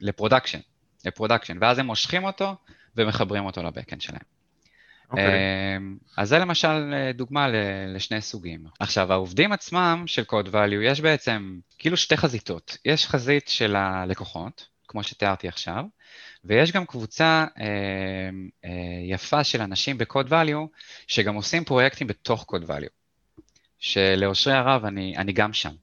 ל 0.00 0.05
production, 0.05 0.58
ל 1.04 1.09
production, 1.09 1.58
ואז 1.60 1.78
הם 1.78 1.86
מושכים 1.86 2.24
אותו 2.24 2.56
ומחברים 2.96 3.44
אותו 3.44 3.62
ל 3.62 3.67
backend 3.67 4.00
שלהם. 4.00 4.20
Okay. 4.20 5.10
אוקיי. 5.10 5.78
אז 6.16 6.28
זה 6.28 6.38
למשל 6.38 6.92
דוגמה 7.14 7.48
לשני 7.94 8.20
סוגים. 8.20 8.64
עכשיו, 8.80 9.12
העובדים 9.12 9.52
עצמם 9.52 10.04
של 10.06 10.22
Code 10.22 10.48
Value, 10.52 10.82
יש 10.84 11.00
בעצם 11.00 11.58
כאילו 11.78 11.96
שתי 11.96 12.16
חזיתות. 12.16 12.76
יש 12.84 13.06
חזית 13.06 13.48
של 13.48 13.76
הלקוחות, 13.76 14.66
כמו 14.88 15.02
שתיארתי 15.02 15.48
עכשיו, 15.48 15.84
ויש 16.44 16.72
גם 16.72 16.86
קבוצה 16.86 17.46
אה, 17.60 17.66
אה, 18.64 18.70
יפה 19.02 19.44
של 19.44 19.62
אנשים 19.62 19.98
ב-Code 19.98 20.28
Value, 20.30 20.66
שגם 21.06 21.34
עושים 21.34 21.64
פרויקטים 21.64 22.06
בתוך 22.06 22.46
Code 22.52 22.68
Value, 22.68 23.40
שלאושרי 23.78 24.52
הרב 24.52 24.84
אני, 24.84 25.16
אני 25.16 25.32
גם 25.32 25.52
שם. 25.52 25.74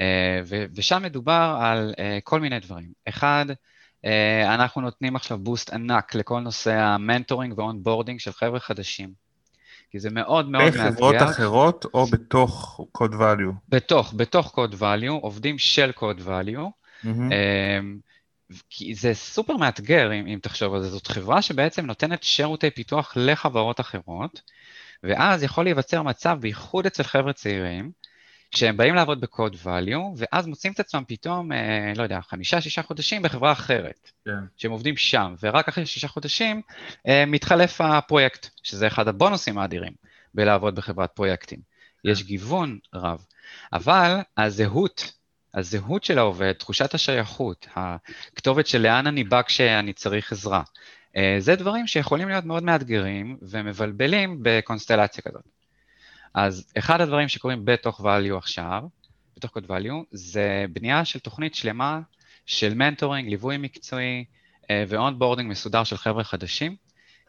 אה, 0.00 0.40
ו, 0.44 0.64
ושם 0.74 1.02
מדובר 1.02 1.58
על 1.60 1.94
אה, 1.98 2.18
כל 2.24 2.40
מיני 2.40 2.60
דברים. 2.60 2.92
אחד, 3.08 3.46
אה, 4.04 4.54
אנחנו 4.54 4.80
נותנים 4.80 5.16
עכשיו 5.16 5.38
boost 5.38 5.72
ענק 5.72 6.14
לכל 6.14 6.40
נושא 6.40 6.72
ה 6.72 6.81
mentoring 6.81 7.58
ו 7.58 7.64
onboarding 7.64 8.20
של 8.20 8.32
חבר'ה 8.32 8.60
חדשים. 8.60 9.26
כי 9.90 10.00
זה 10.00 10.10
מאוד 10.10 10.50
מאוד 10.50 10.64
מאתגר. 10.64 10.90
בחברות 10.90 11.14
אחרות 11.22 11.84
או 11.94 12.06
בתוך 12.06 12.80
Code 12.98 13.12
Value? 13.12 13.52
בתוך, 13.68 14.14
בתוך 14.16 14.58
Code 14.58 14.74
Value, 14.74 15.10
עובדים 15.20 15.58
של 15.58 15.90
Code 15.96 16.20
Value. 16.26 16.70
Mm-hmm. 17.04 17.32
כי 18.70 18.94
זה 18.94 19.14
סופר 19.14 19.56
מאתגר, 19.56 20.12
אם, 20.12 20.26
אם 20.26 20.38
תחשוב 20.42 20.74
על 20.74 20.82
זה, 20.82 20.88
זאת 20.88 21.06
חברה 21.06 21.42
שבעצם 21.42 21.86
נותנת 21.86 22.22
שירותי 22.22 22.70
פיתוח 22.70 23.12
לחברות 23.16 23.80
אחרות, 23.80 24.40
ואז 25.02 25.42
יכול 25.42 25.64
להיווצר 25.64 26.02
מצב, 26.02 26.38
בייחוד 26.40 26.86
אצל 26.86 27.02
חבר'ה 27.02 27.32
צעירים, 27.32 27.90
שהם 28.54 28.76
באים 28.76 28.94
לעבוד 28.94 29.20
בקוד 29.20 29.56
value, 29.64 30.16
ואז 30.16 30.46
מוצאים 30.46 30.72
את 30.72 30.80
עצמם 30.80 31.02
פתאום, 31.08 31.52
אה, 31.52 31.92
לא 31.96 32.02
יודע, 32.02 32.20
חמישה, 32.20 32.60
שישה 32.60 32.82
חודשים 32.82 33.22
בחברה 33.22 33.52
אחרת, 33.52 34.10
כן. 34.24 34.30
שהם 34.56 34.70
עובדים 34.70 34.96
שם, 34.96 35.34
ורק 35.42 35.68
אחרי 35.68 35.86
שישה 35.86 36.08
חודשים 36.08 36.62
אה, 37.08 37.24
מתחלף 37.26 37.80
הפרויקט, 37.80 38.48
שזה 38.62 38.86
אחד 38.86 39.08
הבונוסים 39.08 39.58
האדירים 39.58 39.92
בלעבוד 40.34 40.74
בחברת 40.74 41.10
פרויקטים. 41.14 41.58
כן. 42.02 42.10
יש 42.10 42.22
גיוון 42.22 42.78
רב, 42.94 43.24
אבל 43.72 44.16
הזהות 44.36 45.12
הזהות 45.56 46.04
של 46.04 46.18
העובד, 46.18 46.52
תחושת 46.52 46.94
השייכות, 46.94 47.66
הכתובת 47.74 48.66
של 48.66 48.82
לאן 48.82 49.06
אני 49.06 49.24
בא 49.24 49.42
כשאני 49.42 49.92
צריך 49.92 50.32
עזרה. 50.32 50.62
אה, 51.16 51.36
זה 51.38 51.56
דברים 51.56 51.86
שיכולים 51.86 52.28
להיות 52.28 52.44
מאוד 52.44 52.62
מאתגרים 52.62 53.36
ומבלבלים 53.42 54.38
בקונסטלציה 54.42 55.22
כזאת. 55.22 55.44
אז 56.34 56.72
אחד 56.78 57.00
הדברים 57.00 57.28
שקורים 57.28 57.64
בתוך 57.64 58.00
Value 58.00 58.36
עכשיו, 58.36 58.82
בתוך 59.36 59.50
Code 59.50 59.64
Value, 59.64 60.04
זה 60.10 60.64
בנייה 60.72 61.04
של 61.04 61.18
תוכנית 61.18 61.54
שלמה 61.54 62.00
של 62.46 62.74
mentoring, 62.74 63.28
ליווי 63.28 63.56
מקצועי 63.56 64.24
אה, 64.70 64.84
ו 64.88 64.94
onboarding 64.94 65.50
מסודר 65.50 65.84
של 65.84 65.96
חבר'ה 65.96 66.24
חדשים, 66.24 66.76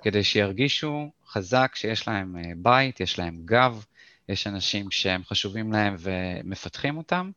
כדי 0.04 0.24
שירגישו 0.24 1.12
חזק 1.28 1.72
שיש 1.76 2.08
להם 2.08 2.38
אה, 2.38 2.52
בית, 2.58 3.00
יש 3.00 3.20
להם 3.20 3.42
גב, 3.46 3.86
יש 4.30 4.48
אנשים 4.48 4.92
שהם 4.92 5.24
חשובים 5.24 5.72
להם 5.72 5.96
ומפתחים 6.00 6.98
אותם, 6.98 7.32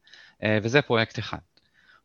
וזה 0.62 0.82
פרויקט 0.82 1.18
אחד. 1.18 1.38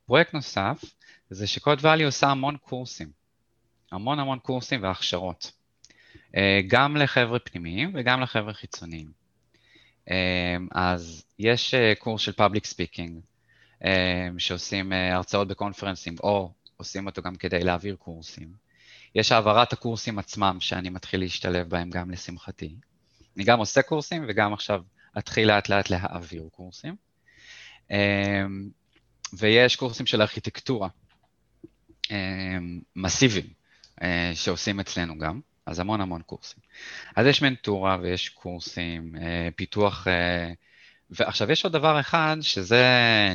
פרויקט 0.05 0.33
נוסף 0.33 0.83
זה 1.29 1.47
ש 1.47 1.58
Code 1.58 1.79
Value 1.79 2.05
עושה 2.05 2.27
המון 2.27 2.57
קורסים, 2.57 3.11
המון 3.91 4.19
המון 4.19 4.39
קורסים 4.39 4.83
והכשרות, 4.83 5.51
אה, 6.35 6.59
גם 6.67 6.97
לחבר'ה 6.97 7.39
פנימיים 7.39 7.91
וגם 7.93 8.21
לחבר'ה 8.21 8.53
חיצוניים. 8.53 9.11
אה, 10.11 10.57
אז 10.71 11.23
יש 11.39 11.73
קורס 11.99 12.21
של 12.21 12.31
public 12.31 12.65
speaking, 12.65 13.19
שעושים 14.37 14.93
הרצאות 14.93 15.47
בקונפרנסים, 15.47 16.15
או 16.23 16.51
עושים 16.77 17.05
אותו 17.05 17.21
גם 17.21 17.35
כדי 17.35 17.63
להעביר 17.63 17.95
קורסים. 17.95 18.53
יש 19.15 19.31
העברת 19.31 19.73
הקורסים 19.73 20.19
עצמם, 20.19 20.57
שאני 20.59 20.89
מתחיל 20.89 21.19
להשתלב 21.19 21.69
בהם 21.69 21.89
גם 21.89 22.11
לשמחתי. 22.11 22.75
אני 23.35 23.43
גם 23.43 23.59
עושה 23.59 23.81
קורסים 23.81 24.25
וגם 24.27 24.53
עכשיו 24.53 24.81
אתחיל 25.17 25.47
לאט 25.47 25.69
לאט 25.69 25.89
להעביר 25.89 26.49
קורסים. 26.51 26.95
אמ, 27.91 28.69
ויש 29.33 29.75
קורסים 29.75 30.05
של 30.05 30.21
ארכיטקטורה 30.21 30.89
אמ, 32.11 32.79
מסיביים 32.95 33.47
אה, 34.01 34.31
שעושים 34.35 34.79
אצלנו 34.79 35.17
גם, 35.17 35.39
אז 35.65 35.79
המון 35.79 36.01
המון 36.01 36.21
קורסים. 36.21 36.59
אז 37.15 37.25
יש 37.25 37.41
מנטורה 37.41 37.97
ויש 38.01 38.29
קורסים, 38.29 39.15
אה, 39.21 39.49
פיתוח, 39.55 40.07
אה, 40.07 40.51
ועכשיו 41.09 41.51
יש 41.51 41.63
עוד 41.63 41.73
דבר 41.73 41.99
אחד 41.99 42.37
שזה 42.41 42.85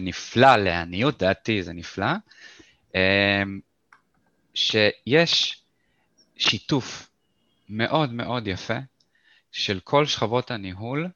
נפלא, 0.00 0.56
לעניות 0.56 1.18
דעתי 1.18 1.62
זה 1.62 1.72
נפלא, 1.72 2.12
אמ, 2.94 3.60
שיש 4.54 5.62
שיתוף 6.36 7.10
מאוד 7.68 8.12
מאוד 8.12 8.46
יפה 8.46 8.78
של 9.52 9.80
כל 9.84 10.06
שכבות 10.06 10.50
הניהול 10.50 11.08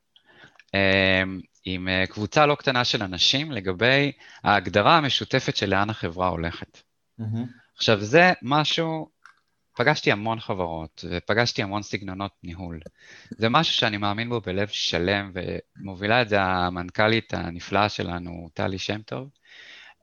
עם 1.64 1.89
אה, 1.89 2.07
קבוצה 2.07 2.47
לא 2.47 2.55
קטנה 2.55 2.85
של 2.85 3.03
אנשים 3.03 3.53
לגבי 3.53 4.12
ההגדרה 4.45 4.97
המשותפת 4.97 5.57
של 5.57 5.70
לאן 5.70 5.91
החברה 5.91 6.29
הולכת. 6.29 6.83
Mm-hmm. 7.20 7.25
עכשיו, 7.77 8.01
זה 8.01 8.33
משהו 8.43 9.09
פגשתי 9.77 10.12
המון 10.12 10.41
חברות 10.41 11.05
ופגשתי 11.11 11.62
המון 11.62 11.83
סגנונות 11.83 12.33
ניהול. 12.43 12.81
זה 13.31 13.49
משהו 13.49 13.75
שאני 13.75 13.97
מאמין 13.97 14.29
בו 14.29 14.41
בלב 14.41 14.68
שלם, 14.68 15.33
ומובילה 15.35 16.22
את 16.22 16.29
זה 16.29 16.41
המנכ"לית 16.41 17.35
הנפלאה 17.35 17.89
שלנו, 17.89 18.49
טלי 18.55 18.79
שם 18.79 19.03
טוב. 19.03 19.31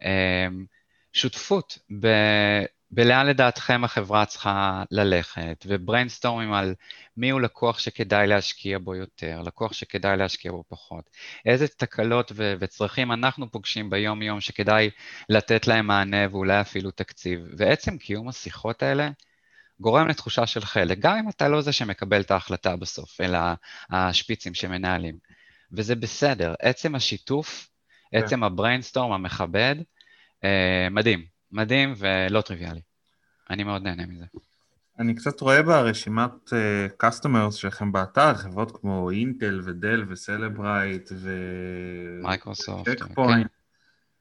אמ, 0.01 0.65
שותפות 1.13 1.77
ב, 1.99 2.07
בלאן 2.93 3.27
לדעתכם 3.27 3.83
החברה 3.83 4.25
צריכה 4.25 4.83
ללכת, 4.91 5.65
ובריינסטורמים 5.67 6.53
על 6.53 6.75
מי 7.17 7.29
הוא 7.29 7.41
לקוח 7.41 7.79
שכדאי 7.79 8.27
להשקיע 8.27 8.79
בו 8.79 8.95
יותר, 8.95 9.41
לקוח 9.41 9.73
שכדאי 9.73 10.17
להשקיע 10.17 10.51
בו 10.51 10.63
פחות, 10.69 11.09
איזה 11.45 11.67
תקלות 11.67 12.31
ו- 12.35 12.53
וצרכים 12.59 13.11
אנחנו 13.11 13.51
פוגשים 13.51 13.89
ביום-יום 13.89 14.41
שכדאי 14.41 14.89
לתת 15.29 15.67
להם 15.67 15.87
מענה 15.87 16.27
ואולי 16.31 16.61
אפילו 16.61 16.91
תקציב, 16.91 17.39
ועצם 17.57 17.97
קיום 17.97 18.27
השיחות 18.29 18.83
האלה 18.83 19.09
גורם 19.79 20.07
לתחושה 20.07 20.47
של 20.47 20.61
חלק, 20.61 20.99
גם 20.99 21.17
אם 21.17 21.29
אתה 21.29 21.47
לא 21.47 21.61
זה 21.61 21.71
שמקבל 21.71 22.21
את 22.21 22.31
ההחלטה 22.31 22.75
בסוף, 22.75 23.21
אלא 23.21 23.39
השפיצים 23.89 24.53
שמנהלים. 24.53 25.17
וזה 25.71 25.95
בסדר, 25.95 26.53
עצם 26.61 26.95
השיתוף, 26.95 27.69
כן. 28.11 28.17
עצם 28.17 28.43
ה 28.43 28.49
brainstorm 28.49 29.11
המכבד, 29.11 29.75
אה, 30.43 30.87
מדהים, 30.91 31.30
מדהים 31.51 31.93
ולא 31.97 32.41
טריוויאלי. 32.41 32.81
אני 33.49 33.63
מאוד 33.63 33.83
נהנה 33.83 34.05
מזה. 34.05 34.25
אני 34.99 35.15
קצת 35.15 35.41
רואה 35.41 35.63
ברשימת 35.63 36.31
uh, 36.49 37.03
customers 37.05 37.51
שלכם 37.51 37.91
באתר, 37.91 38.33
חברות 38.35 38.79
כמו 38.81 39.11
אינטל 39.11 39.61
ודל 39.63 40.03
וסלברייט 40.09 41.09
ו... 41.11 41.29
מייקרוסופט, 42.23 43.01
כן. 43.01 43.13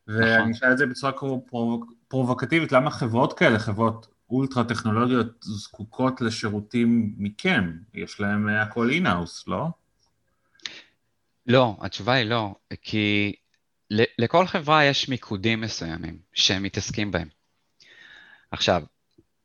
ואני 0.06 0.36
נכון. 0.36 0.50
אשאל 0.50 0.72
את 0.72 0.78
זה 0.78 0.86
בצורה 0.86 1.12
פרובוקטיבית, 2.08 2.72
למה 2.72 2.90
חברות 2.90 3.38
כאלה, 3.38 3.58
חברות 3.58 4.06
אולטרה 4.30 4.64
טכנולוגיות 4.64 5.26
זקוקות 5.40 6.20
לשירותים 6.20 7.14
מכם? 7.18 7.72
יש 7.94 8.20
להם 8.20 8.48
אה, 8.48 8.62
הכל 8.62 8.90
in-house, 8.90 9.44
לא? 9.48 9.66
לא, 11.46 11.76
התשובה 11.80 12.12
היא 12.12 12.26
לא, 12.26 12.54
כי 12.82 13.34
לכל 13.90 14.46
חברה 14.46 14.84
יש 14.84 15.08
מיקודים 15.08 15.60
מסוימים 15.60 16.18
שהם 16.32 16.62
מתעסקים 16.62 17.10
בהם. 17.10 17.28
עכשיו, 18.50 18.82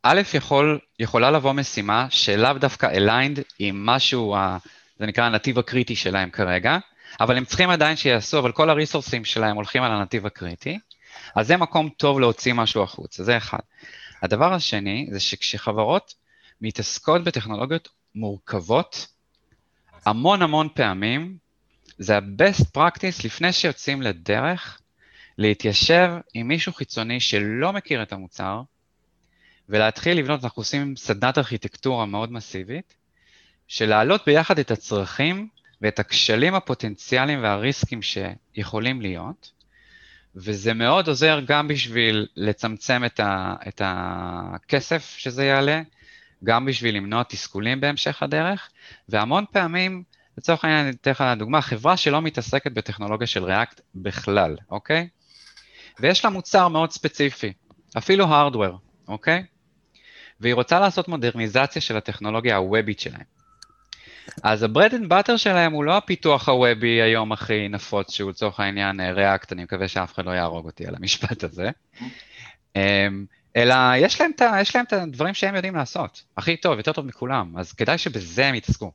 א', 0.04 0.22
יכול, 0.34 0.80
יכולה 1.00 1.32
לבוא 1.32 1.54
משימה 1.54 2.08
שלאו 2.10 2.54
דווקא 2.54 2.88
aligned 2.88 3.42
עם 3.60 3.86
משהו, 3.86 4.36
ה, 4.36 4.58
זה 5.00 5.06
נקרא 5.06 5.24
הנתיב 5.24 5.60
הקריטי 5.60 5.96
שלהם 5.96 6.30
כרגע, 6.30 6.78
אבל 7.20 7.38
הם 7.38 7.46
צריכים 7.46 7.70
עדיין 7.70 7.96
שיעשו, 7.96 8.40
אבל 8.40 8.52
כל 8.52 8.70
הריסורסים 8.70 9.26
שלהם 9.26 9.56
הולכים 9.56 9.84
על 9.84 9.92
הנתיב 9.92 10.26
הקריטי, 10.26 10.80
אז 11.36 11.48
זה 11.48 11.58
מקום 11.58 11.90
טוב 11.90 12.20
להוציא 12.20 12.54
משהו 12.54 12.84
החוצה, 12.84 13.24
זה 13.24 13.38
אחד. 13.38 13.60
הדבר 14.22 14.54
השני 14.54 15.08
זה 15.12 15.20
שכשחברות 15.20 16.14
מתעסקות 16.62 17.24
בטכנולוגיות 17.24 17.90
מורכבות, 18.16 19.08
המון 20.06 20.42
המון 20.42 20.68
פעמים 20.76 21.38
זה 21.98 22.18
ה-best 22.18 22.78
practice 22.78 23.26
לפני 23.26 23.52
שיוצאים 23.52 24.02
לדרך, 24.02 24.82
להתיישב 25.38 26.12
עם 26.34 26.48
מישהו 26.48 26.74
חיצוני 26.74 27.20
שלא 27.20 27.74
מכיר 27.74 28.04
את 28.04 28.14
המוצר, 28.14 28.62
ולהתחיל 29.70 30.18
לבנות, 30.18 30.44
אנחנו 30.44 30.60
עושים 30.60 30.96
סדנת 30.96 31.38
ארכיטקטורה 31.38 32.06
מאוד 32.06 32.32
מסיבית, 32.32 32.96
של 33.68 33.90
להעלות 33.90 34.22
ביחד 34.26 34.60
את 34.60 34.72
הצרכים 34.72 35.48
ואת 35.82 36.00
הכשלים 36.00 36.56
הפוטנציאליים 36.56 37.44
והריסקים 37.44 38.00
שיכולים 38.02 39.02
להיות, 39.02 39.52
וזה 40.36 40.74
מאוד 40.74 41.08
עוזר 41.08 41.40
גם 41.48 41.68
בשביל 41.68 42.28
לצמצם 42.36 43.06
את, 43.06 43.20
ה, 43.20 43.56
את 43.68 43.82
הכסף 43.86 45.16
שזה 45.18 45.46
יעלה, 45.46 45.82
גם 46.44 46.66
בשביל 46.66 46.96
למנוע 46.96 47.24
תסכולים 47.24 47.82
בהמשך 47.82 48.24
הדרך, 48.24 48.70
והמון 49.10 49.46
פעמים, 49.52 50.04
לצורך 50.38 50.66
העניין, 50.66 50.86
אני 50.86 50.96
אתן 51.02 51.12
לך 51.12 51.24
דוגמה, 51.38 51.62
חברה 51.62 51.98
שלא 51.98 52.22
מתעסקת 52.22 52.72
בטכנולוגיה 52.72 53.28
של 53.28 53.46
React 53.46 53.82
בכלל, 53.96 54.56
אוקיי? 54.70 55.08
ויש 56.00 56.26
לה 56.26 56.32
מוצר 56.32 56.68
מאוד 56.68 56.92
ספציפי, 56.92 57.54
אפילו 57.98 58.26
Hardware, 58.26 58.78
אוקיי? 59.08 59.46
והיא 60.40 60.54
רוצה 60.54 60.80
לעשות 60.80 61.08
מודרניזציה 61.08 61.82
של 61.82 61.98
הטכנולוגיה 61.98 62.58
הוובית 62.58 63.00
שלהם. 63.00 63.36
אז 64.44 64.64
ה-bread 64.64 64.92
and 64.92 65.10
butter 65.10 65.38
שלהם 65.38 65.72
הוא 65.72 65.84
לא 65.84 65.98
הפיתוח 65.98 66.50
הוובי 66.50 67.02
היום 67.02 67.32
הכי 67.32 67.68
נפוץ, 67.68 68.12
שהוא 68.12 68.30
לצורך 68.30 68.60
העניין 68.60 69.00
React, 69.00 69.48
אני 69.52 69.64
מקווה 69.64 69.88
שאף 69.88 70.14
אחד 70.14 70.26
לא 70.26 70.32
יהרוג 70.32 70.66
אותי 70.66 70.88
על 70.88 70.96
המשפט 70.96 71.44
הזה, 71.44 71.70
אמ, 72.76 73.26
אלא 73.56 73.76
יש 73.98 74.22
להם 74.22 74.32
את 74.88 74.94
הדברים 74.94 75.34
שהם 75.34 75.56
יודעים 75.56 75.76
לעשות, 75.76 76.24
הכי 76.38 76.58
טוב, 76.58 76.78
יותר 76.78 76.94
טוב 76.94 77.06
מכולם, 77.06 77.58
אז 77.58 77.74
כדאי 77.74 77.98
שבזה 77.98 78.46
הם 78.46 78.56
יתעסקו. 78.56 78.92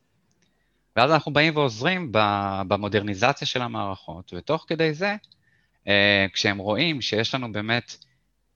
ואז 0.97 1.11
אנחנו 1.11 1.33
באים 1.33 1.57
ועוזרים 1.57 2.13
במודרניזציה 2.69 3.47
של 3.47 3.63
המערכות, 3.63 4.33
ותוך 4.37 4.65
כדי 4.69 4.95
זה, 4.95 5.17
אה, 5.89 6.27
כשהם 6.33 6.59
רואים 6.59 7.01
שיש 7.01 7.35
לנו 7.35 7.53
באמת 7.53 7.97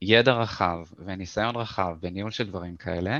ידע 0.01 0.33
רחב 0.33 0.77
וניסיון 1.05 1.55
רחב 1.55 1.95
בניהול 2.01 2.31
של 2.31 2.47
דברים 2.47 2.77
כאלה, 2.77 3.19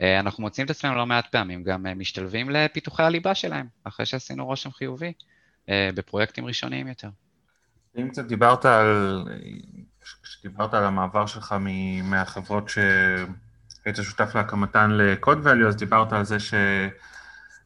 אה, 0.00 0.20
אנחנו 0.20 0.42
מוצאים 0.42 0.64
את 0.64 0.70
עצמנו 0.70 0.94
לא 0.94 1.06
מעט 1.06 1.26
פעמים 1.26 1.62
גם 1.62 1.86
אה, 1.86 1.94
משתלבים 1.94 2.50
לפיתוחי 2.50 3.02
הליבה 3.02 3.34
שלהם, 3.34 3.66
אחרי 3.84 4.06
שעשינו 4.06 4.46
רושם 4.46 4.70
חיובי 4.70 5.12
בפרויקטים 5.94 6.46
ראשוניים 6.46 6.88
יותר. 6.88 7.08
אם 7.98 8.08
קצת 8.08 8.24
דיברת 8.24 8.64
על, 8.64 9.24
כשדיברת 10.22 10.74
על 10.74 10.84
המעבר 10.84 11.26
שלך 11.26 11.54
מהחברות 12.02 12.68
שהיית 12.68 13.96
שותף 14.02 14.34
להקמתן 14.34 14.90
ל-Code 14.90 15.44
Value, 15.44 15.66
אז 15.68 15.76
דיברת 15.76 16.12
על 16.12 16.24
זה 16.24 16.36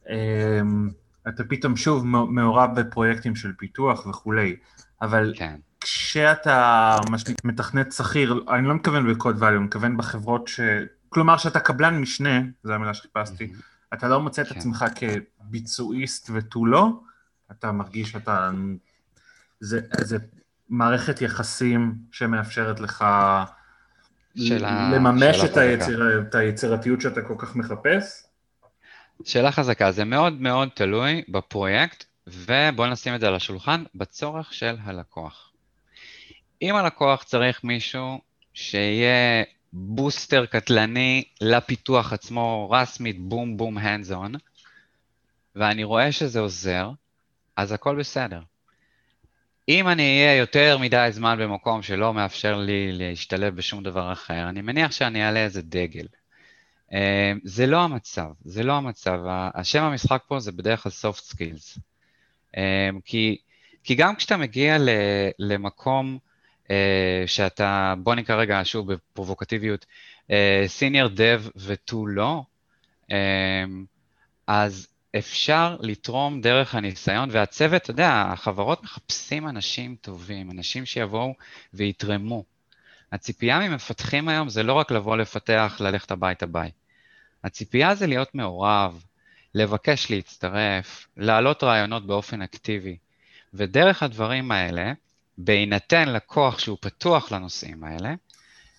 שאתה 0.05 1.43
פתאום 1.49 1.77
שוב 1.77 2.05
מעורב 2.05 2.79
בפרויקטים 2.79 3.35
של 3.35 3.53
פיתוח 3.57 4.07
וכולי, 4.07 4.55
אבל 5.01 5.33
כן. 5.37 5.55
כשאתה 5.81 6.97
מתכנת 7.43 7.91
שכיר, 7.91 8.43
אני 8.49 8.67
לא 8.67 8.75
מתכוון 8.75 9.13
ב-Code 9.13 9.39
Value, 9.39 9.45
אני 9.45 9.57
מתכוון 9.57 9.97
בחברות 9.97 10.47
ש... 10.47 10.59
כלומר 11.09 11.37
שאתה 11.37 11.59
קבלן 11.59 12.01
משנה, 12.01 12.41
זו 12.63 12.73
המילה 12.73 12.93
שחיפשתי, 12.93 13.53
אתה 13.93 14.07
לא 14.07 14.21
מוצא 14.21 14.41
את 14.41 14.47
כן. 14.47 14.59
עצמך 14.59 14.85
כביצועיסט 14.95 16.29
ותו 16.33 16.65
לא, 16.65 16.99
אתה 17.51 17.71
מרגיש 17.71 18.11
שאתה... 18.11 18.51
זה, 19.59 19.79
זה 20.01 20.17
מערכת 20.69 21.21
יחסים 21.21 21.95
שמאפשרת 22.11 22.79
לך 22.79 23.05
לממש 24.35 25.43
את, 25.43 25.57
היציר, 25.57 26.21
את 26.21 26.35
היצירתיות 26.35 27.01
שאתה 27.01 27.21
כל 27.21 27.35
כך 27.37 27.55
מחפש? 27.55 28.24
שאלה 29.23 29.51
חזקה, 29.51 29.91
זה 29.91 30.05
מאוד 30.05 30.41
מאוד 30.41 30.69
תלוי 30.73 31.23
בפרויקט, 31.29 32.03
ובואו 32.27 32.89
נשים 32.89 33.15
את 33.15 33.19
זה 33.19 33.27
על 33.27 33.35
השולחן, 33.35 33.83
בצורך 33.95 34.53
של 34.53 34.75
הלקוח. 34.83 35.51
אם 36.61 36.75
הלקוח 36.75 37.23
צריך 37.23 37.63
מישהו 37.63 38.21
שיהיה 38.53 39.43
בוסטר 39.73 40.45
קטלני 40.45 41.23
לפיתוח 41.41 42.13
עצמו, 42.13 42.69
רסמית, 42.71 43.19
בום 43.19 43.57
בום 43.57 43.77
הנדס 43.77 44.11
און, 44.11 44.31
ואני 45.55 45.83
רואה 45.83 46.11
שזה 46.11 46.39
עוזר, 46.39 46.91
אז 47.55 47.71
הכל 47.71 47.95
בסדר. 47.99 48.41
אם 49.69 49.87
אני 49.87 50.03
אהיה 50.03 50.35
יותר 50.35 50.77
מדי 50.77 51.07
זמן 51.11 51.37
במקום 51.39 51.81
שלא 51.81 52.13
מאפשר 52.13 52.57
לי 52.57 52.91
להשתלב 52.91 53.55
בשום 53.55 53.83
דבר 53.83 54.11
אחר, 54.11 54.49
אני 54.49 54.61
מניח 54.61 54.91
שאני 54.91 55.25
אעלה 55.25 55.39
איזה 55.39 55.61
דגל. 55.61 56.05
אה, 56.95 57.33
זה 57.43 57.67
לא 57.67 57.81
המצב, 57.81 58.27
זה 58.45 58.63
לא 58.63 58.73
המצב. 58.73 59.19
השם 59.27 59.83
המשחק 59.83 60.23
פה 60.27 60.39
זה 60.39 60.51
בדרך 60.51 60.83
כלל 60.83 60.91
soft 60.91 61.33
skills. 61.33 61.79
אה, 62.57 62.89
כי, 63.05 63.37
כי 63.83 63.95
גם 63.95 64.15
כשאתה 64.15 64.37
מגיע 64.37 64.77
למקום 65.39 66.17
אה, 66.71 67.23
שאתה, 67.25 67.93
בוא 67.97 68.15
נקרא 68.15 68.35
רגע 68.35 68.61
שוב 68.63 68.93
בפרובוקטיביות, 68.93 69.85
סיניור 70.67 71.09
דב 71.09 71.43
ותו 71.55 72.07
לא, 72.07 72.43
אה, 73.11 73.63
אז 74.47 74.87
אפשר 75.17 75.77
לתרום 75.79 76.41
דרך 76.41 76.75
הניסיון, 76.75 77.29
והצוות, 77.31 77.81
אתה 77.81 77.91
יודע, 77.91 78.25
החברות 78.27 78.83
מחפשים 78.83 79.47
אנשים 79.47 79.95
טובים, 80.01 80.51
אנשים 80.51 80.85
שיבואו 80.85 81.33
ויתרמו. 81.73 82.43
הציפייה 83.11 83.59
ממפתחים 83.59 84.27
היום 84.27 84.49
זה 84.49 84.63
לא 84.63 84.73
רק 84.73 84.91
לבוא 84.91 85.17
לפתח, 85.17 85.77
ללכת 85.79 86.11
הביתה 86.11 86.45
ביי. 86.45 86.71
הציפייה 87.45 87.95
זה 87.95 88.07
להיות 88.07 88.35
מעורב, 88.35 89.03
לבקש 89.55 90.11
להצטרף, 90.11 91.07
להעלות 91.17 91.63
רעיונות 91.63 92.07
באופן 92.07 92.41
אקטיבי. 92.41 92.97
ודרך 93.53 94.03
הדברים 94.03 94.51
האלה, 94.51 94.93
בהינתן 95.37 96.09
לקוח 96.09 96.59
שהוא 96.59 96.77
פתוח 96.81 97.31
לנושאים 97.31 97.83
האלה, 97.83 98.13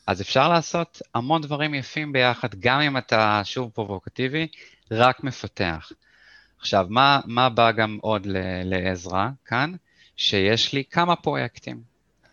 אז 0.07 0.21
אפשר 0.21 0.49
לעשות 0.49 1.03
המון 1.15 1.43
דברים 1.43 1.75
יפים 1.75 2.13
ביחד, 2.13 2.49
גם 2.55 2.81
אם 2.81 2.97
אתה, 2.97 3.41
שוב 3.45 3.71
פרובוקטיבי, 3.75 4.47
רק 4.91 5.25
מפתח. 5.25 5.93
עכשיו, 6.59 6.87
מה, 6.91 7.21
מה 7.25 7.49
בא 7.49 7.73
גם 7.73 7.99
עוד 8.01 8.27
לעזרה 8.65 9.31
כאן? 9.45 9.73
שיש 10.17 10.73
לי 10.73 10.85
כמה 10.91 11.17
פרויקטים. 11.17 11.83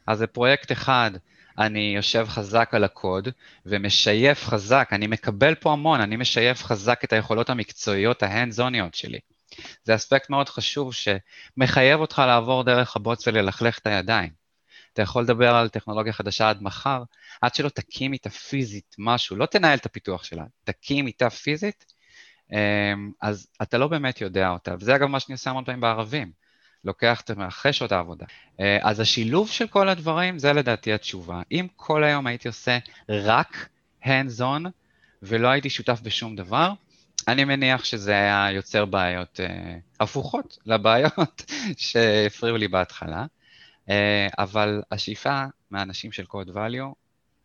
אז 0.07 0.21
בפרויקט 0.21 0.71
אחד 0.71 1.11
אני 1.60 1.93
יושב 1.95 2.26
חזק 2.30 2.70
על 2.74 2.84
הקוד 2.84 3.30
ומשייף 3.66 4.45
חזק, 4.45 4.89
אני 4.91 5.08
מקבל 5.08 5.56
פה 5.56 5.72
המון, 5.72 6.01
אני 6.01 6.16
משייף 6.16 6.64
חזק 6.64 7.04
את 7.04 7.14
היכולות 7.14 7.49
המקצועיות 7.49 8.24
ההנדזוניות 8.24 8.95
שלי. 8.95 9.20
זה 9.84 9.95
אספקט 9.95 10.30
מאוד 10.30 10.49
חשוב 10.49 10.93
שמחייב 10.93 11.99
אותך 11.99 12.22
לעבור 12.28 12.64
דרך 12.64 12.95
הבוץ 12.95 13.28
וללכלך 13.28 13.80
את 13.80 13.88
הידיים. 13.88 14.43
אתה 14.93 15.01
יכול 15.01 15.24
לדבר 15.24 15.56
על 15.56 15.70
טכנולוגיה 15.70 16.14
חדשה 16.14 16.49
עד 16.49 16.64
מחר, 16.64 17.04
עד 17.41 17.56
שלא 17.56 17.70
תקים 17.70 18.14
איתה 18.14 18.30
פיזית 18.30 18.95
משהו, 18.97 19.36
לא 19.36 19.45
תנהל 19.45 19.78
את 19.78 19.86
הפיתוח 19.86 20.24
שלה, 20.24 20.43
תקים 20.64 21.08
איתה 21.08 21.30
פיזית, 21.30 21.93
אמ, 22.51 23.12
אז 23.22 23.47
אתה 23.62 23.78
לא 23.78 23.88
באמת 23.88 24.22
יודע 24.22 24.49
אותה, 24.49 24.76
וזה 24.80 24.95
אגב 24.95 25.08
מה 25.08 25.20
שאני 25.20 25.34
עושה 25.34 25.49
המון 25.49 25.64
פעמים 25.64 25.82
בערבים, 25.82 26.32
לוקח 26.86 27.21
את 27.21 27.31
אחרי 27.47 27.73
שעות 27.73 27.91
העבודה. 27.91 28.25
אה, 28.59 28.77
אז 28.81 28.99
השילוב 28.99 29.49
של 29.49 29.67
כל 29.67 29.89
הדברים, 29.89 30.39
זה 30.39 30.53
לדעתי 30.53 30.93
התשובה. 30.93 31.41
אם 31.51 31.67
כל 31.75 32.03
היום 32.03 32.27
הייתי 32.27 32.47
עושה 32.47 32.77
רק 33.09 33.69
hands 34.03 34.39
on, 34.39 34.69
ולא 35.21 35.47
הייתי 35.47 35.69
שותף 35.69 35.99
בשום 36.03 36.36
דבר, 36.36 36.73
אני 37.27 37.43
מניח 37.43 37.84
שזה 37.84 38.11
היה 38.11 38.51
יוצר 38.51 38.86
בעיות 38.86 39.39
uh, 39.39 39.43
הפוכות 39.99 40.57
לבעיות 40.65 41.51
שהפריעו 41.77 42.57
לי 42.57 42.67
בהתחלה, 42.67 43.25
uh, 43.88 43.91
אבל 44.38 44.81
השאיפה 44.91 45.45
מהאנשים 45.71 46.11
של 46.11 46.23
code 46.23 46.49
value 46.49 46.93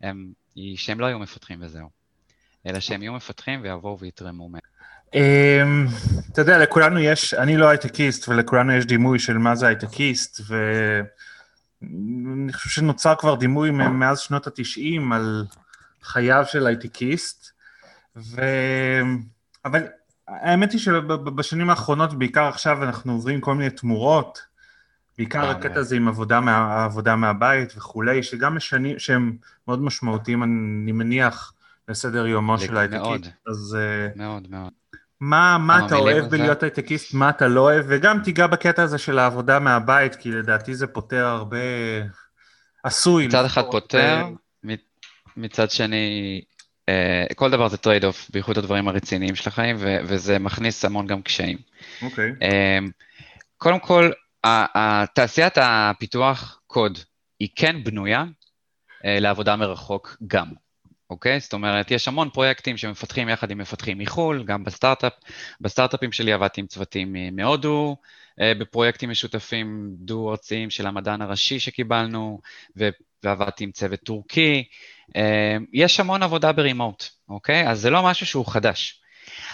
הם, 0.00 0.32
היא 0.54 0.76
שהם 0.76 1.00
לא 1.00 1.06
היו 1.06 1.18
מפתחים 1.18 1.58
וזהו, 1.62 1.88
אלא 2.66 2.80
שהם 2.80 3.02
יהיו 3.02 3.12
מפתחים 3.12 3.60
ויבואו 3.62 3.98
ויתרמו 3.98 4.48
מהם. 4.48 4.67
אמ, 5.14 5.86
אתה 6.32 6.40
יודע, 6.40 6.58
לכולנו 6.58 6.98
יש, 6.98 7.34
אני 7.34 7.56
לא 7.56 7.68
הייטקיסט, 7.68 8.28
ולכולנו 8.28 8.72
יש 8.72 8.86
דימוי 8.86 9.18
של 9.18 9.38
מה 9.38 9.54
זה 9.54 9.66
הייטקיסט, 9.66 10.40
ואני 11.82 12.52
חושב 12.52 12.70
שנוצר 12.70 13.14
כבר 13.18 13.34
דימוי 13.34 13.70
מאז 13.70 14.18
שנות 14.18 14.46
התשעים 14.46 15.12
על 15.12 15.44
חייו 16.02 16.44
של 16.46 16.66
הייטקיסט, 16.66 17.50
ו... 18.16 18.40
אבל 19.64 19.82
האמת 20.28 20.72
היא 20.72 20.80
שבשנים 20.80 21.70
האחרונות, 21.70 22.14
בעיקר 22.14 22.44
עכשיו, 22.44 22.84
אנחנו 22.84 23.12
עוברים 23.12 23.40
כל 23.40 23.54
מיני 23.54 23.70
תמורות, 23.70 24.42
בעיקר 25.18 25.50
הקטע 25.50 25.80
הזה 25.80 25.96
עם 25.96 26.08
עבודה, 26.08 26.40
מה, 26.40 26.84
עבודה 26.84 27.16
מהבית 27.16 27.72
וכולי, 27.76 28.22
שגם 28.22 28.56
משנים, 28.56 28.98
שהם 28.98 29.36
מאוד 29.68 29.82
משמעותיים, 29.82 30.42
אני 30.42 30.92
מניח, 30.92 31.52
לסדר 31.88 32.26
יומו 32.26 32.58
של 32.58 32.76
הייטקיסט. 32.76 33.04
מאוד, 33.04 33.26
אז, 33.46 33.76
מאוד, 34.16 34.50
מאוד. 34.50 34.72
מה, 35.20 35.58
מה 35.58 35.86
אתה 35.86 35.96
אוהב 35.96 36.24
בלהיות 36.24 36.62
הייטקיסט, 36.62 37.14
מה 37.14 37.30
אתה 37.30 37.48
לא 37.48 37.60
אוהב, 37.60 37.84
וגם 37.88 38.22
תיגע 38.24 38.46
בקטע 38.46 38.82
הזה 38.82 38.98
של 38.98 39.18
העבודה 39.18 39.58
מהבית, 39.58 40.14
כי 40.14 40.30
לדעתי 40.30 40.74
זה 40.74 40.86
פותר 40.86 41.26
הרבה... 41.26 41.58
עשוי. 42.82 43.26
מצד 43.26 43.44
אחד 43.44 43.62
פותר. 43.70 44.26
מצד 45.36 45.70
שני, 45.70 46.40
uh, 46.90 47.34
כל 47.34 47.50
דבר 47.50 47.68
זה 47.68 47.76
trade-off, 47.76 48.30
בייחוד 48.30 48.58
הדברים 48.58 48.88
הרציניים 48.88 49.34
של 49.34 49.48
החיים, 49.48 49.76
וזה 49.80 50.38
מכניס 50.38 50.84
המון 50.84 51.06
גם 51.06 51.22
קשיים. 51.22 51.58
אוקיי. 52.02 52.30
Okay. 52.30 52.44
Uh, 52.44 52.90
קודם 53.56 53.78
כל, 53.78 54.10
תעשיית 55.14 55.58
הפיתוח 55.62 56.60
קוד 56.66 56.98
היא 57.40 57.48
כן 57.56 57.84
בנויה 57.84 58.22
uh, 58.22 59.02
לעבודה 59.04 59.56
מרחוק 59.56 60.16
גם. 60.26 60.46
אוקיי? 61.10 61.40
זאת 61.40 61.52
אומרת, 61.52 61.90
יש 61.90 62.08
המון 62.08 62.30
פרויקטים 62.30 62.76
שמפתחים 62.76 63.28
יחד 63.28 63.50
עם 63.50 63.58
מפתחים 63.58 63.98
מחו"ל, 63.98 64.44
גם 64.44 64.64
בסטארט-אפ. 64.64 65.12
בסטארט-אפים 65.60 66.12
שלי 66.12 66.32
עבדתי 66.32 66.60
עם 66.60 66.66
צוותים 66.66 67.16
מהודו, 67.32 67.96
אה, 68.40 68.52
בפרויקטים 68.54 69.10
משותפים 69.10 69.90
דו-ארציים 69.98 70.70
של 70.70 70.86
המדען 70.86 71.22
הראשי 71.22 71.60
שקיבלנו, 71.60 72.40
ועבדתי 73.22 73.64
עם 73.64 73.70
צוות 73.70 74.00
טורקי. 74.00 74.64
אה, 75.16 75.56
יש 75.72 76.00
המון 76.00 76.22
עבודה 76.22 76.52
ברימוט, 76.52 77.04
אוקיי? 77.28 77.68
אז 77.68 77.80
זה 77.80 77.90
לא 77.90 78.02
משהו 78.02 78.26
שהוא 78.26 78.46
חדש. 78.46 79.00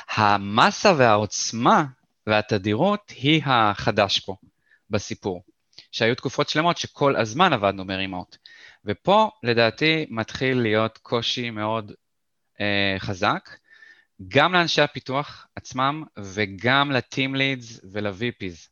המסה 0.08 0.92
והעוצמה 0.96 1.84
והתדירות 2.26 3.12
היא 3.16 3.42
החדש 3.44 4.20
פה 4.20 4.36
בסיפור. 4.90 5.42
שהיו 5.92 6.14
תקופות 6.14 6.48
שלמות 6.48 6.78
שכל 6.78 7.16
הזמן 7.16 7.52
עבדנו 7.52 7.86
ברימוט. 7.86 8.36
ופה 8.84 9.30
לדעתי 9.42 10.06
מתחיל 10.10 10.58
להיות 10.60 10.98
קושי 10.98 11.50
מאוד 11.50 11.92
אה, 12.60 12.96
חזק, 12.98 13.50
גם 14.28 14.52
לאנשי 14.52 14.82
הפיתוח 14.82 15.46
עצמם 15.56 16.04
וגם 16.18 16.92
ל-team 16.92 17.34
leads 17.34 17.80
ול-VPs. 17.92 18.68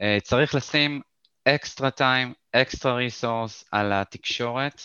אה, 0.00 0.18
צריך 0.22 0.54
לשים 0.54 1.00
אקסטרה 1.44 1.90
טיים, 1.90 2.32
אקסטרה 2.52 2.94
ריסורס 2.94 3.64
על 3.72 3.92
התקשורת, 3.92 4.82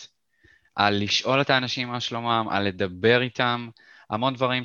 על 0.74 1.02
לשאול 1.02 1.40
את 1.40 1.50
האנשים 1.50 1.88
מה 1.88 2.00
שלומם, 2.00 2.46
על 2.50 2.64
לדבר 2.64 3.22
איתם, 3.22 3.68
המון 4.10 4.34
דברים 4.34 4.62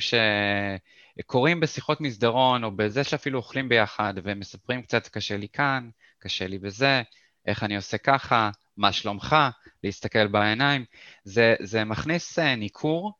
שקורים 1.19 1.59
בשיחות 1.59 2.01
מסדרון 2.01 2.63
או 2.63 2.71
בזה 2.71 3.03
שאפילו 3.03 3.39
אוכלים 3.39 3.69
ביחד 3.69 4.13
ומספרים 4.23 4.81
קצת 4.81 5.07
קשה 5.07 5.37
לי 5.37 5.47
כאן, 5.53 5.89
קשה 6.19 6.47
לי 6.47 6.59
בזה, 6.59 7.01
איך 7.45 7.63
אני 7.63 7.75
עושה 7.75 7.97
ככה, 7.97 8.49
מה 8.77 8.91
שלומך, 8.91 9.35
להסתכל 9.83 10.27
בעיניים, 10.27 10.85
זה, 11.23 11.55
זה 11.59 11.83
מכניס 11.83 12.39
אה, 12.39 12.55
ניכור 12.55 13.13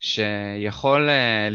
שיכול 0.00 1.08
אה, 1.08 1.48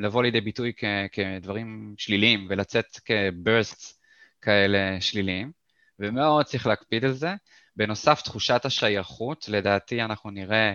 לבוא 0.00 0.22
לידי 0.22 0.40
ביטוי 0.40 0.72
כ, 0.76 0.84
כדברים 1.12 1.94
שליליים 1.98 2.46
ולצאת 2.50 2.86
כברסטס 3.04 4.00
כאלה 4.42 5.00
שליליים, 5.00 5.52
ומאוד 5.98 6.46
צריך 6.46 6.66
להקפיד 6.66 7.04
על 7.04 7.12
זה. 7.12 7.34
בנוסף, 7.76 8.22
תחושת 8.22 8.64
השייכות, 8.64 9.48
לדעתי 9.48 10.02
אנחנו 10.02 10.30
נראה, 10.30 10.74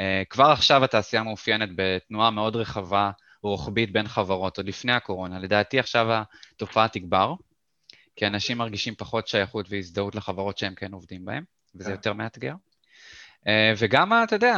אה, 0.00 0.22
כבר 0.30 0.44
עכשיו 0.44 0.84
התעשייה 0.84 1.22
מאופיינת 1.22 1.68
בתנועה 1.76 2.30
מאוד 2.30 2.56
רחבה 2.56 3.10
רוחבית 3.42 3.92
בין 3.92 4.08
חברות, 4.08 4.56
עוד 4.56 4.68
לפני 4.68 4.92
הקורונה. 4.92 5.38
לדעתי 5.38 5.78
עכשיו 5.78 6.06
התופעה 6.52 6.88
תגבר, 6.88 7.34
כי 8.16 8.26
אנשים 8.26 8.58
מרגישים 8.58 8.94
פחות 8.94 9.28
שייכות 9.28 9.66
והזדהות 9.68 10.14
לחברות 10.14 10.58
שהם 10.58 10.74
כן 10.74 10.92
עובדים 10.92 11.24
בהן. 11.24 11.44
וזה 11.74 11.84
כן. 11.84 11.90
יותר 11.90 12.12
מאתגר. 12.12 12.54
אה, 13.48 13.72
וגם, 13.78 14.12
אתה 14.24 14.36
יודע, 14.36 14.56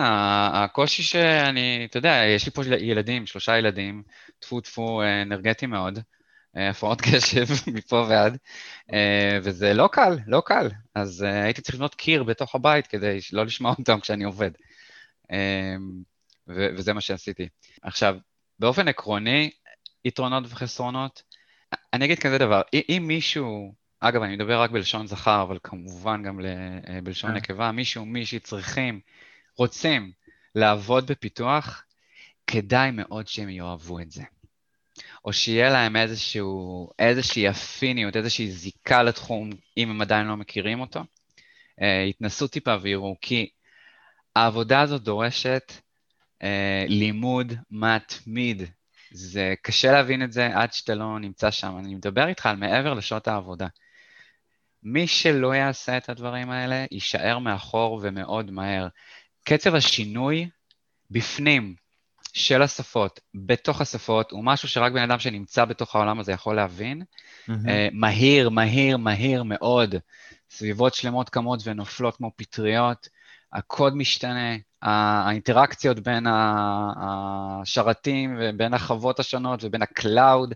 הקושי 0.54 1.02
שאני, 1.02 1.86
אתה 1.90 1.98
יודע, 1.98 2.22
יש 2.36 2.46
לי 2.46 2.52
פה 2.52 2.62
ילדים, 2.66 3.26
שלושה 3.26 3.58
ילדים, 3.58 4.02
טפו 4.38 4.60
טפו 4.60 5.02
אה, 5.02 5.22
אנרגטי 5.22 5.66
מאוד, 5.66 5.98
אה, 6.56 6.68
הפרעות 6.70 7.00
קשב 7.06 7.46
מפה 7.66 8.06
ועד, 8.08 8.36
וזה 9.42 9.74
לא 9.74 9.88
קל, 9.92 10.18
לא 10.26 10.42
קל. 10.46 10.68
אז 10.94 11.22
הייתי 11.22 11.62
צריך 11.62 11.74
לבנות 11.74 11.94
קיר 11.94 12.24
בתוך 12.24 12.54
הבית 12.54 12.86
כדי 12.86 13.18
לא 13.32 13.46
לשמוע 13.46 13.74
אותם 13.78 14.00
כשאני 14.00 14.24
עובד. 14.24 14.50
וזה 16.48 16.92
מה 16.92 17.00
שעשיתי. 17.00 17.48
עכשיו, 17.82 18.16
באופן 18.58 18.88
עקרוני, 18.88 19.50
יתרונות 20.04 20.44
וחסרונות, 20.48 21.22
אני 21.92 22.04
אגיד 22.04 22.18
כזה 22.18 22.38
דבר, 22.38 22.62
אם 22.88 23.04
מישהו 23.06 23.74
אגב, 24.00 24.22
אני 24.22 24.36
מדבר 24.36 24.60
רק 24.60 24.70
בלשון 24.70 25.06
זכר, 25.06 25.42
אבל 25.42 25.58
כמובן 25.62 26.22
גם 26.22 26.40
אה, 26.40 27.00
בלשון 27.02 27.30
כן. 27.30 27.36
נקבה, 27.36 27.72
מישהו, 27.72 28.04
מישהי 28.04 28.38
צריכים, 28.38 29.00
רוצים 29.56 30.12
לעבוד 30.54 31.06
בפיתוח, 31.06 31.84
כדאי 32.46 32.90
מאוד 32.90 33.28
שהם 33.28 33.48
יאהבו 33.48 34.00
את 34.00 34.10
זה. 34.10 34.22
או 35.24 35.32
שיהיה 35.32 35.70
להם 35.70 35.96
איזשהו, 35.96 36.90
איזושהי 36.98 37.50
אפיניות, 37.50 38.16
איזושהי 38.16 38.50
זיקה 38.50 39.02
לתחום, 39.02 39.50
אם 39.76 39.90
הם 39.90 40.00
עדיין 40.00 40.26
לא 40.26 40.36
מכירים 40.36 40.80
אותו. 40.80 41.00
יתנסו 42.08 42.44
אה, 42.44 42.50
טיפה 42.50 42.76
ויראו, 42.82 43.16
כי 43.20 43.50
העבודה 44.36 44.80
הזאת 44.80 45.02
דורשת 45.02 45.72
אה, 46.42 46.84
לימוד 46.88 47.52
מתמיד. 47.70 48.62
זה 49.10 49.54
קשה 49.62 49.92
להבין 49.92 50.22
את 50.22 50.32
זה 50.32 50.46
עד 50.56 50.72
שאתה 50.72 50.94
לא 50.94 51.18
נמצא 51.20 51.50
שם. 51.50 51.76
אני 51.78 51.94
מדבר 51.94 52.28
איתך 52.28 52.46
על 52.46 52.56
מעבר 52.56 52.94
לשעות 52.94 53.28
העבודה. 53.28 53.66
מי 54.88 55.06
שלא 55.06 55.54
יעשה 55.54 55.96
את 55.96 56.08
הדברים 56.08 56.50
האלה, 56.50 56.84
יישאר 56.90 57.38
מאחור 57.38 58.00
ומאוד 58.02 58.50
מהר. 58.50 58.88
קצב 59.44 59.74
השינוי 59.74 60.48
בפנים 61.10 61.74
של 62.32 62.62
השפות, 62.62 63.20
בתוך 63.34 63.80
השפות, 63.80 64.30
הוא 64.30 64.44
משהו 64.44 64.68
שרק 64.68 64.92
בן 64.92 65.02
אדם 65.10 65.18
שנמצא 65.18 65.64
בתוך 65.64 65.96
העולם 65.96 66.20
הזה 66.20 66.32
יכול 66.32 66.56
להבין. 66.56 67.02
Mm-hmm. 67.02 67.50
Uh, 67.52 67.68
מהיר, 67.92 68.48
מהיר, 68.48 68.96
מהיר 68.96 69.42
מאוד. 69.42 69.94
סביבות 70.50 70.94
שלמות 70.94 71.28
קמות 71.28 71.60
ונופלות 71.64 72.16
כמו 72.16 72.30
פטריות, 72.36 73.08
הקוד 73.52 73.96
משתנה, 73.96 74.56
האינטראקציות 74.82 76.00
בין 76.00 76.26
השרתים 76.96 78.36
ובין 78.40 78.74
החוות 78.74 79.20
השונות 79.20 79.64
ובין 79.64 79.82
ה 79.82 79.94
cloud 79.94 80.54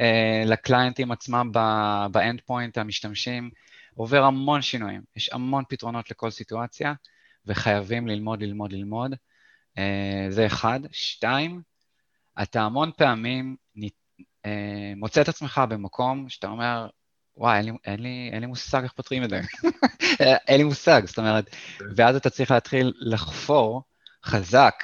אה, 0.00 0.42
לקליינטים 0.46 1.12
עצמם 1.12 1.50
באנד 2.10 2.40
פוינט 2.46 2.78
המשתמשים, 2.78 3.50
עובר 3.98 4.24
המון 4.24 4.62
שינויים, 4.62 5.02
יש 5.16 5.32
המון 5.32 5.64
פתרונות 5.68 6.10
לכל 6.10 6.30
סיטואציה, 6.30 6.94
וחייבים 7.46 8.06
ללמוד, 8.06 8.42
ללמוד, 8.42 8.72
ללמוד. 8.72 9.14
אה, 9.78 10.26
זה 10.30 10.46
אחד. 10.46 10.80
שתיים, 10.92 11.62
אתה 12.42 12.62
המון 12.62 12.90
פעמים 12.96 13.56
אה, 14.46 14.92
מוצא 14.96 15.20
את 15.20 15.28
עצמך 15.28 15.60
במקום 15.68 16.28
שאתה 16.28 16.46
אומר, 16.46 16.88
וואי, 17.36 17.56
אין 17.58 17.64
לי, 17.66 17.72
אין, 17.84 18.00
לי, 18.00 18.30
אין 18.32 18.40
לי 18.40 18.46
מושג 18.46 18.82
איך 18.82 18.92
פותרים 18.92 19.24
את 19.24 19.30
זה. 19.30 19.40
אין 20.48 20.56
לי 20.58 20.64
מושג, 20.64 21.02
זאת 21.06 21.18
אומרת, 21.18 21.48
כן. 21.48 21.84
ואז 21.96 22.16
אתה 22.16 22.30
צריך 22.30 22.50
להתחיל 22.50 22.92
לחפור 23.00 23.82
חזק 24.24 24.74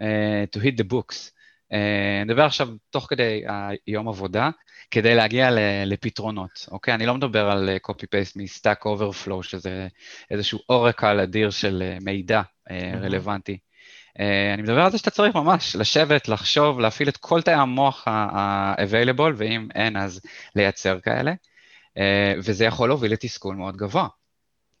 uh, 0.00 0.56
to 0.56 0.62
hit 0.62 0.74
the 0.80 0.92
books. 0.92 1.39
Uh, 1.72 1.76
נדבר 2.26 2.44
עכשיו 2.44 2.68
תוך 2.90 3.06
כדי 3.10 3.42
היום 3.86 4.08
עבודה, 4.08 4.50
כדי 4.90 5.14
להגיע 5.14 5.48
לפתרונות, 5.86 6.66
אוקיי? 6.70 6.94
אני 6.94 7.06
לא 7.06 7.14
מדבר 7.14 7.50
על 7.50 7.70
uh, 7.76 7.90
copy-paste 7.90 8.32
מ-stack 8.36 8.86
overflow, 8.86 9.42
שזה 9.42 9.88
איזשהו 10.30 10.58
אורקל 10.68 11.20
אדיר 11.20 11.50
של 11.50 11.82
מידע 12.00 12.42
uh, 12.68 12.72
רלוונטי. 13.02 13.58
אני 14.54 14.62
מדבר 14.62 14.80
על 14.80 14.90
זה 14.90 14.98
שאתה 14.98 15.10
צריך 15.10 15.34
ממש 15.34 15.76
לשבת, 15.76 16.28
לחשוב, 16.28 16.80
להפעיל 16.80 17.08
את 17.08 17.16
כל 17.16 17.42
תאי 17.42 17.54
המוח 17.54 18.08
ה-available, 18.08 19.32
ואם 19.36 19.68
אין, 19.74 19.96
אז 19.96 20.20
לייצר 20.56 21.00
כאלה. 21.00 21.32
אה, 21.98 22.34
וזה 22.38 22.64
יכול 22.64 22.88
להוביל 22.88 23.12
לתסכול 23.12 23.56
מאוד 23.56 23.76
גבוה. 23.76 24.08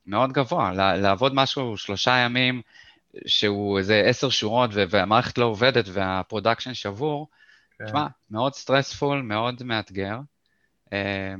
מאוד 0.06 0.32
גבוה. 0.32 0.72
לעבוד 0.96 1.34
משהו 1.34 1.76
שלושה 1.76 2.16
ימים, 2.16 2.62
שהוא 3.26 3.78
איזה 3.78 4.02
עשר 4.06 4.30
שורות 4.30 4.70
והמערכת 4.74 5.38
לא 5.38 5.44
עובדת 5.44 5.84
וה 5.92 6.06
production 6.06 6.74
שבור, 6.74 7.28
כן. 7.78 7.86
תשמע, 7.86 8.06
מאוד 8.30 8.54
stressful, 8.54 9.22
מאוד 9.22 9.62
מאתגר, 9.62 10.18
אה, 10.92 11.34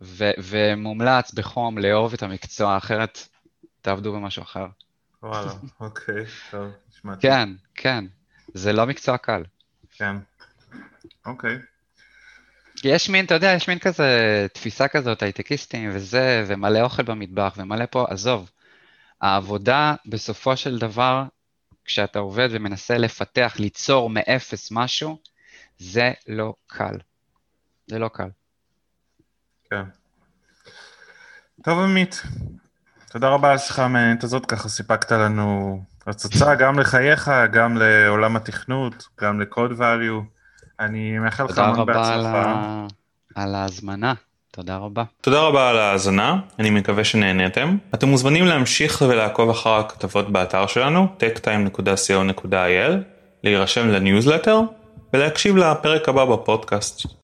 ו- 0.00 0.30
ומומלץ 0.38 1.32
בחום 1.32 1.78
לאהוב 1.78 2.12
את 2.12 2.22
המקצוע, 2.22 2.76
אחרת 2.76 3.28
תעבדו 3.82 4.12
במשהו 4.12 4.42
אחר. 4.42 4.66
וואלה, 5.22 5.52
אוקיי, 5.80 6.24
טוב, 6.50 6.70
נשמע. 6.88 7.16
כן, 7.20 7.48
כן, 7.74 8.04
זה 8.54 8.72
לא 8.72 8.86
מקצוע 8.86 9.16
קל. 9.16 9.42
כן, 9.90 10.16
אוקיי. 11.26 11.58
יש 12.84 13.08
מין, 13.10 13.24
אתה 13.24 13.34
יודע, 13.34 13.52
יש 13.56 13.68
מין 13.68 13.78
כזה 13.78 14.46
תפיסה 14.52 14.88
כזאת, 14.88 15.22
הייטקיסטים 15.22 15.90
וזה, 15.94 16.44
ומלא 16.46 16.80
אוכל 16.80 17.02
במטבח, 17.02 17.54
ומלא 17.56 17.84
פה, 17.90 18.06
עזוב. 18.08 18.50
העבודה, 19.20 19.94
בסופו 20.06 20.56
של 20.56 20.78
דבר, 20.78 21.24
כשאתה 21.84 22.18
עובד 22.18 22.48
ומנסה 22.52 22.98
לפתח, 22.98 23.54
ליצור 23.58 24.10
מאפס 24.10 24.68
משהו, 24.72 25.18
זה 25.78 26.12
לא 26.28 26.54
קל. 26.66 26.98
זה 27.86 27.98
לא 27.98 28.08
קל. 28.08 28.28
כן. 29.70 29.82
טוב, 31.62 31.78
עמית, 31.78 32.22
תודה 33.10 33.28
רבה 33.28 33.48
על 33.50 33.54
השיחה 33.54 33.84
המעניינת 33.84 34.24
הזאת, 34.24 34.46
ככה 34.46 34.68
סיפקת 34.68 35.12
לנו 35.12 35.82
הצצה 36.06 36.54
גם 36.54 36.78
לחייך, 36.78 37.30
גם 37.52 37.76
לעולם 37.76 38.36
התכנות, 38.36 39.08
גם 39.20 39.40
ל-code 39.40 39.78
value. 39.78 40.24
אני 40.80 41.18
מאחל 41.18 41.44
לך 41.44 41.58
המון 41.58 41.86
בהצלחה. 41.86 42.16
תודה 42.16 42.42
רבה 42.42 42.86
על 43.34 43.54
ההזמנה. 43.54 44.14
תודה 44.50 44.76
רבה. 44.76 45.04
תודה 45.20 45.40
רבה 45.40 45.70
על 45.70 45.78
ההאזנה, 45.78 46.40
אני 46.58 46.70
מקווה 46.70 47.04
שנהניתם. 47.04 47.76
אתם 47.94 48.08
מוזמנים 48.08 48.44
להמשיך 48.44 49.02
ולעקוב 49.08 49.50
אחר 49.50 49.70
הכתבות 49.70 50.30
באתר 50.30 50.66
שלנו, 50.66 51.06
techtime.co.il, 51.20 52.92
להירשם 53.44 53.88
לניוזלטר 53.88 54.60
ולהקשיב 55.12 55.56
לפרק 55.56 56.08
הבא 56.08 56.24
בפודקאסט. 56.24 57.19